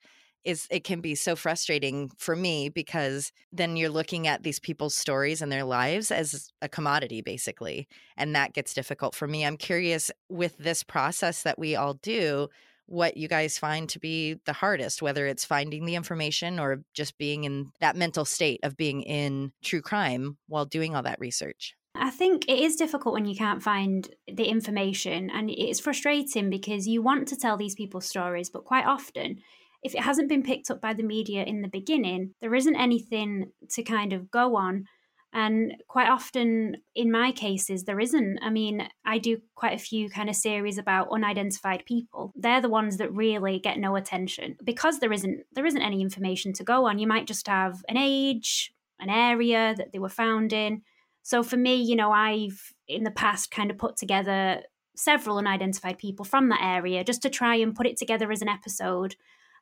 is 0.46 0.68
it 0.72 0.84
can 0.84 1.02
be 1.02 1.16
so 1.16 1.36
frustrating 1.36 2.10
for 2.18 2.36
me 2.36 2.70
because 2.70 3.34
then 3.52 3.76
you're 3.76 3.90
looking 3.90 4.28
at 4.28 4.44
these 4.44 4.60
people's 4.60 4.96
stories 4.96 5.42
and 5.42 5.52
their 5.52 5.66
lives 5.66 6.12
as 6.12 6.50
a 6.62 6.70
commodity 6.70 7.22
basically 7.22 7.88
and 8.16 8.36
that 8.36 8.54
gets 8.54 8.74
difficult 8.74 9.14
for 9.16 9.28
me. 9.28 9.46
I'm 9.46 9.58
curious 9.58 10.12
with 10.30 10.58
this 10.58 10.82
process 10.82 11.44
that 11.44 11.60
we 11.60 11.76
all 11.76 11.96
do 11.96 12.48
what 12.86 13.18
you 13.18 13.28
guys 13.28 13.58
find 13.58 13.90
to 13.90 14.00
be 14.00 14.40
the 14.46 14.54
hardest 14.54 15.02
whether 15.02 15.28
it's 15.28 15.44
finding 15.44 15.86
the 15.86 15.96
information 15.96 16.60
or 16.60 16.84
just 16.94 17.18
being 17.18 17.44
in 17.44 17.72
that 17.82 17.98
mental 17.98 18.24
state 18.24 18.60
of 18.64 18.78
being 18.78 19.02
in 19.02 19.52
true 19.62 19.82
crime 19.82 20.38
while 20.48 20.66
doing 20.66 20.96
all 20.96 21.04
that 21.04 21.20
research 21.20 21.76
I 21.98 22.10
think 22.10 22.46
it 22.48 22.60
is 22.60 22.76
difficult 22.76 23.14
when 23.14 23.26
you 23.26 23.36
can't 23.36 23.64
find 23.64 24.08
the 24.32 24.46
information, 24.46 25.30
and 25.30 25.50
it's 25.50 25.80
frustrating 25.80 26.50
because 26.50 26.88
you 26.88 27.02
want 27.02 27.28
to 27.30 27.36
tell 27.36 27.58
these 27.58 27.76
people's 27.76 28.08
stories, 28.08 28.50
but 28.50 28.66
quite 28.66 28.86
often, 28.86 29.38
if 29.84 29.94
it 29.94 30.02
hasn't 30.02 30.30
been 30.30 30.44
picked 30.44 30.72
up 30.72 30.82
by 30.82 30.94
the 30.94 31.04
media 31.04 31.44
in 31.44 31.62
the 31.62 31.68
beginning, 31.68 32.34
there 32.42 32.56
isn't 32.56 32.76
anything 32.76 33.52
to 33.72 33.84
kind 33.84 34.14
of 34.14 34.32
go 34.32 34.56
on. 34.56 34.86
And 35.32 35.74
quite 35.88 36.10
often, 36.10 36.78
in 36.96 37.12
my 37.12 37.32
cases, 37.32 37.84
there 37.84 38.00
isn't. 38.00 38.40
I 38.42 38.50
mean, 38.50 38.88
I 39.06 39.18
do 39.18 39.42
quite 39.54 39.74
a 39.74 39.84
few 39.84 40.10
kind 40.10 40.30
of 40.30 40.36
series 40.36 40.78
about 40.78 41.10
unidentified 41.12 41.84
people. 41.86 42.32
They're 42.36 42.62
the 42.62 42.70
ones 42.70 42.98
that 42.98 43.14
really 43.14 43.60
get 43.60 43.78
no 43.78 43.96
attention 43.96 44.56
because 44.64 45.00
there 45.00 45.12
isn't 45.12 45.42
there 45.52 45.66
isn't 45.66 45.82
any 45.82 46.02
information 46.02 46.54
to 46.54 46.64
go 46.64 46.86
on. 46.88 47.00
You 47.00 47.08
might 47.08 47.28
just 47.28 47.48
have 47.48 47.84
an 47.90 47.98
age, 47.98 48.74
an 49.00 49.10
area 49.10 49.76
that 49.78 49.92
they 49.92 50.00
were 50.00 50.10
found 50.10 50.54
in 50.54 50.84
so 51.26 51.42
for 51.42 51.58
me, 51.58 51.82
you 51.82 51.96
know, 51.96 52.12
I've 52.12 52.72
in 52.88 53.04
the 53.04 53.10
past 53.10 53.50
kind 53.50 53.72
of 53.72 53.80
put 53.80 53.98
together 53.98 54.62
several 54.96 55.40
unidentified 55.40 55.98
people 55.98 56.24
from 56.24 56.50
that 56.50 56.62
area 56.62 57.04
just 57.04 57.24
to 57.24 57.32
try 57.32 57.56
and 57.56 57.74
put 57.74 57.88
it 57.88 57.98
together 57.98 58.32
as 58.32 58.44
an 58.44 58.48
episode 58.48 59.16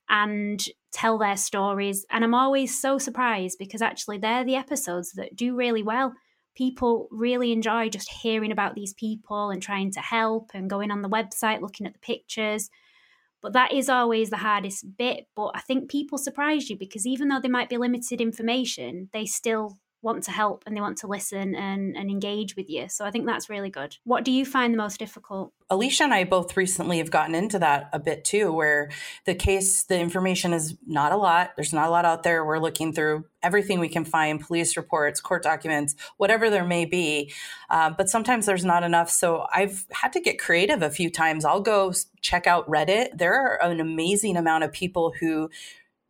and 0.09 0.61
tell 0.91 1.17
their 1.17 1.37
stories. 1.37 2.05
And 2.11 2.25
I'm 2.25 2.33
always 2.33 2.77
so 2.77 2.97
surprised 2.97 3.57
because 3.59 3.81
actually 3.81 4.17
they're 4.17 4.43
the 4.43 4.57
episodes 4.57 5.13
that 5.13 5.37
do 5.37 5.55
really 5.55 5.81
well. 5.81 6.13
People 6.53 7.07
really 7.11 7.53
enjoy 7.53 7.87
just 7.87 8.11
hearing 8.11 8.51
about 8.51 8.75
these 8.75 8.93
people 8.93 9.49
and 9.49 9.61
trying 9.61 9.89
to 9.91 10.01
help 10.01 10.51
and 10.53 10.69
going 10.69 10.91
on 10.91 11.01
the 11.01 11.07
website, 11.07 11.61
looking 11.61 11.87
at 11.87 11.93
the 11.93 11.99
pictures. 11.99 12.69
But 13.41 13.53
that 13.53 13.71
is 13.71 13.87
always 13.87 14.29
the 14.29 14.35
hardest 14.35 14.97
bit. 14.97 15.27
But 15.33 15.51
I 15.55 15.61
think 15.61 15.89
people 15.89 16.17
surprise 16.17 16.69
you 16.69 16.77
because 16.77 17.07
even 17.07 17.29
though 17.29 17.39
they 17.39 17.47
might 17.47 17.69
be 17.69 17.77
limited 17.77 18.19
information, 18.19 19.07
they 19.13 19.25
still 19.25 19.77
want 20.03 20.23
to 20.23 20.31
help 20.31 20.63
and 20.65 20.75
they 20.75 20.81
want 20.81 20.97
to 20.99 21.07
listen 21.07 21.55
and, 21.55 21.95
and 21.95 22.09
engage 22.11 22.55
with 22.55 22.69
you. 22.69 22.87
So 22.89 23.05
I 23.05 23.11
think 23.11 23.25
that's 23.25 23.49
really 23.49 23.69
good. 23.69 23.97
What 24.03 24.25
do 24.25 24.31
you 24.31 24.45
find 24.45 24.73
the 24.73 24.77
most 24.77 24.99
difficult? 24.99 25.53
Alisha 25.71 26.01
and 26.01 26.13
I 26.13 26.25
both 26.25 26.55
recently 26.55 26.97
have 26.99 27.09
gotten 27.09 27.33
into 27.33 27.57
that 27.59 27.89
a 27.93 27.99
bit 27.99 28.25
too, 28.25 28.51
where 28.51 28.91
the 29.25 29.33
case, 29.33 29.83
the 29.83 29.97
information 29.97 30.53
is 30.53 30.75
not 30.85 31.13
a 31.13 31.17
lot. 31.17 31.53
There's 31.55 31.73
not 31.73 31.87
a 31.87 31.91
lot 31.91 32.05
out 32.05 32.23
there. 32.23 32.45
We're 32.45 32.59
looking 32.59 32.93
through 32.93 33.25
everything 33.41 33.79
we 33.79 33.89
can 33.89 34.05
find 34.05 34.39
police 34.39 34.77
reports, 34.77 35.21
court 35.21 35.41
documents, 35.41 35.95
whatever 36.17 36.49
there 36.49 36.65
may 36.65 36.85
be. 36.85 37.31
Uh, 37.69 37.89
but 37.89 38.09
sometimes 38.09 38.45
there's 38.45 38.65
not 38.65 38.83
enough. 38.83 39.09
So 39.09 39.47
I've 39.53 39.85
had 39.91 40.13
to 40.13 40.19
get 40.19 40.37
creative 40.37 40.81
a 40.81 40.89
few 40.89 41.09
times. 41.09 41.45
I'll 41.45 41.61
go 41.61 41.93
check 42.21 42.45
out 42.45 42.69
Reddit. 42.69 43.17
There 43.17 43.33
are 43.33 43.63
an 43.63 43.79
amazing 43.79 44.37
amount 44.37 44.65
of 44.65 44.71
people 44.71 45.13
who 45.19 45.49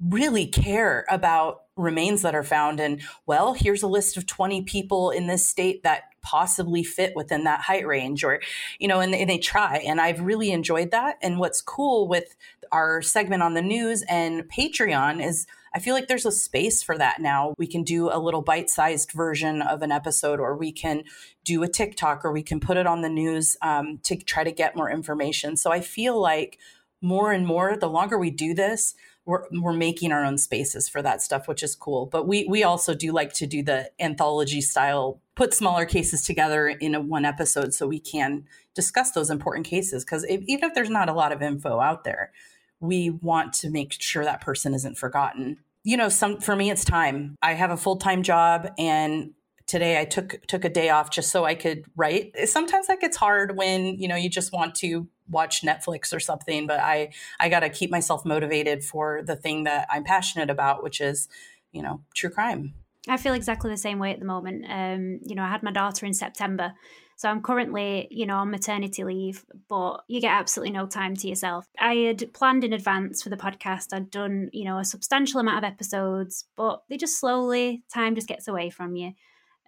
really 0.10 0.48
care 0.48 1.06
about 1.10 1.62
remains 1.76 2.22
that 2.22 2.36
are 2.36 2.44
found 2.44 2.80
and 2.80 3.02
well 3.26 3.54
here's 3.54 3.82
a 3.82 3.88
list 3.88 4.16
of 4.16 4.28
20 4.28 4.62
people 4.62 5.10
in 5.10 5.26
this 5.26 5.48
state 5.48 5.82
that 5.82 6.04
possibly 6.22 6.84
fit 6.84 7.14
within 7.16 7.46
that 7.46 7.62
height 7.62 7.88
range 7.88 8.24
or 8.24 8.40
you 8.78 8.88
know 8.88 9.00
and 9.00 9.12
they, 9.12 9.22
and 9.22 9.30
they 9.30 9.40
try 9.40 9.78
and 9.78 10.00
i've 10.00 10.22
really 10.22 10.52
enjoyed 10.52 10.92
that 10.92 11.18
and 11.24 11.40
what's 11.40 11.62
cool 11.62 12.08
with 12.08 12.36
our 12.72 13.02
segment 13.02 13.42
on 13.42 13.56
the 13.56 13.62
news 13.62 14.04
and 14.08 14.44
patreon 14.44 15.24
is 15.24 15.48
I 15.76 15.80
feel 15.80 15.96
like 15.96 16.08
there's 16.08 16.26
a 16.26 16.32
space 16.32 16.84
for 16.84 16.98
that 17.00 17.20
now. 17.20 17.56
We 17.58 17.66
can 17.66 17.84
do 17.84 18.10
a 18.12 18.20
little 18.20 18.44
bite 18.44 18.70
sized 18.70 19.12
version 19.12 19.62
of 19.62 19.82
an 19.82 19.92
episode, 19.92 20.40
or 20.40 20.56
we 20.56 20.72
can 20.72 21.04
do 21.44 21.64
a 21.64 21.68
TikTok, 21.68 22.24
or 22.24 22.32
we 22.32 22.44
can 22.44 22.60
put 22.60 22.78
it 22.78 22.86
on 22.86 23.02
the 23.02 23.10
news 23.10 23.58
um, 23.62 23.98
to 24.04 24.16
try 24.18 24.44
to 24.44 24.52
get 24.52 24.76
more 24.76 24.92
information. 24.92 25.58
So 25.58 25.72
I 25.72 25.82
feel 25.82 26.20
like 26.22 26.60
more 27.02 27.32
and 27.32 27.46
more, 27.48 27.76
the 27.76 27.90
longer 27.90 28.20
we 28.20 28.30
do 28.30 28.54
this, 28.54 28.94
we're, 29.26 29.44
we're 29.52 29.74
making 29.74 30.12
our 30.12 30.26
own 30.26 30.38
spaces 30.38 30.90
for 30.90 31.02
that 31.02 31.22
stuff, 31.22 31.48
which 31.48 31.64
is 31.64 31.76
cool. 31.76 32.06
But 32.08 32.28
we 32.28 32.46
we 32.50 32.64
also 32.64 32.94
do 32.94 33.12
like 33.12 33.34
to 33.34 33.48
do 33.48 33.64
the 33.64 33.90
anthology 34.00 34.62
style, 34.62 35.22
put 35.36 35.54
smaller 35.54 35.86
cases 35.86 36.24
together 36.24 36.68
in 36.68 36.94
a 36.96 37.02
one 37.02 37.26
episode 37.26 37.74
so 37.74 37.88
we 37.88 38.00
can 38.00 38.46
discuss 38.76 39.12
those 39.12 39.30
important 39.30 39.66
cases. 39.66 40.04
Because 40.04 40.26
even 40.28 40.70
if 40.70 40.74
there's 40.74 40.90
not 40.90 41.10
a 41.10 41.14
lot 41.14 41.32
of 41.32 41.42
info 41.42 41.80
out 41.80 42.04
there, 42.04 42.32
we 42.80 43.10
want 43.10 43.54
to 43.54 43.70
make 43.70 43.94
sure 43.94 44.26
that 44.26 44.42
person 44.42 44.74
isn't 44.74 44.98
forgotten. 44.98 45.58
You 45.84 45.98
know, 45.98 46.10
some 46.10 46.40
for 46.40 46.56
me 46.56 46.70
it's 46.70 46.86
time. 46.86 47.36
I 47.42 47.54
have 47.54 47.72
a 47.72 47.78
full-time 47.78 48.24
job 48.24 48.72
and 48.78 49.32
today 49.68 50.00
I 50.00 50.06
took 50.06 50.42
took 50.48 50.66
a 50.66 50.70
day 50.70 50.90
off 50.90 51.10
just 51.10 51.32
so 51.32 51.46
I 51.46 51.56
could 51.56 51.86
write. 51.96 52.36
Sometimes 52.46 52.88
that 52.88 53.00
gets 53.00 53.18
hard 53.18 53.58
when, 53.58 54.00
you 54.00 54.08
know, 54.08 54.16
you 54.16 54.30
just 54.30 54.52
want 54.52 54.76
to 54.76 55.08
watch 55.30 55.62
Netflix 55.62 56.14
or 56.14 56.20
something, 56.20 56.68
but 56.68 56.80
I 56.80 57.12
I 57.40 57.50
got 57.50 57.62
to 57.62 57.70
keep 57.70 57.90
myself 57.90 58.26
motivated 58.26 58.84
for 58.84 59.22
the 59.24 59.36
thing 59.36 59.64
that 59.64 59.88
I'm 59.90 60.04
passionate 60.04 60.50
about, 60.50 60.84
which 60.84 61.02
is, 61.02 61.28
you 61.72 61.82
know, 61.82 62.02
true 62.14 62.30
crime. 62.30 62.74
I 63.08 63.18
feel 63.18 63.34
exactly 63.34 63.70
the 63.70 63.78
same 63.78 64.00
way 64.00 64.12
at 64.12 64.20
the 64.20 64.26
moment. 64.26 64.66
Um, 64.70 65.20
you 65.24 65.36
know, 65.36 65.44
I 65.44 65.50
had 65.50 65.64
my 65.64 65.72
daughter 65.72 66.06
in 66.06 66.14
September. 66.14 66.74
So 67.16 67.30
I'm 67.30 67.42
currently, 67.42 68.08
you 68.10 68.26
know, 68.26 68.38
on 68.38 68.50
maternity 68.50 69.04
leave, 69.04 69.46
but 69.70 70.04
you 70.08 70.20
get 70.20 70.34
absolutely 70.34 70.74
no 70.74 70.88
time 70.88 71.16
to 71.18 71.28
yourself. 71.28 71.68
I 71.80 71.94
had 71.96 72.34
planned 72.34 72.64
in 72.64 72.74
advance 72.74 73.22
for 73.22 73.30
the 73.30 73.38
podcast. 73.38 73.94
I'd 73.94 74.10
done, 74.10 74.50
you 74.52 74.66
know, 74.66 74.80
a 74.80 74.86
substantial 74.86 75.40
amount 75.40 75.60
of 75.60 75.64
episodes, 75.64 76.46
but 76.58 76.84
they 76.90 76.98
just 76.98 77.20
slowly, 77.20 77.84
time 77.94 78.16
just 78.16 78.28
gets 78.28 78.48
away 78.48 78.70
from 78.70 78.96
you. 78.96 79.12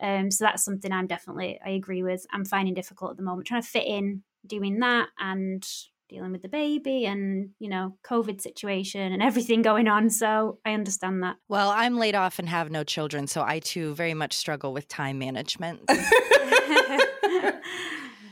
Um, 0.01 0.31
so 0.31 0.45
that's 0.45 0.63
something 0.63 0.91
I'm 0.91 1.07
definitely, 1.07 1.59
I 1.65 1.71
agree 1.71 2.03
with. 2.03 2.25
I'm 2.31 2.45
finding 2.45 2.73
difficult 2.73 3.11
at 3.11 3.17
the 3.17 3.23
moment, 3.23 3.47
trying 3.47 3.61
to 3.61 3.67
fit 3.67 3.85
in 3.85 4.23
doing 4.45 4.79
that 4.79 5.07
and 5.19 5.65
dealing 6.07 6.31
with 6.31 6.43
the 6.43 6.47
baby 6.47 7.07
and 7.07 7.49
you 7.57 7.67
know 7.67 7.97
covid 8.05 8.39
situation 8.39 9.11
and 9.11 9.23
everything 9.23 9.61
going 9.61 9.87
on. 9.87 10.09
So 10.09 10.59
i 10.65 10.73
understand 10.73 11.23
that. 11.23 11.37
Well 11.47 11.71
i'm 11.71 11.97
laid 11.97 12.15
off 12.15 12.37
and 12.37 12.47
have 12.47 12.69
no 12.69 12.83
children 12.83 13.27
so 13.27 13.43
i 13.43 13.59
too 13.59 13.95
very 13.95 14.13
much 14.13 14.33
struggle 14.33 14.71
with 14.71 14.87
time 14.87 15.17
management. 15.17 15.81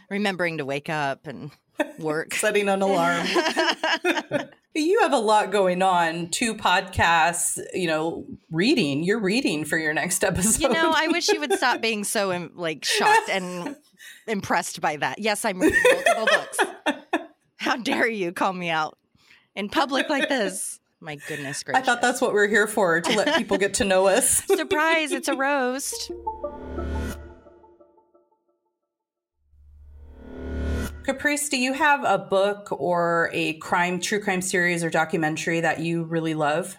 Remembering 0.10 0.60
to 0.60 0.66
wake 0.66 0.90
up 0.90 1.26
and 1.26 1.50
work. 1.98 2.34
Setting 2.36 2.70
an 2.70 2.82
alarm 2.82 3.26
you 4.76 5.02
have 5.02 5.14
a 5.14 5.20
lot 5.20 5.52
going 5.52 5.82
on. 5.82 6.30
Two 6.30 6.56
podcasts 6.56 7.60
you 7.74 7.88
know 7.88 8.26
reading. 8.52 9.04
You're 9.04 9.20
reading 9.20 9.66
for 9.66 9.78
your 9.78 9.94
next 9.94 10.24
episode 10.24 10.62
you 10.62 10.70
know 10.70 10.92
i 10.96 11.08
wish 11.08 11.28
you 11.30 11.40
would 11.40 11.54
stop 11.54 11.82
being 11.82 12.04
so 12.04 12.50
like 12.56 12.84
shocked 12.86 13.30
and 13.30 13.76
impressed 14.28 14.82
by 14.82 14.98
that. 14.98 15.20
Yes 15.20 15.46
i'm 15.46 15.60
reading 15.60 15.82
multiple 15.92 16.26
books. 16.26 16.60
How 17.58 17.78
dare 17.78 18.08
you 18.08 18.32
call 18.32 18.54
me 18.54 18.70
out 18.70 18.98
in 19.56 19.70
public 19.70 20.10
like 20.10 20.30
this? 20.30 20.80
My 21.00 21.18
goodness 21.28 21.64
gracious 21.64 21.82
i 21.82 21.86
thought 21.86 22.02
that's 22.02 22.22
what 22.22 22.32
we're 22.34 22.48
here 22.48 22.66
for 22.66 23.02
to 23.02 23.18
let 23.18 23.38
people 23.38 23.58
get 23.58 23.74
to 23.76 23.84
know 23.86 24.08
us. 24.08 24.44
Surprise 24.46 25.12
it's 25.12 25.28
a 25.28 25.36
roast 25.36 26.12
Caprice, 31.04 31.50
do 31.50 31.58
you 31.58 31.74
have 31.74 32.04
a 32.06 32.18
book 32.18 32.70
or 32.72 33.30
a 33.34 33.54
crime, 33.54 34.00
true 34.00 34.22
crime 34.22 34.42
series 34.42 34.84
or 34.84 34.90
documentary 34.90 35.60
that 35.60 35.80
you 35.80 36.04
really 36.04 36.34
love? 36.34 36.78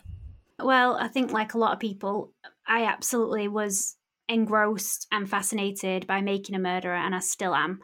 Well, 0.59 0.97
I 0.97 1.09
think 1.09 1.33
like 1.33 1.55
a 1.55 1.59
lot 1.59 1.73
of 1.73 1.81
people, 1.81 2.33
I 2.67 2.85
absolutely 2.85 3.49
was 3.49 3.97
engrossed 4.29 5.07
and 5.13 5.29
fascinated 5.29 6.07
by 6.07 6.23
Making 6.23 6.55
a 6.55 6.59
Murderer, 6.59 6.95
and 6.95 7.15
I 7.15 7.21
still 7.21 7.55
am. 7.55 7.81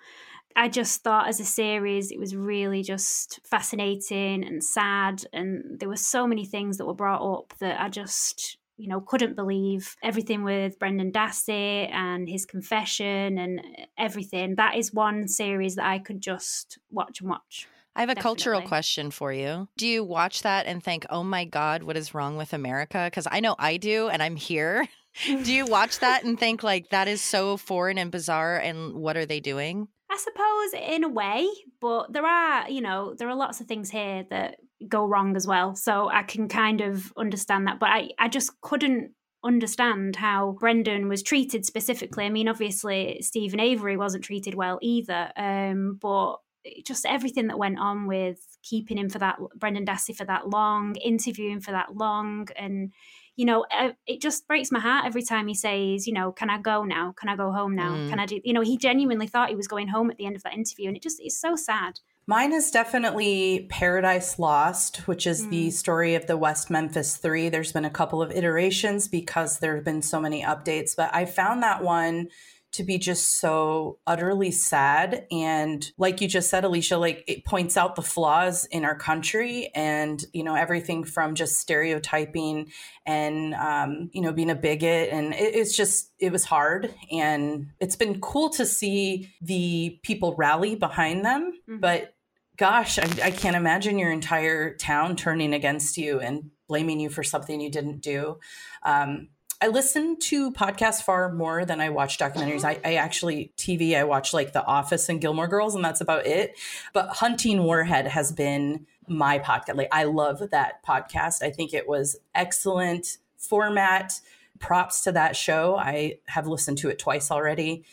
I 0.56 0.68
just 0.68 1.02
thought 1.02 1.28
as 1.28 1.40
a 1.40 1.44
series, 1.44 2.10
it 2.10 2.18
was 2.18 2.34
really 2.34 2.82
just 2.82 3.40
fascinating 3.44 4.44
and 4.44 4.64
sad. 4.64 5.24
And 5.32 5.78
there 5.78 5.88
were 5.88 5.96
so 5.96 6.26
many 6.26 6.44
things 6.44 6.78
that 6.78 6.86
were 6.86 6.94
brought 6.94 7.22
up 7.22 7.54
that 7.60 7.80
I 7.80 7.88
just 7.88 8.56
you 8.80 8.88
know, 8.88 9.00
couldn't 9.00 9.36
believe 9.36 9.96
everything 10.02 10.42
with 10.42 10.78
Brendan 10.78 11.12
Dassey 11.12 11.92
and 11.92 12.28
his 12.28 12.46
confession 12.46 13.36
and 13.38 13.60
everything. 13.98 14.54
That 14.56 14.76
is 14.76 14.92
one 14.92 15.28
series 15.28 15.74
that 15.74 15.86
I 15.86 15.98
could 15.98 16.20
just 16.20 16.78
watch 16.90 17.20
and 17.20 17.28
watch. 17.28 17.68
I 17.94 18.00
have 18.00 18.08
a 18.08 18.14
Definitely. 18.14 18.22
cultural 18.22 18.62
question 18.62 19.10
for 19.10 19.32
you. 19.32 19.68
Do 19.76 19.86
you 19.86 20.02
watch 20.02 20.42
that 20.42 20.66
and 20.66 20.82
think, 20.82 21.04
oh 21.10 21.22
my 21.24 21.44
God, 21.44 21.82
what 21.82 21.96
is 21.96 22.14
wrong 22.14 22.36
with 22.36 22.52
America? 22.52 23.04
Because 23.04 23.26
I 23.30 23.40
know 23.40 23.56
I 23.58 23.76
do, 23.76 24.08
and 24.08 24.22
I'm 24.22 24.36
here. 24.36 24.88
do 25.26 25.52
you 25.52 25.66
watch 25.66 25.98
that 25.98 26.24
and 26.24 26.38
think, 26.38 26.62
like, 26.62 26.90
that 26.90 27.08
is 27.08 27.20
so 27.20 27.56
foreign 27.56 27.98
and 27.98 28.10
bizarre, 28.10 28.56
and 28.58 28.94
what 28.94 29.16
are 29.16 29.26
they 29.26 29.40
doing? 29.40 29.88
I 30.10 30.16
suppose 30.16 30.88
in 30.94 31.04
a 31.04 31.08
way, 31.08 31.48
but 31.80 32.12
there 32.12 32.24
are, 32.24 32.70
you 32.70 32.80
know, 32.80 33.14
there 33.14 33.28
are 33.28 33.34
lots 33.34 33.60
of 33.60 33.66
things 33.66 33.90
here 33.90 34.24
that 34.30 34.56
go 34.88 35.04
wrong 35.04 35.36
as 35.36 35.46
well. 35.46 35.74
So 35.74 36.08
I 36.08 36.22
can 36.22 36.48
kind 36.48 36.80
of 36.80 37.12
understand 37.16 37.66
that. 37.66 37.78
But 37.78 37.90
I, 37.90 38.10
I 38.18 38.28
just 38.28 38.60
couldn't 38.60 39.12
understand 39.42 40.16
how 40.16 40.56
Brendan 40.60 41.08
was 41.08 41.22
treated 41.22 41.64
specifically. 41.64 42.24
I 42.24 42.30
mean, 42.30 42.48
obviously, 42.48 43.20
Steven 43.22 43.60
Avery 43.60 43.96
wasn't 43.96 44.24
treated 44.24 44.54
well 44.54 44.78
either. 44.82 45.30
Um, 45.36 45.98
but 46.00 46.36
just 46.84 47.06
everything 47.06 47.46
that 47.46 47.58
went 47.58 47.78
on 47.78 48.06
with 48.06 48.38
keeping 48.62 48.98
him 48.98 49.08
for 49.08 49.18
that, 49.18 49.38
Brendan 49.56 49.86
Dassey 49.86 50.14
for 50.14 50.26
that 50.26 50.48
long, 50.48 50.96
interviewing 50.96 51.60
for 51.60 51.70
that 51.70 51.96
long. 51.96 52.48
And, 52.54 52.92
you 53.36 53.46
know, 53.46 53.64
it 54.06 54.20
just 54.20 54.46
breaks 54.46 54.70
my 54.70 54.80
heart 54.80 55.06
every 55.06 55.22
time 55.22 55.48
he 55.48 55.54
says, 55.54 56.06
you 56.06 56.12
know, 56.12 56.32
can 56.32 56.50
I 56.50 56.58
go 56.58 56.84
now? 56.84 57.14
Can 57.18 57.30
I 57.30 57.36
go 57.36 57.50
home 57.50 57.74
now? 57.74 57.94
Mm. 57.94 58.10
Can 58.10 58.20
I 58.20 58.26
do, 58.26 58.40
you 58.44 58.52
know, 58.52 58.60
he 58.60 58.76
genuinely 58.76 59.26
thought 59.26 59.48
he 59.48 59.56
was 59.56 59.68
going 59.68 59.88
home 59.88 60.10
at 60.10 60.18
the 60.18 60.26
end 60.26 60.36
of 60.36 60.42
that 60.42 60.52
interview. 60.52 60.88
And 60.88 60.96
it 60.96 61.02
just 61.02 61.20
is 61.24 61.40
so 61.40 61.56
sad. 61.56 62.00
Mine 62.30 62.52
is 62.52 62.70
definitely 62.70 63.66
Paradise 63.70 64.38
Lost, 64.38 64.98
which 65.08 65.26
is 65.26 65.44
mm. 65.44 65.50
the 65.50 65.70
story 65.72 66.14
of 66.14 66.28
the 66.28 66.36
West 66.36 66.70
Memphis 66.70 67.16
Three. 67.16 67.48
There's 67.48 67.72
been 67.72 67.84
a 67.84 67.90
couple 67.90 68.22
of 68.22 68.30
iterations 68.30 69.08
because 69.08 69.58
there 69.58 69.74
have 69.74 69.84
been 69.84 70.00
so 70.00 70.20
many 70.20 70.44
updates, 70.44 70.94
but 70.96 71.12
I 71.12 71.24
found 71.24 71.64
that 71.64 71.82
one 71.82 72.28
to 72.74 72.84
be 72.84 72.98
just 72.98 73.40
so 73.40 73.98
utterly 74.06 74.52
sad. 74.52 75.26
And 75.32 75.90
like 75.98 76.20
you 76.20 76.28
just 76.28 76.50
said, 76.50 76.62
Alisha, 76.62 77.00
like 77.00 77.24
it 77.26 77.44
points 77.44 77.76
out 77.76 77.96
the 77.96 78.02
flaws 78.02 78.64
in 78.66 78.84
our 78.84 78.94
country 78.94 79.72
and, 79.74 80.24
you 80.32 80.44
know, 80.44 80.54
everything 80.54 81.02
from 81.02 81.34
just 81.34 81.58
stereotyping 81.58 82.70
and, 83.04 83.54
um, 83.54 84.08
you 84.12 84.22
know, 84.22 84.32
being 84.32 84.50
a 84.50 84.54
bigot. 84.54 85.08
And 85.10 85.34
it, 85.34 85.56
it's 85.56 85.76
just, 85.76 86.12
it 86.20 86.30
was 86.30 86.44
hard. 86.44 86.94
And 87.10 87.72
it's 87.80 87.96
been 87.96 88.20
cool 88.20 88.50
to 88.50 88.64
see 88.64 89.34
the 89.42 89.98
people 90.04 90.36
rally 90.36 90.76
behind 90.76 91.24
them. 91.24 91.50
Mm-hmm. 91.68 91.80
But 91.80 92.14
gosh, 92.60 92.98
I, 92.98 93.04
I 93.24 93.30
can't 93.30 93.56
imagine 93.56 93.98
your 93.98 94.12
entire 94.12 94.74
town 94.74 95.16
turning 95.16 95.54
against 95.54 95.96
you 95.96 96.20
and 96.20 96.50
blaming 96.68 97.00
you 97.00 97.08
for 97.08 97.22
something 97.22 97.58
you 97.58 97.70
didn't 97.70 98.02
do. 98.02 98.38
Um, 98.82 99.28
I 99.62 99.68
listen 99.68 100.18
to 100.18 100.52
podcasts 100.52 101.02
far 101.02 101.32
more 101.32 101.64
than 101.64 101.80
I 101.80 101.88
watch 101.88 102.18
documentaries. 102.18 102.62
I, 102.62 102.78
I, 102.84 102.96
actually 102.96 103.54
TV. 103.56 103.96
I 103.96 104.04
watch 104.04 104.34
like 104.34 104.52
The 104.52 104.62
Office 104.62 105.08
and 105.08 105.22
Gilmore 105.22 105.48
Girls, 105.48 105.74
and 105.74 105.82
that's 105.82 106.02
about 106.02 106.26
it. 106.26 106.58
But 106.92 107.08
Hunting 107.08 107.64
Warhead 107.64 108.06
has 108.08 108.30
been 108.30 108.86
my 109.08 109.38
podcast. 109.38 109.76
Like 109.76 109.88
I 109.90 110.04
love 110.04 110.50
that 110.50 110.84
podcast. 110.84 111.42
I 111.42 111.50
think 111.50 111.72
it 111.72 111.88
was 111.88 112.16
excellent 112.34 113.16
format. 113.38 114.20
Props 114.58 115.02
to 115.04 115.12
that 115.12 115.34
show. 115.34 115.76
I 115.76 116.18
have 116.26 116.46
listened 116.46 116.76
to 116.78 116.90
it 116.90 116.98
twice 116.98 117.30
already 117.30 117.86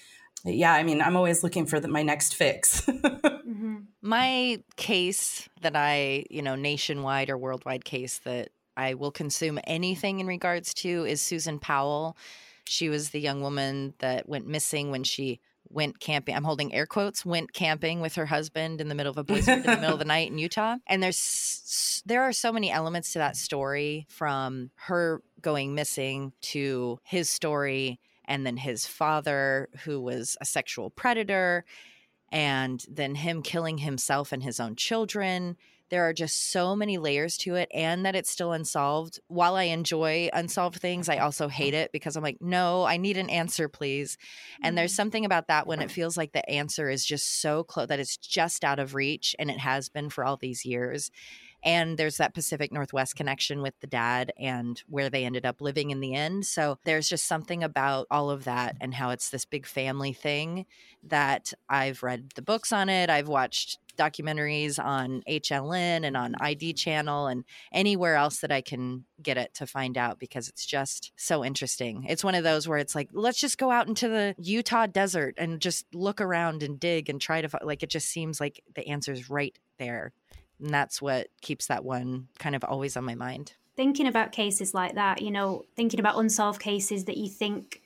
yeah, 0.46 0.74
I 0.74 0.84
mean, 0.84 1.02
I'm 1.02 1.16
always 1.16 1.44
looking 1.44 1.66
for 1.66 1.80
the, 1.80 1.88
my 1.88 2.04
next 2.04 2.36
fix. 2.36 2.82
mm-hmm. 2.88 3.78
My 4.08 4.64
case 4.78 5.50
that 5.60 5.76
I, 5.76 6.24
you 6.30 6.42
know, 6.42 6.56
nationwide 6.56 7.30
or 7.30 7.38
worldwide 7.38 7.84
case 7.84 8.20
that 8.20 8.52
I 8.78 8.94
will 8.94 9.12
consume 9.12 9.60
anything 9.68 10.22
in 10.22 10.28
regards 10.28 10.74
to 10.76 11.04
is 11.04 11.22
Susan 11.22 11.60
Powell. 11.60 12.16
She 12.64 12.88
was 12.88 13.10
the 13.10 13.20
young 13.20 13.42
woman 13.42 13.96
that 14.00 14.30
went 14.30 14.48
missing 14.48 14.92
when 14.92 15.04
she 15.04 15.42
went 15.68 16.00
camping. 16.00 16.38
I'm 16.38 16.46
holding 16.46 16.74
air 16.74 16.86
quotes. 16.86 17.26
Went 17.26 17.52
camping 17.52 18.00
with 18.00 18.16
her 18.16 18.28
husband 18.28 18.80
in 18.80 18.88
the 18.88 18.96
middle 18.96 19.12
of 19.12 19.18
a 19.18 19.26
blizzard 19.26 19.58
in 19.58 19.64
the 19.64 19.76
middle 19.76 19.96
of 19.96 20.00
the 20.00 20.06
night 20.16 20.32
in 20.32 20.38
Utah. 20.38 20.78
And 20.88 21.04
there's 21.04 22.02
there 22.06 22.24
are 22.24 22.32
so 22.32 22.54
many 22.54 22.72
elements 22.72 23.12
to 23.12 23.20
that 23.20 23.36
story, 23.36 24.06
from 24.08 24.72
her 24.76 25.22
going 25.42 25.76
missing 25.76 26.32
to 26.44 26.98
his 27.04 27.30
story 27.30 28.00
and 28.24 28.46
then 28.46 28.56
his 28.56 28.86
father, 28.86 29.68
who 29.84 30.00
was 30.00 30.38
a 30.40 30.46
sexual 30.46 30.92
predator. 30.92 31.66
And 32.32 32.84
then 32.90 33.16
him 33.16 33.42
killing 33.42 33.80
himself 33.80 34.32
and 34.32 34.44
his 34.44 34.60
own 34.60 34.76
children. 34.76 35.58
There 35.90 36.04
are 36.04 36.12
just 36.14 36.52
so 36.52 36.76
many 36.76 36.98
layers 36.98 37.38
to 37.40 37.56
it 37.56 37.70
and 37.74 38.06
that 38.06 38.16
it's 38.16 38.30
still 38.30 38.52
unsolved. 38.52 39.22
While 39.28 39.56
i 39.56 39.64
enjoy 39.64 40.30
unsolved 40.34 40.82
things 40.82 41.08
i 41.08 41.18
also 41.18 41.48
hate 41.48 41.74
it 41.74 41.92
because 41.94 42.18
i'm 42.18 42.24
like 42.24 42.42
no 42.42 42.84
i 42.84 42.98
need 42.98 43.18
an 43.18 43.30
answer 43.30 43.70
please. 43.70 44.18
And 44.62 44.78
there's 44.78 44.92
Mm-hmm. 44.92 44.96
something 44.96 45.26
about 45.26 45.48
that 45.48 45.66
when 45.68 45.82
it 45.82 45.92
feels 45.92 46.18
like 46.18 46.34
the 46.34 46.48
answer 46.50 46.90
is 46.90 47.06
just 47.06 47.40
so 47.42 47.64
close 47.64 47.88
that 47.88 48.00
it's 48.00 48.18
just 48.18 48.64
out 48.66 48.80
of 48.80 48.96
reach 48.96 49.36
and 49.40 49.50
it 49.50 49.60
has 49.60 49.88
been 49.90 50.10
for 50.10 50.26
all 50.26 50.36
these 50.38 50.66
years 50.66 51.10
and 51.64 51.98
there's 51.98 52.18
that 52.18 52.34
Pacific 52.34 52.72
Northwest 52.72 53.16
connection 53.16 53.62
with 53.62 53.74
the 53.80 53.88
dad 53.88 54.32
and 54.38 54.82
where 54.88 55.10
they 55.10 55.26
ended 55.26 55.46
up 55.46 55.62
living 55.62 55.90
in 55.90 56.00
the 56.00 56.14
end. 56.14 56.46
So 56.46 56.78
there's 56.84 57.10
just 57.10 57.26
something 57.26 57.64
about 57.64 58.08
all 58.12 58.30
of 58.30 58.44
that 58.46 58.78
and 58.80 58.94
how 58.94 59.10
it's 59.10 59.30
this 59.30 59.46
big 59.46 59.66
family 59.66 60.14
thing 60.14 60.66
that 61.04 61.54
I've 61.70 62.04
read 62.04 62.32
the 62.36 62.42
books 62.42 62.72
on 62.72 62.90
it. 62.90 63.10
I've 63.10 63.28
watched 63.28 63.80
documentaries 63.98 64.84
on 64.84 65.24
HLN 65.28 66.06
and 66.06 66.16
on 66.16 66.36
ID 66.40 66.74
channel 66.74 67.28
and 67.28 67.44
anywhere 67.72 68.16
else 68.16 68.40
that 68.40 68.52
I 68.52 68.62
can 68.62 69.06
get 69.22 69.38
it 69.38 69.54
to 69.56 69.68
find 69.68 69.98
out 69.98 70.20
because 70.20 70.48
it's 70.48 70.66
just 70.66 71.12
so 71.18 71.44
interesting. 71.44 72.06
It's 72.08 72.24
one 72.24 72.36
of 72.36 72.44
those 72.44 72.68
where 72.68 72.78
it's 72.78 72.96
like 72.96 73.10
let's 73.12 73.40
just 73.40 73.58
go 73.58 73.72
out 73.72 73.88
into 73.88 74.08
the 74.08 74.36
Utah 74.38 74.86
desert 74.86 75.36
and 75.38 75.60
just 75.60 75.86
look 75.94 76.22
around 76.22 76.64
and 76.64 76.80
dig 76.80 77.10
and 77.10 77.20
try 77.20 77.42
to 77.42 77.50
like 77.64 77.84
it 77.84 77.90
just 77.90 78.08
seems 78.08 78.40
like 78.40 78.64
the 78.76 78.88
answer's 78.88 79.30
right 79.30 79.58
there. 79.80 80.14
And 80.60 80.74
that's 80.74 81.02
what 81.02 81.28
keeps 81.42 81.68
that 81.68 81.84
one 81.84 82.28
kind 82.40 82.56
of 82.56 82.64
always 82.64 82.98
on 82.98 83.06
my 83.06 83.16
mind. 83.16 83.54
Thinking 83.76 84.08
about 84.08 84.32
cases 84.32 84.74
like 84.74 84.96
that, 84.96 85.22
you 85.22 85.30
know, 85.30 85.64
thinking 85.76 86.00
about 86.00 86.18
unsolved 86.18 86.60
cases 86.60 87.06
that 87.06 87.18
you 87.18 87.30
think 87.30 87.82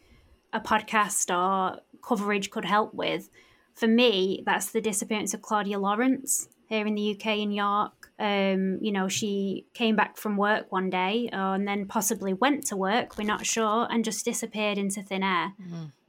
a 0.54 0.60
podcast 0.60 1.36
or 1.36 1.82
coverage 2.02 2.50
could 2.50 2.66
help 2.66 2.94
with. 2.94 3.30
For 3.74 3.88
me, 3.88 4.44
that's 4.46 4.72
the 4.72 4.82
disappearance 4.82 5.34
of 5.34 5.42
Claudia 5.42 5.80
Lawrence 5.80 6.48
here 6.68 6.88
in 6.88 6.96
the 6.96 7.16
UK 7.16 7.40
in 7.40 7.52
York. 7.52 8.12
Um, 8.18 8.78
you 8.82 8.92
know, 8.92 9.10
she 9.10 9.66
came 9.74 9.96
back 9.96 10.18
from 10.18 10.38
work 10.38 10.72
one 10.72 10.90
day 10.90 11.30
uh, 11.34 11.54
and 11.54 11.68
then 11.68 11.86
possibly 11.88 12.34
went 12.34 12.66
to 12.68 12.78
work, 12.78 13.18
we're 13.18 13.26
not 13.26 13.46
sure, 13.46 13.88
and 13.90 14.06
just 14.06 14.24
disappeared 14.24 14.78
into 14.78 15.02
thin 15.02 15.24
air. 15.24 15.54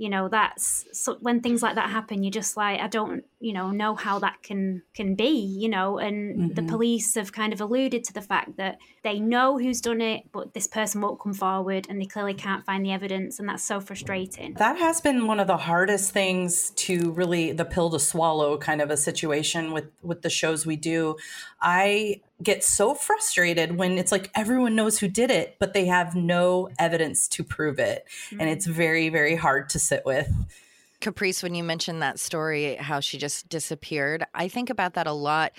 You 0.02 0.10
know, 0.14 0.28
that's 0.28 0.84
so 0.92 1.16
when 1.20 1.40
things 1.42 1.62
like 1.62 1.76
that 1.76 1.90
happen, 1.90 2.24
you're 2.24 2.32
just 2.42 2.56
like, 2.56 2.80
I 2.80 2.88
don't, 2.88 3.22
you 3.38 3.52
know, 3.52 3.70
know 3.70 3.94
how 3.94 4.18
that 4.18 4.42
can 4.42 4.82
can 4.98 5.14
be, 5.14 5.30
you 5.62 5.68
know, 5.68 5.98
and 5.98 6.56
the 6.56 6.62
Mhm. 6.62 6.68
police 6.72 7.14
have 7.14 7.30
kind 7.40 7.52
of 7.52 7.60
alluded 7.60 8.02
to 8.04 8.12
the 8.12 8.20
fact 8.32 8.56
that 8.56 8.78
they 9.04 9.20
know 9.20 9.58
who's 9.58 9.80
done 9.80 10.00
it, 10.00 10.20
but 10.32 10.54
this 10.54 10.66
person 10.66 11.00
won't 11.02 11.20
come 11.20 11.34
forward 11.34 11.86
and 11.88 12.00
they 12.00 12.06
clearly 12.14 12.34
can't 12.34 12.64
find 12.66 12.84
the 12.84 12.90
evidence, 12.98 13.38
and 13.38 13.48
that's 13.48 13.62
so 13.72 13.80
frustrating. 13.80 14.54
That 14.54 14.76
has 14.86 15.00
been 15.00 15.28
one 15.32 15.38
of 15.38 15.46
the 15.46 15.56
hardest 15.70 16.10
things 16.12 16.70
to 16.86 17.12
really 17.12 17.52
the 17.52 17.64
pill 17.74 17.90
to 17.90 18.00
swallow 18.00 18.58
kind 18.58 18.80
of 18.82 18.90
a 18.90 18.96
situation 18.96 19.72
with 19.72 19.88
with 20.02 20.22
the 20.22 20.30
shows 20.30 20.66
we 20.66 20.76
do. 20.92 21.16
I 21.60 22.22
get 22.42 22.64
so 22.64 22.94
frustrated 22.94 23.76
when 23.76 23.98
it's 23.98 24.12
like 24.12 24.30
everyone 24.34 24.74
knows 24.74 24.98
who 24.98 25.08
did 25.08 25.30
it, 25.30 25.56
but 25.58 25.74
they 25.74 25.86
have 25.86 26.14
no 26.14 26.68
evidence 26.78 27.28
to 27.28 27.44
prove 27.44 27.78
it. 27.78 28.04
And 28.38 28.48
it's 28.48 28.66
mm-hmm. 28.66 28.76
very 28.76 29.08
very 29.08 29.36
hard 29.36 29.68
to 29.70 29.78
sit 29.78 30.02
with. 30.04 30.28
Caprice, 31.02 31.42
when 31.42 31.54
you 31.54 31.64
mentioned 31.64 32.00
that 32.00 32.20
story, 32.20 32.76
how 32.76 33.00
she 33.00 33.18
just 33.18 33.48
disappeared, 33.48 34.24
I 34.34 34.46
think 34.46 34.70
about 34.70 34.94
that 34.94 35.08
a 35.08 35.12
lot. 35.12 35.52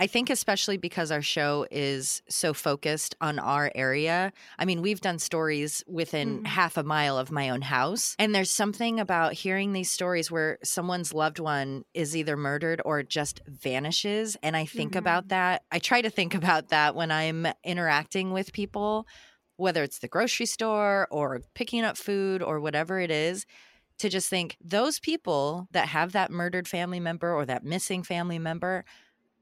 I 0.00 0.06
think, 0.06 0.30
especially 0.30 0.78
because 0.78 1.10
our 1.10 1.20
show 1.20 1.66
is 1.70 2.22
so 2.28 2.54
focused 2.54 3.14
on 3.20 3.38
our 3.38 3.70
area. 3.74 4.32
I 4.58 4.64
mean, 4.64 4.80
we've 4.80 5.02
done 5.02 5.18
stories 5.18 5.84
within 5.86 6.40
Mhm. 6.40 6.46
half 6.46 6.78
a 6.78 6.82
mile 6.82 7.18
of 7.18 7.30
my 7.30 7.50
own 7.50 7.60
house. 7.60 8.16
And 8.18 8.34
there's 8.34 8.50
something 8.50 8.98
about 8.98 9.34
hearing 9.34 9.74
these 9.74 9.90
stories 9.90 10.30
where 10.30 10.58
someone's 10.64 11.12
loved 11.12 11.38
one 11.38 11.84
is 11.92 12.16
either 12.16 12.36
murdered 12.36 12.80
or 12.86 13.02
just 13.02 13.42
vanishes. 13.46 14.36
And 14.42 14.56
I 14.56 14.64
think 14.64 14.94
Mhm. 14.94 14.96
about 14.96 15.28
that. 15.28 15.64
I 15.70 15.78
try 15.78 16.00
to 16.00 16.10
think 16.10 16.34
about 16.34 16.68
that 16.68 16.94
when 16.94 17.10
I'm 17.10 17.46
interacting 17.62 18.32
with 18.32 18.54
people, 18.54 19.06
whether 19.56 19.82
it's 19.82 19.98
the 19.98 20.08
grocery 20.08 20.46
store 20.46 21.08
or 21.10 21.42
picking 21.54 21.82
up 21.84 21.98
food 21.98 22.42
or 22.42 22.58
whatever 22.60 23.00
it 23.00 23.10
is 23.10 23.44
to 23.98 24.08
just 24.08 24.30
think 24.30 24.56
those 24.62 24.98
people 24.98 25.68
that 25.72 25.88
have 25.88 26.12
that 26.12 26.30
murdered 26.30 26.66
family 26.66 27.00
member 27.00 27.34
or 27.34 27.44
that 27.44 27.64
missing 27.64 28.02
family 28.02 28.38
member, 28.38 28.84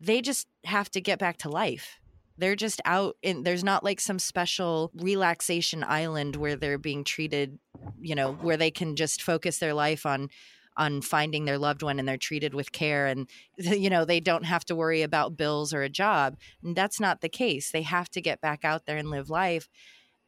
they 0.00 0.20
just 0.20 0.46
have 0.64 0.90
to 0.90 1.00
get 1.00 1.18
back 1.18 1.38
to 1.38 1.48
life. 1.48 1.98
They're 2.37 2.56
just 2.56 2.80
out 2.84 3.16
in 3.22 3.42
there's 3.42 3.64
not 3.64 3.82
like 3.82 4.00
some 4.00 4.18
special 4.18 4.92
relaxation 4.94 5.82
island 5.82 6.37
where 6.37 6.54
they're 6.54 6.78
being 6.78 7.02
treated, 7.02 7.58
you 8.00 8.14
know, 8.14 8.32
where 8.32 8.56
they 8.56 8.70
can 8.70 8.94
just 8.94 9.22
focus 9.22 9.58
their 9.58 9.74
life 9.74 10.06
on 10.06 10.30
on 10.76 11.02
finding 11.02 11.44
their 11.44 11.58
loved 11.58 11.82
one 11.82 11.98
and 11.98 12.08
they're 12.08 12.16
treated 12.16 12.54
with 12.54 12.70
care 12.70 13.06
and 13.06 13.28
you 13.56 13.90
know 13.90 14.04
they 14.04 14.20
don't 14.20 14.44
have 14.44 14.64
to 14.66 14.76
worry 14.76 15.02
about 15.02 15.37
bills 15.37 15.74
or 15.74 15.82
a 15.82 15.88
job. 15.88 16.37
And 16.62 16.76
that's 16.76 17.00
not 17.00 17.20
the 17.20 17.28
case. 17.28 17.72
They 17.72 17.82
have 17.82 18.08
to 18.11 18.20
get 18.20 18.40
back 18.40 18.64
out 18.64 18.87
there 18.87 18.96
and 18.96 19.11
live 19.11 19.30
life 19.30 19.68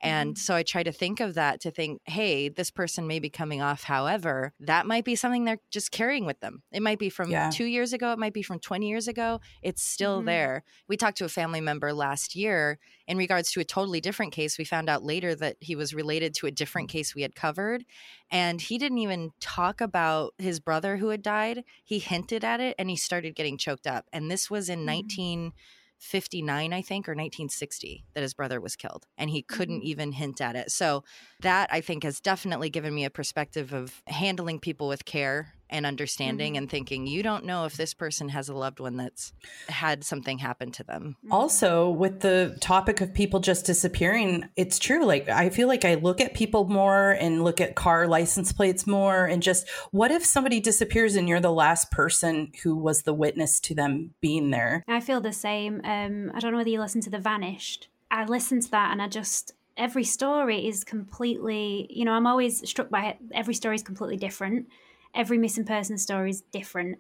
and 0.03 0.35
mm-hmm. 0.35 0.41
so 0.41 0.55
I 0.55 0.63
try 0.63 0.83
to 0.83 0.93
think 0.93 1.21
of 1.21 1.35
that 1.35 1.61
to 1.61 1.71
think, 1.71 2.01
hey, 2.05 2.49
this 2.49 2.71
person 2.71 3.07
may 3.07 3.19
be 3.19 3.29
coming 3.29 3.61
off. 3.61 3.83
However, 3.83 4.53
that 4.61 4.87
might 4.87 5.05
be 5.05 5.15
something 5.15 5.45
they're 5.45 5.61
just 5.71 5.91
carrying 5.91 6.25
with 6.25 6.41
them. 6.41 6.63
It 6.73 6.83
might 6.83 6.99
be 6.99 7.11
from 7.11 7.31
yeah. 7.31 7.51
two 7.51 7.67
years 7.67 7.93
ago. 7.93 8.13
It 8.13 8.19
might 8.19 8.33
be 8.33 8.43
from 8.43 8.61
20 8.61 8.89
years 8.89 9.09
ago. 9.09 9.41
It's 9.63 9.83
still 9.83 10.19
mm-hmm. 10.19 10.27
there. 10.27 10.65
We 10.89 10.97
talked 10.97 11.19
to 11.19 11.25
a 11.25 11.29
family 11.29 11.61
member 11.61 11.93
last 11.93 12.35
year 12.35 12.79
in 13.07 13.19
regards 13.19 13.53
to 13.53 13.61
a 13.61 13.65
totally 13.65 14.01
different 14.01 14.33
case. 14.33 14.57
We 14.57 14.65
found 14.65 14.89
out 14.89 15.03
later 15.03 15.35
that 15.35 15.57
he 15.61 15.77
was 15.77 15.93
related 15.93 16.35
to 16.35 16.47
a 16.47 16.51
different 16.51 16.89
mm-hmm. 16.89 16.99
case 16.99 17.15
we 17.15 17.23
had 17.23 17.35
covered. 17.35 17.85
And 18.31 18.61
he 18.61 18.79
didn't 18.79 18.99
even 18.99 19.33
talk 19.41 19.81
about 19.81 20.35
his 20.39 20.61
brother 20.61 20.97
who 20.97 21.09
had 21.09 21.23
died. 21.23 21.65
He 21.85 21.99
hinted 21.99 22.45
at 22.45 22.61
it 22.61 22.75
and 22.79 22.89
he 22.89 22.97
started 22.97 23.35
getting 23.35 23.59
choked 23.59 23.87
up. 23.87 24.07
And 24.13 24.31
this 24.31 24.51
was 24.51 24.69
in 24.71 24.87
mm-hmm. 24.87 25.49
19- 25.49 25.53
59 26.01 26.73
i 26.73 26.83
think 26.83 27.09
or 27.09 27.13
1960 27.13 28.05
that 28.15 28.23
his 28.23 28.35
brother 28.35 28.61
was 28.61 28.75
killed 28.75 29.07
and 29.19 29.31
he 29.31 29.43
couldn't 29.43 29.81
mm-hmm. 29.81 29.89
even 29.89 30.13
hint 30.13 30.41
at 30.41 30.57
it. 30.57 30.71
So 30.73 31.05
that 31.41 31.69
i 31.73 31.81
think 31.81 32.03
has 32.03 32.21
definitely 32.21 32.71
given 32.71 32.95
me 32.95 33.05
a 33.05 33.11
perspective 33.11 33.73
of 33.73 34.03
handling 34.07 34.59
people 34.59 34.89
with 34.89 35.05
care 35.05 35.55
and 35.71 35.87
understanding 35.87 36.55
Mhm. 36.55 36.59
and 36.59 36.71
thinking 36.71 37.07
you 37.07 37.23
don't 37.23 37.45
know 37.45 37.65
if 37.65 37.77
this 37.77 37.95
person 37.95 38.29
has 38.29 38.49
a 38.49 38.55
loved 38.55 38.81
one 38.81 38.97
that's 38.97 39.33
had 39.69 40.05
something 40.05 40.39
happen 40.39 40.71
to 40.73 40.85
them. 40.85 41.17
Also, 41.31 41.89
with 41.89 42.21
the 42.21 42.57
topic 42.61 43.01
of 43.01 43.15
people 43.15 43.41
just 43.41 43.65
disappearing, 43.65 44.49
it's 44.57 44.79
true. 44.79 45.05
Like, 45.05 45.29
I 45.29 45.49
feel 45.49 45.69
like 45.69 45.85
I 45.85 45.95
look 45.95 46.21
at 46.21 46.35
people 46.35 46.67
more 46.69 47.13
and 47.13 47.45
look 47.45 47.61
at 47.61 47.77
car 47.77 48.07
license 48.09 48.53
plates 48.53 48.87
more. 48.87 49.27
And 49.27 49.43
just 49.43 49.69
what 49.93 50.11
if 50.11 50.25
somebody 50.25 50.61
disappears 50.61 51.15
and 51.17 51.29
you're 51.29 51.41
the 51.41 51.53
last 51.53 51.91
person 51.91 52.53
who 52.63 52.77
was 52.77 53.03
the 53.03 53.15
witness 53.15 53.61
to 53.61 53.75
them 53.75 54.15
being 54.21 54.51
there? 54.51 54.83
I 54.89 55.01
feel 55.01 55.21
the 55.21 55.33
same. 55.33 55.81
Um, 55.85 56.33
I 56.35 56.41
don't 56.41 56.53
know 56.53 56.59
whether 56.59 56.71
you 56.71 56.81
listen 56.81 57.01
to 57.03 57.11
The 57.11 57.19
Vanished. 57.19 57.89
I 58.11 58.25
listened 58.25 58.63
to 58.65 58.71
that 58.73 58.91
and 58.91 59.01
I 59.01 59.07
just, 59.07 59.53
every 59.77 60.05
story 60.05 60.67
is 60.67 60.83
completely, 60.83 61.87
you 61.91 62.05
know, 62.05 62.13
I'm 62.13 62.27
always 62.27 62.69
struck 62.69 62.91
by 62.91 63.07
it. 63.07 63.19
Every 63.33 63.55
story 63.55 63.77
is 63.77 63.83
completely 63.85 64.17
different. 64.17 64.67
Every 65.15 65.39
missing 65.39 65.65
person 65.65 65.99
story 65.99 66.31
is 66.31 66.43
different. 66.53 66.99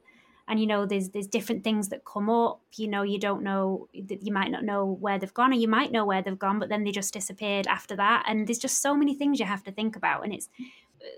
And, 0.49 0.59
you 0.59 0.66
know, 0.66 0.85
there's, 0.85 1.11
there's 1.11 1.29
different 1.29 1.62
things 1.62 1.90
that 1.90 2.05
come 2.05 2.29
up. 2.29 2.61
You 2.75 2.88
know, 2.88 3.03
you 3.03 3.20
don't 3.20 3.42
know, 3.42 3.88
you 3.92 4.33
might 4.33 4.51
not 4.51 4.64
know 4.64 4.85
where 4.85 5.16
they've 5.18 5.33
gone 5.33 5.53
or 5.53 5.57
you 5.57 5.68
might 5.68 5.92
know 5.92 6.05
where 6.05 6.23
they've 6.23 6.38
gone, 6.38 6.59
but 6.59 6.68
then 6.68 6.83
they 6.83 6.90
just 6.90 7.14
disappeared 7.14 7.68
after 7.68 7.94
that. 7.96 8.25
And 8.27 8.49
there's 8.49 8.59
just 8.59 8.83
so 8.83 8.96
many 8.96 9.14
things 9.14 9.38
you 9.38 9.46
have 9.46 9.62
to 9.64 9.73
think 9.73 9.94
about. 9.94 10.25
And 10.25 10.35
it's 10.35 10.49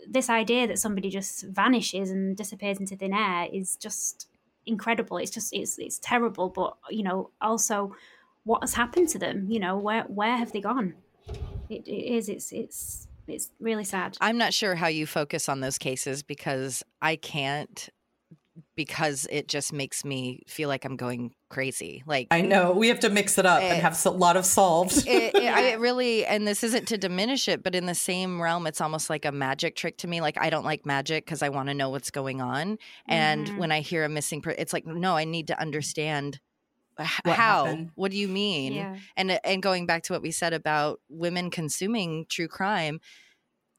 this 0.09 0.31
idea 0.31 0.67
that 0.67 0.79
somebody 0.79 1.11
just 1.11 1.45
vanishes 1.45 2.11
and 2.11 2.37
disappears 2.37 2.79
into 2.79 2.97
thin 2.97 3.13
air 3.15 3.49
is 3.53 3.77
just 3.77 4.29
incredible. 4.67 5.17
It's 5.17 5.31
just 5.31 5.53
it's 5.53 5.79
it's 5.79 5.99
terrible, 5.99 6.49
but 6.49 6.77
you 6.91 7.03
know 7.03 7.31
also 7.41 7.95
what 8.45 8.63
has 8.63 8.75
happened 8.75 9.09
to 9.11 9.19
them? 9.19 9.47
You 9.49 9.61
know 9.61 9.77
where 9.77 10.05
where 10.05 10.37
have 10.37 10.53
they 10.53 10.61
gone? 10.61 10.95
It, 11.69 11.87
it 11.87 12.15
is 12.15 12.29
it's 12.29 12.53
it's 12.53 13.09
it's 13.29 13.51
really 13.61 13.85
sad. 13.85 14.17
I'm 14.21 14.39
not 14.39 14.53
sure 14.53 14.75
how 14.75 14.89
you 14.89 15.07
focus 15.07 15.49
on 15.49 15.61
those 15.61 15.79
cases 15.79 16.23
because 16.23 16.83
I 17.01 17.17
can't 17.17 17.89
because 18.77 19.27
it 19.31 19.49
just 19.49 19.73
makes 19.73 20.05
me 20.05 20.43
feel 20.47 20.69
like 20.69 20.85
I'm 20.85 20.97
going 20.97 21.33
crazy. 21.49 22.03
Like 22.07 22.29
I 22.31 22.43
know 22.43 22.73
we 22.73 22.89
have 22.89 23.01
to 23.01 23.09
mix 23.11 23.39
it 23.39 23.47
up 23.47 23.63
Eh. 23.63 23.67
and 23.73 23.83
have 23.83 23.99
a 24.05 24.11
lot 24.11 24.37
of 24.37 24.45
solved. 24.45 25.07
it, 25.07 25.35
it, 25.35 25.45
I 25.55 25.73
really, 25.79 26.27
and 26.27 26.47
this 26.47 26.63
isn't 26.63 26.87
to 26.89 26.99
diminish 26.99 27.49
it, 27.49 27.63
but 27.63 27.75
in 27.75 27.87
the 27.87 27.95
same 27.95 28.41
realm, 28.41 28.67
it's 28.67 28.81
almost 28.83 29.09
like 29.09 29.25
a 29.25 29.33
magic 29.33 29.75
trick 29.77 29.97
to 29.99 30.07
me. 30.09 30.21
Like 30.21 30.37
I 30.39 30.51
don't 30.51 30.65
like 30.65 30.85
magic 30.85 31.25
because 31.25 31.43
I 31.43 31.49
want 31.49 31.69
to 31.69 31.75
know 31.75 31.89
what's 31.89 32.11
going 32.11 32.43
on. 32.43 32.79
And 33.07 33.47
Mhm. 33.47 33.59
when 33.59 33.73
I 33.73 33.81
hear 33.81 34.05
a 34.05 34.09
missing, 34.11 34.43
per- 34.43 34.51
it's 34.51 34.73
like 34.75 34.85
no, 34.87 35.17
I 35.17 35.25
need 35.25 35.47
to 35.49 35.59
understand 35.61 36.35
h- 36.35 36.41
What 36.97 37.37
how. 37.37 37.65
happened. 37.65 37.91
What 37.95 38.11
do 38.11 38.17
you 38.19 38.29
mean? 38.29 38.73
yeah. 38.75 38.97
And 39.17 39.39
and 39.45 39.63
going 39.63 39.87
back 39.87 40.03
to 40.05 40.13
what 40.13 40.23
we 40.23 40.31
said 40.31 40.53
about 40.53 41.01
women 41.09 41.51
consuming 41.51 42.27
true 42.29 42.49
crime, 42.49 43.01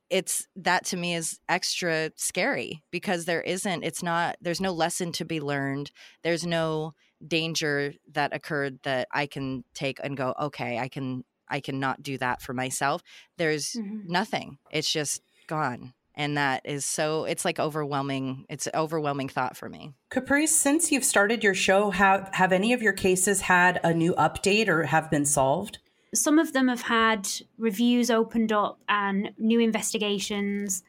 it's 0.10 0.48
that 0.56 0.86
to 0.86 0.98
me 0.98 1.16
is 1.16 1.40
extra 1.50 2.12
scary 2.16 2.84
because 2.92 3.26
there 3.26 3.42
isn't. 3.42 3.84
It's 3.84 4.04
not. 4.04 4.36
There's 4.42 4.62
no 4.62 4.72
lesson 4.72 5.12
to 5.14 5.26
be 5.26 5.40
learned. 5.40 5.92
There's 6.24 6.46
no 6.46 6.94
danger 7.26 7.94
that 8.12 8.34
occurred 8.36 8.80
that 8.84 9.08
I 9.12 9.26
can 9.28 9.64
take 9.74 10.00
and 10.04 10.18
go. 10.18 10.34
Okay, 10.40 10.78
I 10.78 10.88
can. 10.88 11.24
I 11.50 11.60
can 11.60 11.80
not 11.80 12.02
do 12.02 12.18
that 12.18 12.42
for 12.42 12.54
myself. 12.54 13.04
There's 13.38 13.74
Mhm. 13.74 14.06
nothing. 14.08 14.58
It's 14.72 14.92
just 14.92 15.22
gone. 15.46 15.94
And 16.16 16.38
that 16.38 16.62
is 16.66 16.86
so 16.86 17.26
it's 17.26 17.46
like 17.46 17.60
overwhelming 17.60 18.46
it's 18.50 18.68
an 18.68 18.74
overwhelming 18.76 19.30
thought 19.30 19.58
for 19.58 19.70
me 19.70 19.94
caprice 20.10 20.56
since 20.56 20.92
you've 20.92 21.04
started 21.04 21.44
your 21.44 21.54
show 21.54 21.92
have 21.92 22.30
have 22.34 22.52
any 22.52 22.74
of 22.74 22.82
your 22.82 22.94
cases 22.94 23.42
had 23.42 23.80
a 23.84 23.94
new 23.94 24.14
update 24.16 24.68
or 24.68 24.84
have 24.84 25.10
been 25.10 25.26
solved 25.26 25.80
some 26.14 26.38
of 26.38 26.54
them 26.54 26.68
have 26.68 26.84
had 26.84 27.28
reviews 27.58 28.12
opened 28.12 28.52
up 28.52 28.80
and 28.88 29.32
new 29.38 29.60
investigations 29.60 30.84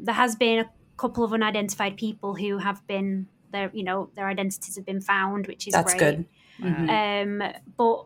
there 0.00 0.14
has 0.14 0.36
been 0.36 0.60
a 0.60 0.70
couple 0.96 1.24
of 1.24 1.32
unidentified 1.32 1.96
people 1.96 2.34
who 2.34 2.58
have 2.58 2.86
been 2.86 3.26
their 3.52 3.70
you 3.74 3.84
know 3.84 4.10
their 4.16 4.26
identities 4.26 4.76
have 4.76 4.86
been 4.86 5.00
found 5.00 5.46
which 5.46 5.66
is 5.66 5.72
that's 5.74 5.94
great. 5.94 6.16
good 6.16 6.26
mm-hmm. 6.60 7.42
um 7.42 7.52
but 7.76 8.04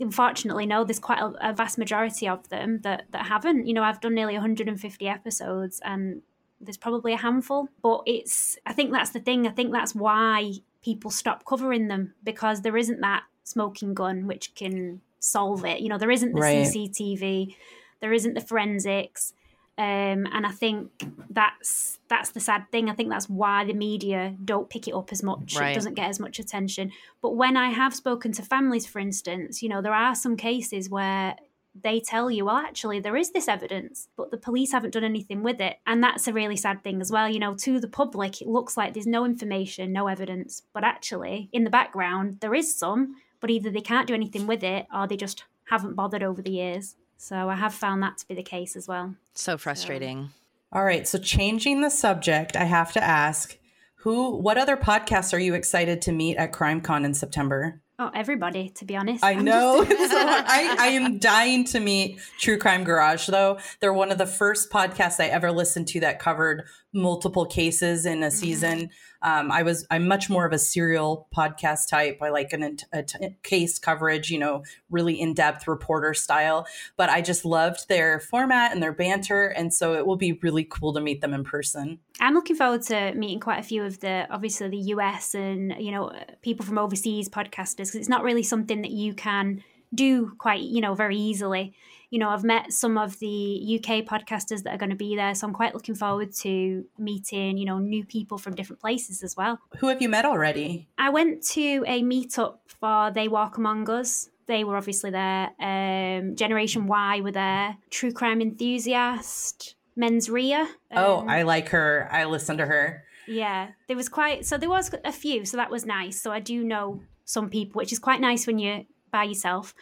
unfortunately 0.00 0.66
no 0.66 0.84
there's 0.84 0.98
quite 0.98 1.20
a, 1.20 1.50
a, 1.50 1.52
vast 1.52 1.78
majority 1.78 2.28
of 2.28 2.48
them 2.48 2.80
that 2.80 3.04
that 3.10 3.26
haven't. 3.26 3.66
You 3.66 3.74
know 3.74 3.82
i've 3.82 4.00
done 4.00 4.14
nearly 4.14 4.34
150 4.34 5.08
episodes 5.08 5.80
and 5.84 6.22
there's 6.60 6.76
probably 6.76 7.12
a 7.12 7.18
handful 7.18 7.68
but 7.82 8.02
it's 8.06 8.56
i 8.66 8.72
think 8.72 8.92
that's 8.92 9.10
the 9.10 9.20
thing. 9.20 9.46
I 9.46 9.50
think 9.50 9.72
that's 9.72 9.94
why 9.94 10.52
people 10.82 11.10
stop 11.10 11.44
covering 11.44 11.88
them 11.88 12.14
because 12.22 12.62
there 12.62 12.76
isn't 12.76 13.00
that 13.00 13.22
smoking 13.44 13.94
gun 13.94 14.26
which 14.26 14.54
can 14.54 15.00
solve 15.20 15.64
it. 15.64 15.80
You 15.80 15.88
know 15.88 15.98
there 15.98 16.10
isn't 16.10 16.34
the 16.34 16.40
right. 16.40 16.66
cctv 16.66 17.54
there 18.00 18.12
isn't 18.12 18.34
the 18.34 18.40
forensics 18.40 19.32
um, 19.76 20.26
and 20.32 20.46
I 20.46 20.50
think 20.50 20.90
that's 21.30 21.98
that's 22.08 22.30
the 22.30 22.40
sad 22.40 22.70
thing. 22.70 22.88
I 22.88 22.94
think 22.94 23.10
that's 23.10 23.28
why 23.28 23.64
the 23.64 23.72
media 23.72 24.36
don't 24.44 24.70
pick 24.70 24.86
it 24.86 24.94
up 24.94 25.10
as 25.10 25.22
much. 25.22 25.56
Right. 25.56 25.72
It 25.72 25.74
doesn't 25.74 25.94
get 25.94 26.08
as 26.08 26.20
much 26.20 26.38
attention. 26.38 26.92
But 27.20 27.34
when 27.34 27.56
I 27.56 27.70
have 27.70 27.92
spoken 27.94 28.30
to 28.32 28.42
families, 28.42 28.86
for 28.86 29.00
instance, 29.00 29.62
you 29.62 29.68
know, 29.68 29.82
there 29.82 29.94
are 29.94 30.14
some 30.14 30.36
cases 30.36 30.88
where 30.88 31.34
they 31.82 31.98
tell 31.98 32.30
you, 32.30 32.44
well, 32.44 32.56
actually, 32.56 33.00
there 33.00 33.16
is 33.16 33.32
this 33.32 33.48
evidence, 33.48 34.06
but 34.16 34.30
the 34.30 34.36
police 34.36 34.70
haven't 34.70 34.92
done 34.92 35.02
anything 35.02 35.42
with 35.42 35.60
it. 35.60 35.78
And 35.88 36.04
that's 36.04 36.28
a 36.28 36.32
really 36.32 36.56
sad 36.56 36.84
thing 36.84 37.00
as 37.00 37.10
well. 37.10 37.28
You 37.28 37.40
know, 37.40 37.56
to 37.56 37.80
the 37.80 37.88
public, 37.88 38.40
it 38.40 38.46
looks 38.46 38.76
like 38.76 38.94
there's 38.94 39.08
no 39.08 39.24
information, 39.24 39.92
no 39.92 40.06
evidence, 40.06 40.62
but 40.72 40.84
actually, 40.84 41.48
in 41.52 41.64
the 41.64 41.70
background, 41.70 42.38
there 42.40 42.54
is 42.54 42.76
some, 42.76 43.16
but 43.40 43.50
either 43.50 43.70
they 43.70 43.80
can't 43.80 44.06
do 44.06 44.14
anything 44.14 44.46
with 44.46 44.62
it 44.62 44.86
or 44.94 45.08
they 45.08 45.16
just 45.16 45.42
haven't 45.64 45.94
bothered 45.94 46.22
over 46.22 46.40
the 46.40 46.52
years. 46.52 46.94
So 47.16 47.48
I 47.48 47.54
have 47.54 47.74
found 47.74 48.02
that 48.02 48.18
to 48.18 48.28
be 48.28 48.34
the 48.34 48.42
case 48.42 48.76
as 48.76 48.86
well. 48.88 49.14
So 49.34 49.56
frustrating. 49.58 50.26
So. 50.28 50.78
All 50.78 50.84
right. 50.84 51.06
So 51.06 51.18
changing 51.18 51.80
the 51.80 51.90
subject, 51.90 52.56
I 52.56 52.64
have 52.64 52.92
to 52.94 53.02
ask 53.02 53.58
who, 53.96 54.36
what 54.36 54.58
other 54.58 54.76
podcasts 54.76 55.32
are 55.32 55.38
you 55.38 55.54
excited 55.54 56.02
to 56.02 56.12
meet 56.12 56.36
at 56.36 56.52
CrimeCon 56.52 57.04
in 57.04 57.14
September? 57.14 57.80
Oh, 57.98 58.10
everybody, 58.12 58.70
to 58.70 58.84
be 58.84 58.96
honest. 58.96 59.22
I 59.22 59.30
I'm 59.32 59.44
know. 59.44 59.84
Just- 59.88 60.10
so 60.10 60.18
I, 60.18 60.76
I 60.78 60.86
am 60.88 61.18
dying 61.18 61.64
to 61.66 61.80
meet 61.80 62.18
True 62.40 62.58
Crime 62.58 62.82
Garage, 62.82 63.28
though. 63.28 63.58
They're 63.80 63.92
one 63.92 64.10
of 64.10 64.18
the 64.18 64.26
first 64.26 64.70
podcasts 64.70 65.20
I 65.20 65.28
ever 65.28 65.52
listened 65.52 65.86
to 65.88 66.00
that 66.00 66.18
covered 66.18 66.64
multiple 66.94 67.44
cases 67.44 68.06
in 68.06 68.22
a 68.22 68.26
mm-hmm. 68.26 68.36
season. 68.36 68.90
Um, 69.22 69.50
I 69.50 69.62
was 69.62 69.86
I'm 69.90 70.06
much 70.06 70.28
more 70.28 70.46
of 70.46 70.52
a 70.52 70.58
serial 70.58 71.28
podcast 71.34 71.88
type. 71.88 72.18
I 72.22 72.28
like 72.28 72.52
an 72.52 72.76
a 72.92 73.02
t- 73.02 73.36
case 73.42 73.78
coverage, 73.78 74.30
you 74.30 74.38
know, 74.38 74.62
really 74.90 75.20
in 75.20 75.34
depth 75.34 75.66
reporter 75.66 76.14
style. 76.14 76.66
But 76.96 77.10
I 77.10 77.22
just 77.22 77.44
loved 77.44 77.88
their 77.88 78.20
format 78.20 78.72
and 78.72 78.82
their 78.82 78.92
banter, 78.92 79.48
and 79.48 79.72
so 79.72 79.94
it 79.94 80.06
will 80.06 80.16
be 80.16 80.34
really 80.42 80.64
cool 80.64 80.92
to 80.94 81.00
meet 81.00 81.20
them 81.20 81.34
in 81.34 81.42
person. 81.42 81.98
I'm 82.20 82.34
looking 82.34 82.56
forward 82.56 82.82
to 82.82 83.14
meeting 83.14 83.40
quite 83.40 83.58
a 83.58 83.62
few 83.62 83.82
of 83.82 84.00
the 84.00 84.26
obviously 84.30 84.68
the 84.68 84.76
US 84.94 85.34
and 85.34 85.74
you 85.78 85.90
know 85.90 86.12
people 86.42 86.64
from 86.64 86.78
overseas 86.78 87.28
podcasters 87.28 87.86
because 87.86 87.94
it's 87.96 88.08
not 88.08 88.22
really 88.22 88.42
something 88.42 88.82
that 88.82 88.92
you 88.92 89.14
can 89.14 89.64
do 89.94 90.32
quite 90.38 90.60
you 90.60 90.80
know 90.80 90.94
very 90.94 91.16
easily 91.16 91.74
you 92.14 92.20
know, 92.20 92.28
I've 92.28 92.44
met 92.44 92.72
some 92.72 92.96
of 92.96 93.18
the 93.18 93.80
UK 93.80 94.04
podcasters 94.04 94.62
that 94.62 94.72
are 94.72 94.78
going 94.78 94.90
to 94.90 94.94
be 94.96 95.16
there. 95.16 95.34
So 95.34 95.48
I'm 95.48 95.52
quite 95.52 95.74
looking 95.74 95.96
forward 95.96 96.32
to 96.42 96.84
meeting, 96.96 97.58
you 97.58 97.64
know, 97.64 97.80
new 97.80 98.04
people 98.04 98.38
from 98.38 98.54
different 98.54 98.80
places 98.80 99.24
as 99.24 99.36
well. 99.36 99.58
Who 99.78 99.88
have 99.88 100.00
you 100.00 100.08
met 100.08 100.24
already? 100.24 100.86
I 100.96 101.10
went 101.10 101.42
to 101.54 101.82
a 101.88 102.04
meetup 102.04 102.58
for 102.68 103.10
They 103.10 103.26
Walk 103.26 103.58
Among 103.58 103.90
Us. 103.90 104.30
They 104.46 104.62
were 104.62 104.76
obviously 104.76 105.10
there. 105.10 105.50
Um, 105.58 106.36
Generation 106.36 106.86
Why 106.86 107.20
were 107.20 107.32
there. 107.32 107.78
True 107.90 108.12
Crime 108.12 108.40
Enthusiast, 108.40 109.74
Mens 109.96 110.30
Rea. 110.30 110.54
Um, 110.54 110.68
oh, 110.92 111.26
I 111.28 111.42
like 111.42 111.70
her. 111.70 112.08
I 112.12 112.26
listen 112.26 112.58
to 112.58 112.66
her. 112.66 113.02
Yeah, 113.26 113.70
there 113.88 113.96
was 113.96 114.08
quite, 114.08 114.46
so 114.46 114.56
there 114.56 114.70
was 114.70 114.94
a 115.04 115.10
few. 115.10 115.44
So 115.44 115.56
that 115.56 115.68
was 115.68 115.84
nice. 115.84 116.22
So 116.22 116.30
I 116.30 116.38
do 116.38 116.62
know 116.62 117.00
some 117.24 117.50
people, 117.50 117.80
which 117.80 117.92
is 117.92 117.98
quite 117.98 118.20
nice 118.20 118.46
when 118.46 118.60
you're 118.60 118.82
by 119.14 119.22
yourself 119.22 119.74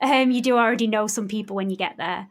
um, 0.00 0.30
you 0.30 0.40
do 0.40 0.56
already 0.56 0.86
know 0.86 1.06
some 1.06 1.28
people 1.28 1.56
when 1.56 1.70
you 1.70 1.76
get 1.76 1.96
there. 1.96 2.28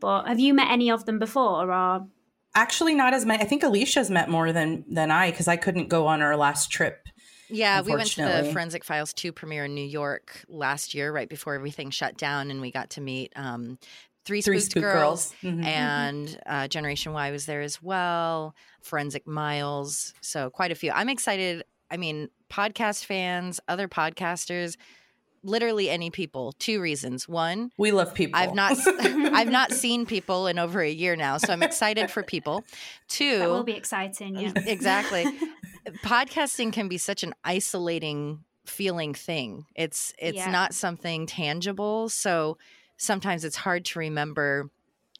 But 0.00 0.26
have 0.26 0.40
you 0.40 0.54
met 0.54 0.70
any 0.70 0.90
of 0.90 1.04
them 1.04 1.18
before, 1.18 1.70
or 1.70 2.06
actually 2.54 2.94
not 2.94 3.12
as 3.12 3.26
many? 3.26 3.42
I 3.42 3.46
think 3.46 3.62
Alisha's 3.62 4.10
met 4.10 4.30
more 4.30 4.52
than 4.52 4.84
than 4.88 5.10
I 5.10 5.30
because 5.30 5.48
I 5.48 5.56
couldn't 5.56 5.88
go 5.88 6.06
on 6.06 6.22
our 6.22 6.36
last 6.36 6.70
trip. 6.70 7.06
Yeah, 7.50 7.82
we 7.82 7.92
went 7.92 8.08
to 8.12 8.22
the 8.22 8.50
Forensic 8.52 8.84
Files 8.84 9.12
2 9.12 9.32
premiere 9.32 9.64
in 9.64 9.74
New 9.74 9.84
York 9.84 10.44
last 10.48 10.94
year, 10.94 11.12
right 11.12 11.28
before 11.28 11.54
everything 11.54 11.90
shut 11.90 12.16
down, 12.16 12.50
and 12.50 12.60
we 12.60 12.70
got 12.70 12.90
to 12.90 13.00
meet 13.00 13.32
um, 13.34 13.76
Three, 14.24 14.40
Three 14.40 14.60
Spooked, 14.60 14.84
Girls, 14.84 15.34
girls. 15.42 15.54
Mm-hmm. 15.54 15.64
and 15.64 16.40
uh, 16.46 16.68
Generation 16.68 17.12
Why 17.12 17.32
was 17.32 17.46
there 17.46 17.60
as 17.60 17.82
well, 17.82 18.54
Forensic 18.82 19.26
Miles. 19.26 20.14
So, 20.20 20.48
quite 20.48 20.70
a 20.70 20.76
few. 20.76 20.92
I'm 20.92 21.08
excited. 21.08 21.64
I 21.90 21.96
mean, 21.96 22.28
podcast 22.48 23.04
fans, 23.04 23.58
other 23.66 23.88
podcasters, 23.88 24.76
literally 25.42 25.90
any 25.90 26.10
people. 26.10 26.52
Two 26.58 26.80
reasons. 26.80 27.28
One, 27.28 27.70
we 27.76 27.92
love 27.92 28.14
people. 28.14 28.38
I've 28.40 28.54
not 28.54 28.76
I've 28.86 29.50
not 29.50 29.72
seen 29.72 30.06
people 30.06 30.46
in 30.46 30.58
over 30.58 30.80
a 30.80 30.90
year 30.90 31.16
now, 31.16 31.38
so 31.38 31.52
I'm 31.52 31.62
excited 31.62 32.10
for 32.10 32.22
people. 32.22 32.64
Two, 33.08 33.38
that 33.38 33.48
will 33.48 33.64
be 33.64 33.72
exciting. 33.72 34.36
Yeah, 34.36 34.52
exactly. 34.66 35.26
Podcasting 36.04 36.72
can 36.72 36.88
be 36.88 36.98
such 36.98 37.22
an 37.22 37.34
isolating 37.44 38.44
feeling 38.66 39.14
thing. 39.14 39.66
It's 39.74 40.12
it's 40.18 40.36
yeah. 40.36 40.50
not 40.50 40.74
something 40.74 41.26
tangible, 41.26 42.08
so 42.08 42.58
sometimes 42.96 43.44
it's 43.44 43.56
hard 43.56 43.84
to 43.86 43.98
remember 43.98 44.70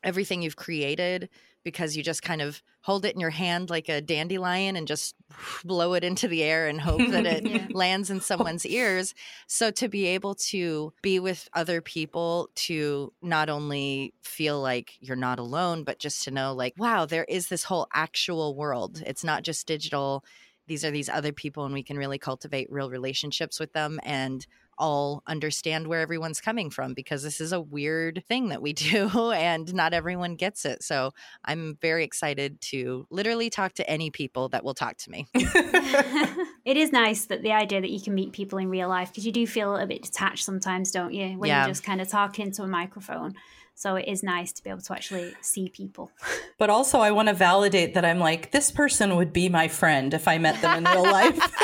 everything 0.02 0.42
you've 0.42 0.56
created 0.56 1.28
because 1.62 1.96
you 1.96 2.02
just 2.02 2.22
kind 2.22 2.40
of 2.40 2.62
hold 2.82 3.04
it 3.04 3.14
in 3.14 3.20
your 3.20 3.30
hand 3.30 3.68
like 3.68 3.88
a 3.88 4.00
dandelion 4.00 4.76
and 4.76 4.88
just 4.88 5.14
blow 5.64 5.94
it 5.94 6.04
into 6.04 6.28
the 6.28 6.42
air 6.42 6.66
and 6.68 6.80
hope 6.80 7.06
that 7.10 7.26
it 7.26 7.46
yeah. 7.46 7.66
lands 7.70 8.10
in 8.10 8.20
someone's 8.20 8.64
ears. 8.66 9.14
So 9.46 9.70
to 9.72 9.88
be 9.88 10.06
able 10.06 10.34
to 10.36 10.92
be 11.02 11.20
with 11.20 11.48
other 11.52 11.80
people 11.80 12.48
to 12.54 13.12
not 13.22 13.48
only 13.48 14.14
feel 14.22 14.60
like 14.60 14.92
you're 15.00 15.16
not 15.16 15.38
alone, 15.38 15.84
but 15.84 15.98
just 15.98 16.24
to 16.24 16.30
know 16.30 16.54
like, 16.54 16.74
wow, 16.78 17.06
there 17.06 17.24
is 17.24 17.48
this 17.48 17.64
whole 17.64 17.86
actual 17.92 18.54
world. 18.54 19.02
It's 19.06 19.24
not 19.24 19.42
just 19.42 19.66
digital. 19.66 20.24
These 20.66 20.84
are 20.84 20.90
these 20.92 21.08
other 21.08 21.32
people, 21.32 21.64
and 21.64 21.74
we 21.74 21.82
can 21.82 21.98
really 21.98 22.18
cultivate 22.18 22.70
real 22.70 22.90
relationships 22.90 23.58
with 23.58 23.72
them 23.72 23.98
and 24.04 24.46
all 24.80 25.22
understand 25.26 25.86
where 25.86 26.00
everyone's 26.00 26.40
coming 26.40 26.70
from 26.70 26.94
because 26.94 27.22
this 27.22 27.40
is 27.40 27.52
a 27.52 27.60
weird 27.60 28.24
thing 28.26 28.48
that 28.48 28.62
we 28.62 28.72
do 28.90 29.30
and 29.30 29.72
not 29.72 29.92
everyone 29.92 30.34
gets 30.34 30.64
it. 30.64 30.82
So 30.82 31.12
I'm 31.44 31.78
very 31.80 32.02
excited 32.02 32.60
to 32.62 33.06
literally 33.10 33.50
talk 33.50 33.74
to 33.74 33.88
any 33.88 34.10
people 34.10 34.48
that 34.48 34.64
will 34.64 34.74
talk 34.74 34.96
to 34.98 35.10
me. 35.10 35.28
it 35.34 36.76
is 36.76 36.90
nice 36.90 37.26
that 37.26 37.42
the 37.42 37.52
idea 37.52 37.80
that 37.80 37.90
you 37.90 38.00
can 38.00 38.14
meet 38.14 38.32
people 38.32 38.58
in 38.58 38.68
real 38.68 38.88
life 38.88 39.10
because 39.10 39.26
you 39.26 39.32
do 39.32 39.46
feel 39.46 39.76
a 39.76 39.86
bit 39.86 40.02
detached 40.02 40.44
sometimes, 40.44 40.90
don't 40.90 41.12
you? 41.12 41.38
When 41.38 41.48
yeah. 41.48 41.60
you're 41.60 41.70
just 41.70 41.84
kind 41.84 42.00
of 42.00 42.08
talking 42.08 42.46
into 42.46 42.62
a 42.62 42.66
microphone. 42.66 43.34
So 43.80 43.96
it 43.96 44.06
is 44.06 44.22
nice 44.22 44.52
to 44.52 44.62
be 44.62 44.68
able 44.68 44.82
to 44.82 44.92
actually 44.92 45.34
see 45.40 45.70
people. 45.70 46.10
But 46.58 46.68
also, 46.68 46.98
I 46.98 47.10
want 47.12 47.28
to 47.28 47.34
validate 47.34 47.94
that 47.94 48.04
I'm 48.04 48.18
like, 48.18 48.50
this 48.50 48.70
person 48.70 49.16
would 49.16 49.32
be 49.32 49.48
my 49.48 49.66
friend 49.68 50.12
if 50.12 50.28
I 50.28 50.36
met 50.36 50.60
them 50.60 50.76
in 50.76 50.84
real 50.84 51.04
life. 51.04 51.38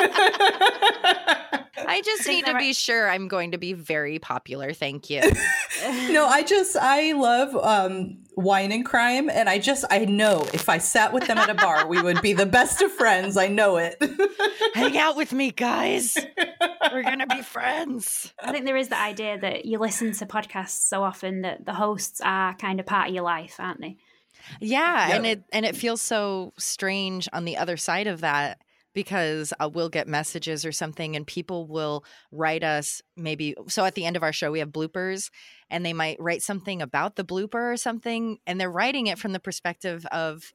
I 1.87 2.01
just 2.03 2.27
need 2.27 2.47
to 2.47 2.57
be 2.57 2.73
sure 2.73 3.11
I'm 3.11 3.29
going 3.29 3.53
to 3.53 3.59
be 3.59 3.75
very 3.75 4.19
popular. 4.19 4.73
Thank 4.73 5.11
you. 5.11 5.21
no, 6.11 6.27
I 6.27 6.43
just 6.43 6.77
I 6.81 7.13
love 7.13 7.55
um, 7.57 8.25
wine 8.37 8.71
and 8.71 8.85
crime, 8.85 9.29
and 9.31 9.49
I 9.49 9.59
just 9.59 9.85
I 9.91 10.05
know 10.05 10.47
if 10.53 10.69
I 10.69 10.79
sat 10.79 11.13
with 11.13 11.27
them 11.27 11.39
at 11.39 11.51
a 11.51 11.55
bar, 11.55 11.87
we 11.87 12.01
would 12.01 12.21
be 12.23 12.35
the 12.35 12.47
best 12.47 12.83
of 12.83 12.93
friends. 12.93 13.37
I 13.37 13.49
know 13.49 13.79
it. 13.79 13.97
Hang 14.75 14.97
out 14.99 15.17
with 15.17 15.33
me, 15.33 15.51
guys. 15.51 16.17
We're 16.93 17.03
gonna 17.03 17.27
be 17.27 17.43
friends. 17.43 18.33
I 18.41 18.53
think 18.53 18.67
there 18.67 18.77
is 18.77 18.89
the 18.89 19.01
idea 19.01 19.39
that 19.39 19.65
you 19.65 19.79
listen 19.79 20.13
to 20.13 20.27
podcasts 20.27 20.89
so 20.89 21.03
often 21.03 21.43
that 21.43 21.65
the 21.65 21.75
hosts 21.75 22.21
are 22.23 22.55
kind 22.55 22.79
of 22.79 22.87
part 22.87 23.09
of 23.09 23.15
your 23.15 23.25
life, 23.25 23.57
aren't 23.59 23.81
they? 23.81 23.97
Yeah, 24.61 25.17
and 25.17 25.27
it 25.27 25.43
and 25.53 25.65
it 25.65 25.75
feels 25.75 26.03
so 26.03 26.53
strange 26.59 27.29
on 27.33 27.45
the 27.45 27.57
other 27.57 27.77
side 27.77 28.07
of 28.07 28.21
that 28.21 28.61
because 28.97 29.53
uh, 29.61 29.69
we'll 29.71 29.91
get 29.91 30.09
messages 30.09 30.65
or 30.65 30.73
something 30.73 31.17
and 31.17 31.27
people 31.27 31.67
will 31.67 32.03
write 32.33 32.65
us 32.65 33.03
maybe 33.15 33.55
so 33.69 33.85
at 33.85 33.95
the 33.95 34.07
end 34.07 34.17
of 34.17 34.23
our 34.23 34.33
show 34.33 34.51
we 34.51 34.59
have 34.59 34.71
bloopers 34.71 35.31
and 35.69 35.85
they 35.85 35.93
might 35.93 36.19
write 36.19 36.43
something 36.43 36.81
about 36.81 37.15
the 37.15 37.25
blooper 37.25 37.75
or 37.75 37.77
something 37.77 38.39
and 38.47 38.59
they're 38.59 38.71
writing 38.71 39.07
it 39.07 39.19
from 39.19 39.33
the 39.33 39.39
perspective 39.39 40.07
of 40.07 40.55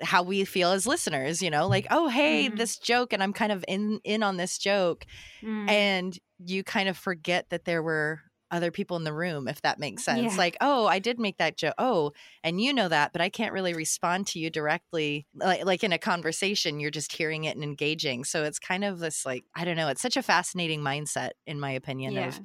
how 0.00 0.22
we 0.22 0.44
feel 0.44 0.70
as 0.70 0.86
listeners 0.86 1.42
you 1.42 1.50
know 1.50 1.66
like 1.66 1.88
oh 1.90 2.06
hey 2.06 2.48
mm. 2.48 2.56
this 2.56 2.78
joke 2.78 3.12
and 3.12 3.20
i'm 3.20 3.32
kind 3.32 3.50
of 3.50 3.64
in 3.66 4.00
in 4.04 4.22
on 4.22 4.36
this 4.36 4.58
joke 4.58 5.04
mm. 5.42 5.68
and 5.68 6.20
you 6.38 6.62
kind 6.62 6.88
of 6.88 6.96
forget 6.96 7.50
that 7.50 7.64
there 7.64 7.82
were 7.82 8.20
other 8.52 8.70
people 8.70 8.96
in 8.96 9.04
the 9.04 9.12
room, 9.12 9.48
if 9.48 9.62
that 9.62 9.80
makes 9.80 10.04
sense. 10.04 10.32
Yeah. 10.32 10.38
Like, 10.38 10.56
oh, 10.60 10.86
I 10.86 10.98
did 10.98 11.18
make 11.18 11.38
that 11.38 11.56
joke. 11.56 11.74
Oh, 11.78 12.12
and 12.44 12.60
you 12.60 12.72
know 12.72 12.88
that, 12.88 13.12
but 13.12 13.22
I 13.22 13.30
can't 13.30 13.52
really 13.52 13.74
respond 13.74 14.26
to 14.28 14.38
you 14.38 14.50
directly. 14.50 15.26
Like, 15.34 15.64
like 15.64 15.82
in 15.82 15.92
a 15.92 15.98
conversation, 15.98 16.78
you're 16.78 16.90
just 16.90 17.12
hearing 17.12 17.44
it 17.44 17.56
and 17.56 17.64
engaging. 17.64 18.24
So 18.24 18.44
it's 18.44 18.58
kind 18.58 18.84
of 18.84 18.98
this, 18.98 19.24
like, 19.24 19.44
I 19.56 19.64
don't 19.64 19.76
know, 19.76 19.88
it's 19.88 20.02
such 20.02 20.16
a 20.18 20.22
fascinating 20.22 20.80
mindset, 20.80 21.30
in 21.46 21.58
my 21.58 21.70
opinion, 21.72 22.12
yeah. 22.12 22.28
of 22.28 22.40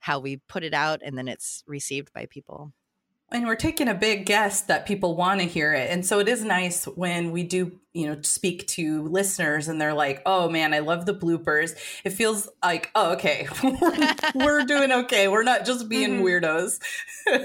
how 0.00 0.20
we 0.20 0.36
put 0.48 0.62
it 0.62 0.74
out 0.74 1.00
and 1.02 1.16
then 1.16 1.26
it's 1.26 1.64
received 1.66 2.12
by 2.12 2.26
people. 2.26 2.72
And 3.30 3.46
we're 3.46 3.56
taking 3.56 3.88
a 3.88 3.94
big 3.94 4.24
guess 4.24 4.62
that 4.62 4.86
people 4.86 5.14
want 5.14 5.40
to 5.40 5.46
hear 5.46 5.74
it. 5.74 5.90
And 5.90 6.04
so 6.06 6.18
it 6.18 6.28
is 6.28 6.42
nice 6.42 6.86
when 6.86 7.30
we 7.30 7.42
do, 7.42 7.78
you 7.92 8.06
know, 8.06 8.16
speak 8.22 8.66
to 8.68 9.02
listeners 9.08 9.68
and 9.68 9.78
they're 9.78 9.92
like, 9.92 10.22
oh 10.24 10.48
man, 10.48 10.72
I 10.72 10.78
love 10.78 11.04
the 11.04 11.14
bloopers. 11.14 11.76
It 12.04 12.10
feels 12.10 12.48
like, 12.64 12.90
oh, 12.94 13.12
okay, 13.12 13.46
we're, 13.62 14.14
we're 14.34 14.64
doing 14.64 14.92
okay. 14.92 15.28
We're 15.28 15.42
not 15.42 15.66
just 15.66 15.90
being 15.90 16.20
Mhm. 16.20 16.22
weirdos. 16.22 16.80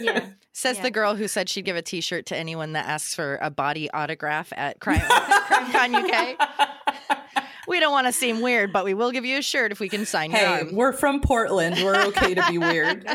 yeah. 0.01 0.27
Says 0.53 0.77
Yeah. 0.77 0.83
the 0.83 0.91
girl 0.91 1.15
who 1.15 1.27
said 1.27 1.49
she'd 1.49 1.65
give 1.65 1.75
a 1.75 1.81
t 1.81 1.99
shirt 1.99 2.27
to 2.27 2.37
anyone 2.37 2.73
that 2.73 2.85
asks 2.85 3.13
for 3.15 3.37
a 3.41 3.49
body 3.49 3.89
autograph 3.91 4.53
at 4.55 4.79
Crime, 4.79 4.99
CrimeCon 5.01 6.37
UK. 6.37 7.19
We 7.67 7.79
don't 7.81 7.91
want 7.91 8.07
to 8.07 8.13
seem 8.13 8.39
weird, 8.41 8.71
but 8.71 8.85
we 8.85 8.93
will 8.93 9.11
give 9.11 9.25
you 9.25 9.39
a 9.39 9.41
shirt 9.41 9.71
if 9.73 9.79
we 9.81 9.89
can 9.89 10.05
sign 10.05 10.29
your 10.31 10.39
Hey, 10.39 10.45
arm. 10.61 10.75
we're 10.75 10.93
from 10.93 11.19
Portland. 11.21 11.77
We're 11.83 12.05
okay 12.05 12.35
to 12.35 12.45
be 12.49 12.57
weird. 12.57 13.05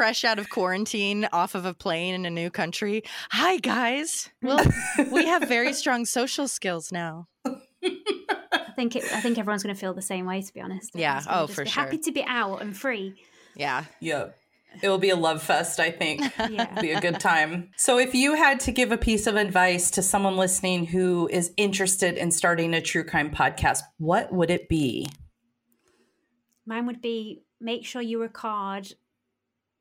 Fresh 0.00 0.24
out 0.24 0.38
of 0.38 0.48
quarantine 0.48 1.28
off 1.30 1.54
of 1.54 1.66
a 1.66 1.74
plane 1.74 2.14
in 2.14 2.24
a 2.24 2.30
new 2.30 2.48
country. 2.48 3.02
Hi 3.32 3.58
guys. 3.58 4.30
Well, 4.40 4.64
we 5.12 5.26
have 5.26 5.46
very 5.46 5.74
strong 5.74 6.06
social 6.06 6.48
skills 6.48 6.90
now. 6.90 7.28
I 7.44 8.72
think 8.74 8.96
it, 8.96 9.04
I 9.12 9.20
think 9.20 9.36
everyone's 9.36 9.62
going 9.62 9.74
to 9.74 9.78
feel 9.78 9.92
the 9.92 10.00
same 10.00 10.24
way. 10.24 10.40
To 10.40 10.54
be 10.54 10.62
honest. 10.62 10.92
Yeah. 10.94 11.18
Everyone's 11.18 11.26
gonna 11.26 11.42
Oh, 11.42 11.46
just 11.48 11.54
for 11.54 11.64
be 11.64 11.70
sure. 11.70 11.82
Happy 11.82 11.98
to 11.98 12.12
be 12.12 12.24
out 12.26 12.62
and 12.62 12.74
free. 12.74 13.14
Yeah. 13.54 13.84
Yep. 14.00 14.38
It 14.82 14.88
will 14.88 14.96
be 14.96 15.10
a 15.10 15.16
love 15.16 15.42
fest, 15.42 15.78
I 15.78 15.90
think. 15.90 16.22
Yeah. 16.50 16.80
be 16.80 16.92
a 16.92 17.00
good 17.02 17.20
time. 17.20 17.68
So, 17.76 17.98
if 17.98 18.14
you 18.14 18.36
had 18.36 18.58
to 18.60 18.72
give 18.72 18.92
a 18.92 18.96
piece 18.96 19.26
of 19.26 19.36
advice 19.36 19.90
to 19.90 20.02
someone 20.02 20.38
listening 20.38 20.86
who 20.86 21.28
is 21.30 21.52
interested 21.58 22.16
in 22.16 22.30
starting 22.30 22.72
a 22.72 22.80
true 22.80 23.04
crime 23.04 23.30
podcast, 23.30 23.80
what 23.98 24.32
would 24.32 24.48
it 24.48 24.66
be? 24.66 25.08
Mine 26.64 26.86
would 26.86 27.02
be 27.02 27.42
make 27.60 27.84
sure 27.84 28.00
you 28.00 28.18
record 28.18 28.94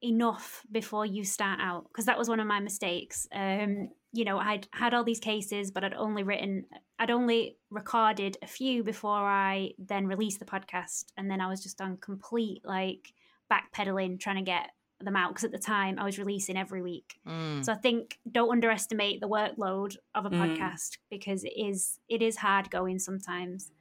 enough 0.02 0.64
before 0.72 1.06
you 1.06 1.24
start 1.24 1.60
out 1.62 1.88
because 1.90 2.06
that 2.06 2.18
was 2.18 2.30
one 2.30 2.40
of 2.40 2.48
my 2.48 2.60
mistakes. 2.60 3.28
Um, 3.34 3.90
you 4.12 4.26
know, 4.26 4.40
I'd 4.40 4.68
had 4.72 4.94
all 4.94 5.04
these 5.04 5.20
cases, 5.20 5.72
but 5.72 5.84
I'd 5.84 5.94
only 5.94 6.24
written, 6.24 6.66
I'd 6.98 7.12
only 7.12 7.58
recorded 7.70 8.38
a 8.42 8.48
few 8.48 8.84
before 8.84 9.12
I 9.26 9.72
then 9.78 10.08
released 10.08 10.40
the 10.40 10.46
podcast, 10.46 11.06
and 11.18 11.30
then 11.30 11.42
I 11.42 11.48
was 11.48 11.62
just 11.62 11.80
on 11.82 11.98
complete 11.98 12.62
like 12.64 13.14
backpedaling 13.52 14.20
trying 14.20 14.38
to 14.38 14.42
get 14.42 14.72
them 15.02 15.16
out 15.16 15.30
because 15.30 15.46
at 15.46 15.52
the 15.52 15.58
time 15.58 15.98
I 15.98 16.04
was 16.04 16.20
releasing 16.20 16.58
every 16.58 16.82
week. 16.82 17.20
Mm. 17.28 17.64
So 17.64 17.72
I 17.72 17.76
think 17.78 18.20
don't 18.30 18.52
underestimate 18.52 19.22
the 19.22 19.30
workload 19.30 19.96
of 20.14 20.26
a 20.26 20.30
Mm. 20.30 20.58
podcast 20.58 20.98
because 21.10 21.44
it 21.44 21.54
is 21.56 22.00
it 22.10 22.22
is 22.22 22.38
hard 22.38 22.70
going 22.70 23.00
sometimes. 23.00 23.72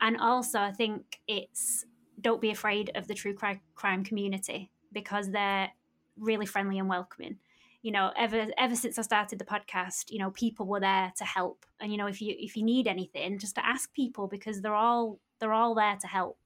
And 0.00 0.16
also 0.16 0.58
I 0.60 0.72
think 0.72 1.20
it's 1.28 1.84
don't 2.20 2.40
be 2.40 2.50
afraid 2.50 2.90
of 2.94 3.08
the 3.08 3.14
true 3.14 3.34
crime 3.74 4.04
community 4.04 4.70
because 4.94 5.30
they're 5.30 5.70
really 6.18 6.46
friendly 6.46 6.78
and 6.78 6.88
welcoming. 6.88 7.38
You 7.82 7.92
know, 7.92 8.12
ever 8.16 8.46
ever 8.56 8.74
since 8.76 8.98
I 8.98 9.02
started 9.02 9.38
the 9.38 9.44
podcast, 9.44 10.10
you 10.10 10.18
know, 10.18 10.30
people 10.30 10.66
were 10.66 10.80
there 10.80 11.12
to 11.18 11.24
help. 11.24 11.66
And 11.80 11.92
you 11.92 11.98
know, 11.98 12.06
if 12.06 12.22
you 12.22 12.34
if 12.38 12.56
you 12.56 12.62
need 12.62 12.86
anything, 12.86 13.38
just 13.38 13.56
to 13.56 13.66
ask 13.66 13.92
people 13.92 14.26
because 14.28 14.62
they're 14.62 14.74
all 14.74 15.18
they're 15.38 15.52
all 15.52 15.74
there 15.74 15.96
to 16.00 16.06
help. 16.06 16.38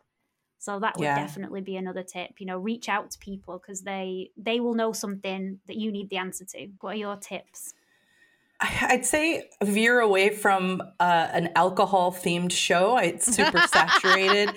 So 0.60 0.80
that 0.80 0.98
would 0.98 1.04
Yeah. 1.04 1.14
definitely 1.14 1.60
be 1.60 1.76
another 1.76 2.02
tip. 2.02 2.40
You 2.40 2.46
know, 2.46 2.58
reach 2.58 2.88
out 2.88 3.12
to 3.12 3.18
people 3.20 3.58
because 3.58 3.82
they 3.82 4.32
they 4.36 4.58
will 4.58 4.74
know 4.74 4.92
something 4.92 5.60
that 5.68 5.76
you 5.76 5.92
need 5.92 6.10
the 6.10 6.16
answer 6.16 6.44
to. 6.46 6.68
What 6.80 6.94
are 6.94 6.98
your 6.98 7.16
tips? 7.16 7.74
I'd 8.60 9.06
say 9.06 9.48
veer 9.62 10.00
away 10.00 10.30
from 10.30 10.82
uh, 10.98 11.28
an 11.32 11.50
alcohol 11.54 12.10
themed 12.12 12.50
show. 12.50 12.98
It's 12.98 13.24
super 13.24 13.60
saturated. 13.68 14.56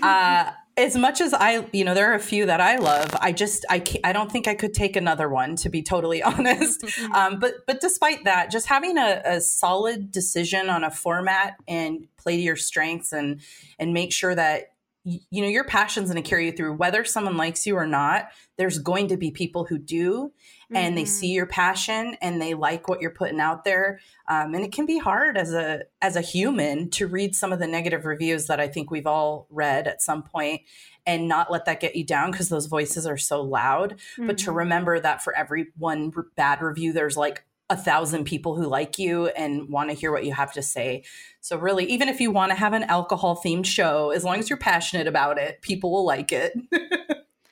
Uh, 0.00 0.52
as 0.76 0.96
much 0.96 1.20
as 1.20 1.34
I, 1.34 1.66
you 1.72 1.84
know, 1.84 1.94
there 1.94 2.10
are 2.10 2.14
a 2.14 2.20
few 2.20 2.46
that 2.46 2.60
I 2.60 2.76
love. 2.76 3.10
I 3.20 3.32
just, 3.32 3.64
I, 3.68 3.80
can't, 3.80 4.04
I 4.04 4.12
don't 4.12 4.30
think 4.30 4.48
I 4.48 4.54
could 4.54 4.72
take 4.72 4.96
another 4.96 5.28
one, 5.28 5.56
to 5.56 5.68
be 5.68 5.82
totally 5.82 6.22
honest. 6.22 6.84
Um, 7.14 7.38
but, 7.38 7.54
but 7.66 7.80
despite 7.80 8.24
that, 8.24 8.50
just 8.50 8.66
having 8.66 8.96
a, 8.96 9.22
a 9.24 9.40
solid 9.40 10.10
decision 10.10 10.70
on 10.70 10.84
a 10.84 10.90
format 10.90 11.56
and 11.68 12.06
play 12.16 12.36
to 12.36 12.42
your 12.42 12.56
strengths 12.56 13.12
and 13.12 13.40
and 13.78 13.94
make 13.94 14.12
sure 14.12 14.34
that 14.34 14.72
you 15.04 15.42
know 15.42 15.48
your 15.48 15.64
passion's 15.64 16.10
going 16.10 16.22
to 16.22 16.28
carry 16.28 16.46
you 16.46 16.52
through, 16.52 16.74
whether 16.74 17.04
someone 17.04 17.36
likes 17.36 17.66
you 17.66 17.76
or 17.76 17.86
not. 17.86 18.28
There's 18.58 18.78
going 18.78 19.08
to 19.08 19.16
be 19.16 19.30
people 19.30 19.64
who 19.64 19.78
do, 19.78 20.32
and 20.72 20.96
they 20.96 21.04
Mhm. 21.04 21.08
see 21.08 21.28
your 21.32 21.46
passion 21.46 22.16
and 22.20 22.40
they 22.40 22.54
like 22.54 22.88
what 22.88 23.00
you're 23.00 23.10
putting 23.10 23.40
out 23.40 23.64
there 23.64 23.98
um, 24.28 24.54
and 24.54 24.64
it 24.64 24.70
can 24.70 24.86
be 24.86 24.98
hard 24.98 25.36
as 25.36 25.52
a 25.52 25.82
as 26.00 26.14
a 26.14 26.20
human 26.20 26.88
to 26.90 27.08
read 27.08 27.34
some 27.34 27.52
of 27.52 27.58
the 27.58 27.66
negative 27.66 28.04
reviews 28.04 28.46
that 28.46 28.60
i 28.60 28.68
think 28.68 28.88
we've 28.88 29.06
all 29.06 29.48
read 29.50 29.88
at 29.88 30.00
some 30.00 30.22
point 30.22 30.60
and 31.06 31.26
not 31.26 31.50
let 31.50 31.64
that 31.64 31.80
get 31.80 31.96
you 31.96 32.04
down 32.06 32.30
because 32.30 32.48
those 32.48 32.66
voices 32.66 33.04
are 33.04 33.16
so 33.16 33.42
loud 33.42 33.98
but 34.18 34.38
to 34.38 34.52
Mhm. 34.52 34.56
remember 34.56 35.00
that 35.00 35.24
for 35.24 35.34
every 35.34 35.66
one 35.76 36.12
bad 36.36 36.62
review 36.62 36.92
there's 36.92 37.16
like 37.16 37.44
a 37.70 37.76
thousand 37.76 38.24
people 38.24 38.54
who 38.54 38.66
like 38.66 38.98
you 38.98 39.28
and 39.28 39.70
want 39.70 39.88
to 39.88 39.94
hear 39.94 40.12
what 40.12 40.24
you 40.24 40.32
have 40.32 40.52
to 40.52 40.60
say 40.60 41.02
so 41.40 41.56
really 41.56 41.84
even 41.86 42.08
if 42.08 42.20
you 42.20 42.30
want 42.30 42.50
to 42.50 42.56
have 42.56 42.74
an 42.74 42.82
alcohol 42.84 43.40
themed 43.42 43.64
show 43.64 44.10
as 44.10 44.24
long 44.24 44.38
as 44.38 44.50
you're 44.50 44.58
passionate 44.58 45.06
about 45.06 45.38
it 45.38 45.62
people 45.62 45.90
will 45.90 46.04
like 46.04 46.32
it 46.32 46.52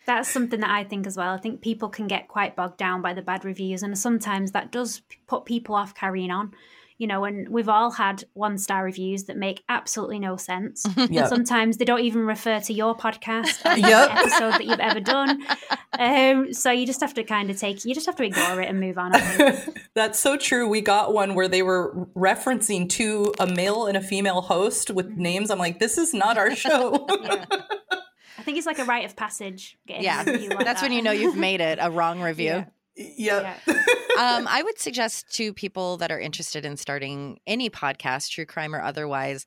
That's 0.08 0.30
something 0.30 0.60
that 0.60 0.70
I 0.70 0.84
think 0.84 1.06
as 1.06 1.18
well. 1.18 1.34
I 1.34 1.36
think 1.36 1.60
people 1.60 1.90
can 1.90 2.06
get 2.06 2.28
quite 2.28 2.56
bogged 2.56 2.78
down 2.78 3.02
by 3.02 3.12
the 3.12 3.20
bad 3.20 3.44
reviews, 3.44 3.82
and 3.82 3.96
sometimes 3.98 4.52
that 4.52 4.72
does 4.72 5.02
put 5.26 5.44
people 5.44 5.74
off 5.74 5.94
carrying 5.94 6.30
on. 6.30 6.54
You 6.98 7.06
know, 7.06 7.24
and 7.24 7.48
we've 7.48 7.68
all 7.68 7.92
had 7.92 8.24
one 8.34 8.58
star 8.58 8.82
reviews 8.82 9.24
that 9.24 9.36
make 9.36 9.62
absolutely 9.68 10.18
no 10.18 10.36
sense. 10.36 10.84
yeah 11.08 11.26
Sometimes 11.28 11.76
they 11.76 11.84
don't 11.84 12.00
even 12.00 12.26
refer 12.26 12.58
to 12.60 12.72
your 12.72 12.96
podcast 12.96 13.64
or 13.64 13.80
the 13.80 13.88
Yep. 13.88 14.10
episode 14.10 14.50
that 14.54 14.64
you've 14.64 14.80
ever 14.80 14.98
done. 15.00 15.44
Um, 15.96 16.52
so 16.52 16.72
you 16.72 16.86
just 16.86 17.00
have 17.00 17.14
to 17.14 17.22
kind 17.22 17.50
of 17.50 17.56
take, 17.56 17.84
you 17.84 17.94
just 17.94 18.06
have 18.06 18.16
to 18.16 18.24
ignore 18.24 18.60
it 18.60 18.68
and 18.68 18.80
move 18.80 18.98
on. 18.98 19.12
That's 19.94 20.18
so 20.18 20.36
true. 20.36 20.68
We 20.68 20.80
got 20.80 21.14
one 21.14 21.34
where 21.36 21.46
they 21.48 21.62
were 21.62 22.08
referencing 22.16 22.88
to 22.90 23.32
a 23.38 23.46
male 23.46 23.86
and 23.86 23.96
a 23.96 24.00
female 24.02 24.40
host 24.42 24.90
with 24.90 25.06
Mm-hmm. 25.08 25.22
names. 25.22 25.50
I'm 25.52 25.58
like, 25.60 25.78
this 25.78 25.98
is 25.98 26.12
not 26.12 26.36
our 26.36 26.54
show. 26.54 27.06
Yeah. 27.22 27.44
I 28.38 28.42
think 28.42 28.58
it's 28.58 28.66
like 28.66 28.78
a 28.78 28.84
rite 28.84 29.04
of 29.04 29.14
passage. 29.16 29.78
Getting 29.86 30.02
Yeah. 30.04 30.22
like 30.26 30.64
That's 30.64 30.82
when 30.82 30.92
you 30.92 31.02
know 31.02 31.10
you've 31.12 31.36
made 31.36 31.60
it 31.60 31.78
a 31.80 31.90
wrong 31.90 32.20
review. 32.20 32.66
Yep. 32.98 33.60
um, 33.68 34.46
I 34.48 34.62
would 34.64 34.78
suggest 34.78 35.32
to 35.36 35.52
people 35.52 35.96
that 35.98 36.10
are 36.10 36.20
interested 36.20 36.64
in 36.64 36.76
starting 36.76 37.38
any 37.46 37.70
podcast, 37.70 38.30
true 38.30 38.44
crime 38.46 38.74
or 38.74 38.82
otherwise, 38.82 39.46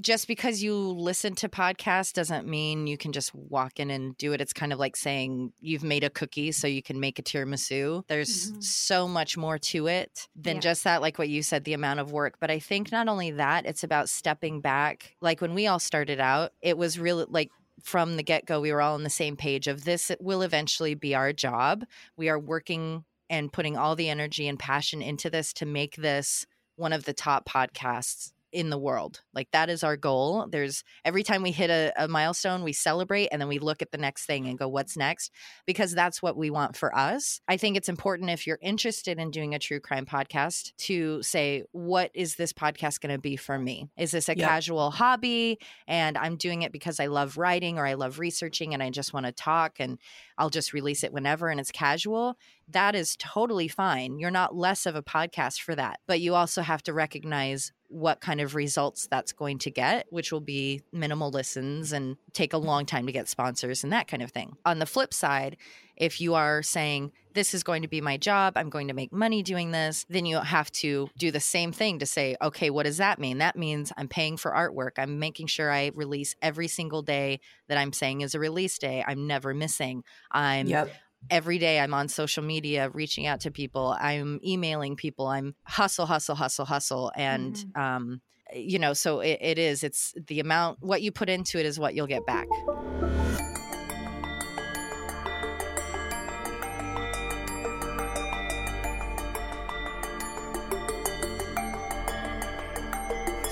just 0.00 0.26
because 0.26 0.60
you 0.60 0.74
listen 0.76 1.36
to 1.36 1.48
podcasts 1.48 2.12
doesn't 2.12 2.48
mean 2.48 2.88
you 2.88 2.96
can 2.98 3.12
just 3.12 3.32
walk 3.32 3.78
in 3.78 3.90
and 3.90 4.16
do 4.16 4.32
it. 4.32 4.40
It's 4.40 4.52
kind 4.52 4.72
of 4.72 4.78
like 4.80 4.96
saying 4.96 5.52
you've 5.60 5.84
made 5.84 6.02
a 6.02 6.10
cookie 6.10 6.50
so 6.50 6.66
you 6.66 6.82
can 6.82 6.98
make 6.98 7.20
a 7.20 7.22
tiramisu. 7.22 8.02
There's 8.08 8.50
Mhm. 8.50 8.62
so 8.64 9.06
much 9.06 9.36
more 9.36 9.56
to 9.56 9.86
it 9.86 10.26
than 10.34 10.56
Yeah. 10.56 10.60
just 10.62 10.82
that, 10.82 11.00
like 11.00 11.16
what 11.16 11.28
you 11.28 11.44
said, 11.44 11.62
the 11.62 11.74
amount 11.74 12.00
of 12.00 12.10
work. 12.10 12.38
But 12.40 12.50
I 12.50 12.58
think 12.58 12.90
not 12.90 13.06
only 13.06 13.30
that, 13.32 13.66
it's 13.66 13.84
about 13.84 14.08
stepping 14.08 14.60
back. 14.60 15.14
Like 15.20 15.40
when 15.40 15.54
we 15.54 15.68
all 15.68 15.78
started 15.78 16.18
out, 16.18 16.52
it 16.60 16.76
was 16.76 16.98
really 16.98 17.26
like 17.28 17.50
from 17.82 18.16
the 18.16 18.22
get 18.22 18.46
go, 18.46 18.60
we 18.60 18.72
were 18.72 18.82
all 18.82 18.94
on 18.94 19.02
the 19.02 19.10
same 19.10 19.36
page 19.36 19.66
of 19.66 19.84
this 19.84 20.10
it 20.10 20.20
will 20.20 20.42
eventually 20.42 20.94
be 20.94 21.14
our 21.14 21.32
job. 21.32 21.84
We 22.16 22.28
are 22.28 22.38
working 22.38 23.04
and 23.30 23.52
putting 23.52 23.76
all 23.76 23.96
the 23.96 24.08
energy 24.08 24.46
and 24.48 24.58
passion 24.58 25.02
into 25.02 25.30
this 25.30 25.52
to 25.54 25.66
make 25.66 25.96
this 25.96 26.46
one 26.76 26.92
of 26.92 27.04
the 27.04 27.14
top 27.14 27.48
podcasts 27.48 28.33
in 28.54 28.70
the 28.70 28.78
world. 28.78 29.20
Like 29.34 29.50
that 29.50 29.68
is 29.68 29.82
our 29.82 29.96
goal. 29.96 30.46
There's 30.48 30.84
every 31.04 31.24
time 31.24 31.42
we 31.42 31.50
hit 31.50 31.70
a, 31.70 31.92
a 31.96 32.08
milestone, 32.08 32.62
we 32.62 32.72
celebrate 32.72 33.28
and 33.28 33.40
then 33.40 33.48
we 33.48 33.58
look 33.58 33.82
at 33.82 33.90
the 33.90 33.98
next 33.98 34.26
thing 34.26 34.46
and 34.46 34.56
go, 34.56 34.68
what's 34.68 34.96
next? 34.96 35.32
Because 35.66 35.92
that's 35.92 36.22
what 36.22 36.36
we 36.36 36.50
want 36.50 36.76
for 36.76 36.96
us. 36.96 37.40
I 37.48 37.56
think 37.56 37.76
it's 37.76 37.88
important 37.88 38.30
if 38.30 38.46
you're 38.46 38.60
interested 38.62 39.18
in 39.18 39.32
doing 39.32 39.54
a 39.54 39.58
true 39.58 39.80
crime 39.80 40.06
podcast 40.06 40.72
to 40.78 41.20
say, 41.22 41.64
what 41.72 42.12
is 42.14 42.36
this 42.36 42.52
podcast 42.52 43.00
going 43.00 43.14
to 43.14 43.20
be 43.20 43.34
for 43.36 43.58
me? 43.58 43.90
Is 43.98 44.12
this 44.12 44.28
a 44.28 44.36
Yep. 44.36 44.48
casual 44.48 44.90
hobby 44.92 45.58
and 45.88 46.16
I'm 46.16 46.36
doing 46.36 46.62
it 46.62 46.70
because 46.72 47.00
I 47.00 47.06
love 47.06 47.36
writing 47.36 47.78
or 47.78 47.86
I 47.86 47.94
love 47.94 48.20
researching 48.20 48.72
and 48.72 48.82
I 48.82 48.90
just 48.90 49.12
want 49.12 49.26
to 49.26 49.32
talk 49.32 49.80
and 49.80 49.98
I'll 50.38 50.50
just 50.50 50.72
release 50.72 51.02
it 51.02 51.12
whenever 51.12 51.48
and 51.48 51.58
it's 51.58 51.72
casual? 51.72 52.36
That 52.68 52.94
is 52.94 53.16
totally 53.18 53.68
fine. 53.68 54.18
You're 54.18 54.30
not 54.30 54.56
less 54.56 54.86
of 54.86 54.96
a 54.96 55.02
podcast 55.02 55.60
for 55.60 55.74
that. 55.74 56.00
But 56.06 56.20
you 56.20 56.34
also 56.34 56.62
have 56.62 56.82
to 56.84 56.92
recognize 56.92 57.72
what 57.88 58.20
kind 58.20 58.40
of 58.40 58.54
results 58.56 59.06
that's 59.08 59.32
going 59.32 59.58
to 59.58 59.70
get, 59.70 60.06
which 60.10 60.32
will 60.32 60.40
be 60.40 60.82
minimal 60.92 61.30
listens 61.30 61.92
and 61.92 62.16
take 62.32 62.52
a 62.52 62.58
long 62.58 62.86
time 62.86 63.06
to 63.06 63.12
get 63.12 63.28
sponsors 63.28 63.84
and 63.84 63.92
that 63.92 64.08
kind 64.08 64.22
of 64.22 64.32
thing. 64.32 64.56
On 64.64 64.80
the 64.80 64.86
flip 64.86 65.14
side, 65.14 65.56
If 65.96 66.20
you 66.20 66.34
are 66.34 66.62
saying, 66.62 67.12
this 67.34 67.54
is 67.54 67.62
going 67.62 67.82
to 67.82 67.88
be 67.88 68.00
my 68.00 68.16
job, 68.16 68.56
I'm 68.56 68.70
going 68.70 68.88
to 68.88 68.94
make 68.94 69.12
money 69.12 69.42
doing 69.42 69.70
this, 69.70 70.06
then 70.08 70.26
you 70.26 70.38
have 70.38 70.70
to 70.72 71.08
do 71.18 71.30
the 71.30 71.40
same 71.40 71.72
thing 71.72 71.98
to 72.00 72.06
say, 72.06 72.36
okay, 72.42 72.70
what 72.70 72.84
does 72.84 72.98
that 72.98 73.18
mean? 73.18 73.38
That 73.38 73.56
means 73.56 73.92
I'm 73.96 74.08
paying 74.08 74.36
for 74.36 74.52
artwork. 74.52 74.92
I'm 74.98 75.18
making 75.18 75.46
sure 75.48 75.70
I 75.70 75.90
release 75.94 76.34
every 76.42 76.68
single 76.68 77.02
day 77.02 77.40
that 77.68 77.78
I'm 77.78 77.92
saying 77.92 78.20
is 78.22 78.34
a 78.34 78.38
release 78.38 78.78
day. 78.78 79.04
I'm 79.06 79.26
never 79.26 79.54
missing. 79.54 80.04
I'm 80.30 80.66
Yep. 80.66 80.92
Every 81.30 81.58
day 81.58 81.80
I'm 81.80 81.94
on 81.94 82.08
social 82.08 82.42
media 82.42 82.90
reaching 82.90 83.26
out 83.26 83.40
to 83.40 83.50
people. 83.50 83.96
I'm 83.98 84.40
emailing 84.44 84.96
people. 84.96 85.26
I'm 85.26 85.54
hustle, 85.64 86.06
hustle, 86.06 86.34
hustle, 86.34 86.64
hustle. 86.64 87.12
And, 87.16 87.64
um, 87.74 88.20
you 88.54 88.78
know, 88.78 88.92
so 88.92 89.20
it, 89.20 89.38
it 89.40 89.58
is, 89.58 89.82
it's 89.82 90.14
the 90.26 90.40
amount, 90.40 90.78
what 90.80 91.02
you 91.02 91.12
put 91.12 91.28
into 91.28 91.58
it 91.58 91.66
is 91.66 91.78
what 91.78 91.94
you'll 91.94 92.06
get 92.06 92.26
back. 92.26 92.46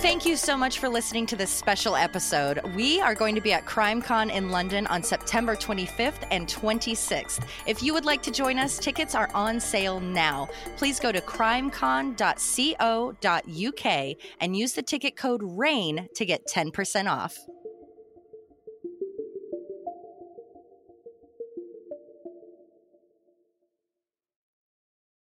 Thank 0.02 0.26
you 0.26 0.34
so 0.34 0.56
much 0.56 0.80
for 0.80 0.88
listening 0.88 1.26
to 1.26 1.36
this 1.36 1.48
special 1.48 1.94
episode. 1.94 2.60
We 2.74 3.00
are 3.00 3.14
going 3.14 3.36
to 3.36 3.40
be 3.40 3.52
at 3.52 3.66
CrimeCon 3.66 4.34
in 4.34 4.50
London 4.50 4.84
on 4.88 5.00
September 5.00 5.54
25th 5.54 6.26
and 6.32 6.48
26th. 6.48 7.46
If 7.68 7.84
you 7.84 7.92
would 7.92 8.04
like 8.04 8.20
to 8.22 8.32
join 8.32 8.58
us, 8.58 8.80
tickets 8.80 9.14
are 9.14 9.30
on 9.32 9.60
sale 9.60 10.00
now. 10.00 10.48
Please 10.76 10.98
go 10.98 11.12
to 11.12 11.20
crimecon.co.uk 11.20 14.16
and 14.40 14.56
use 14.56 14.72
the 14.72 14.82
ticket 14.82 15.14
code 15.14 15.40
RAIN 15.44 16.08
to 16.16 16.26
get 16.26 16.48
10% 16.48 17.08
off. 17.08 17.38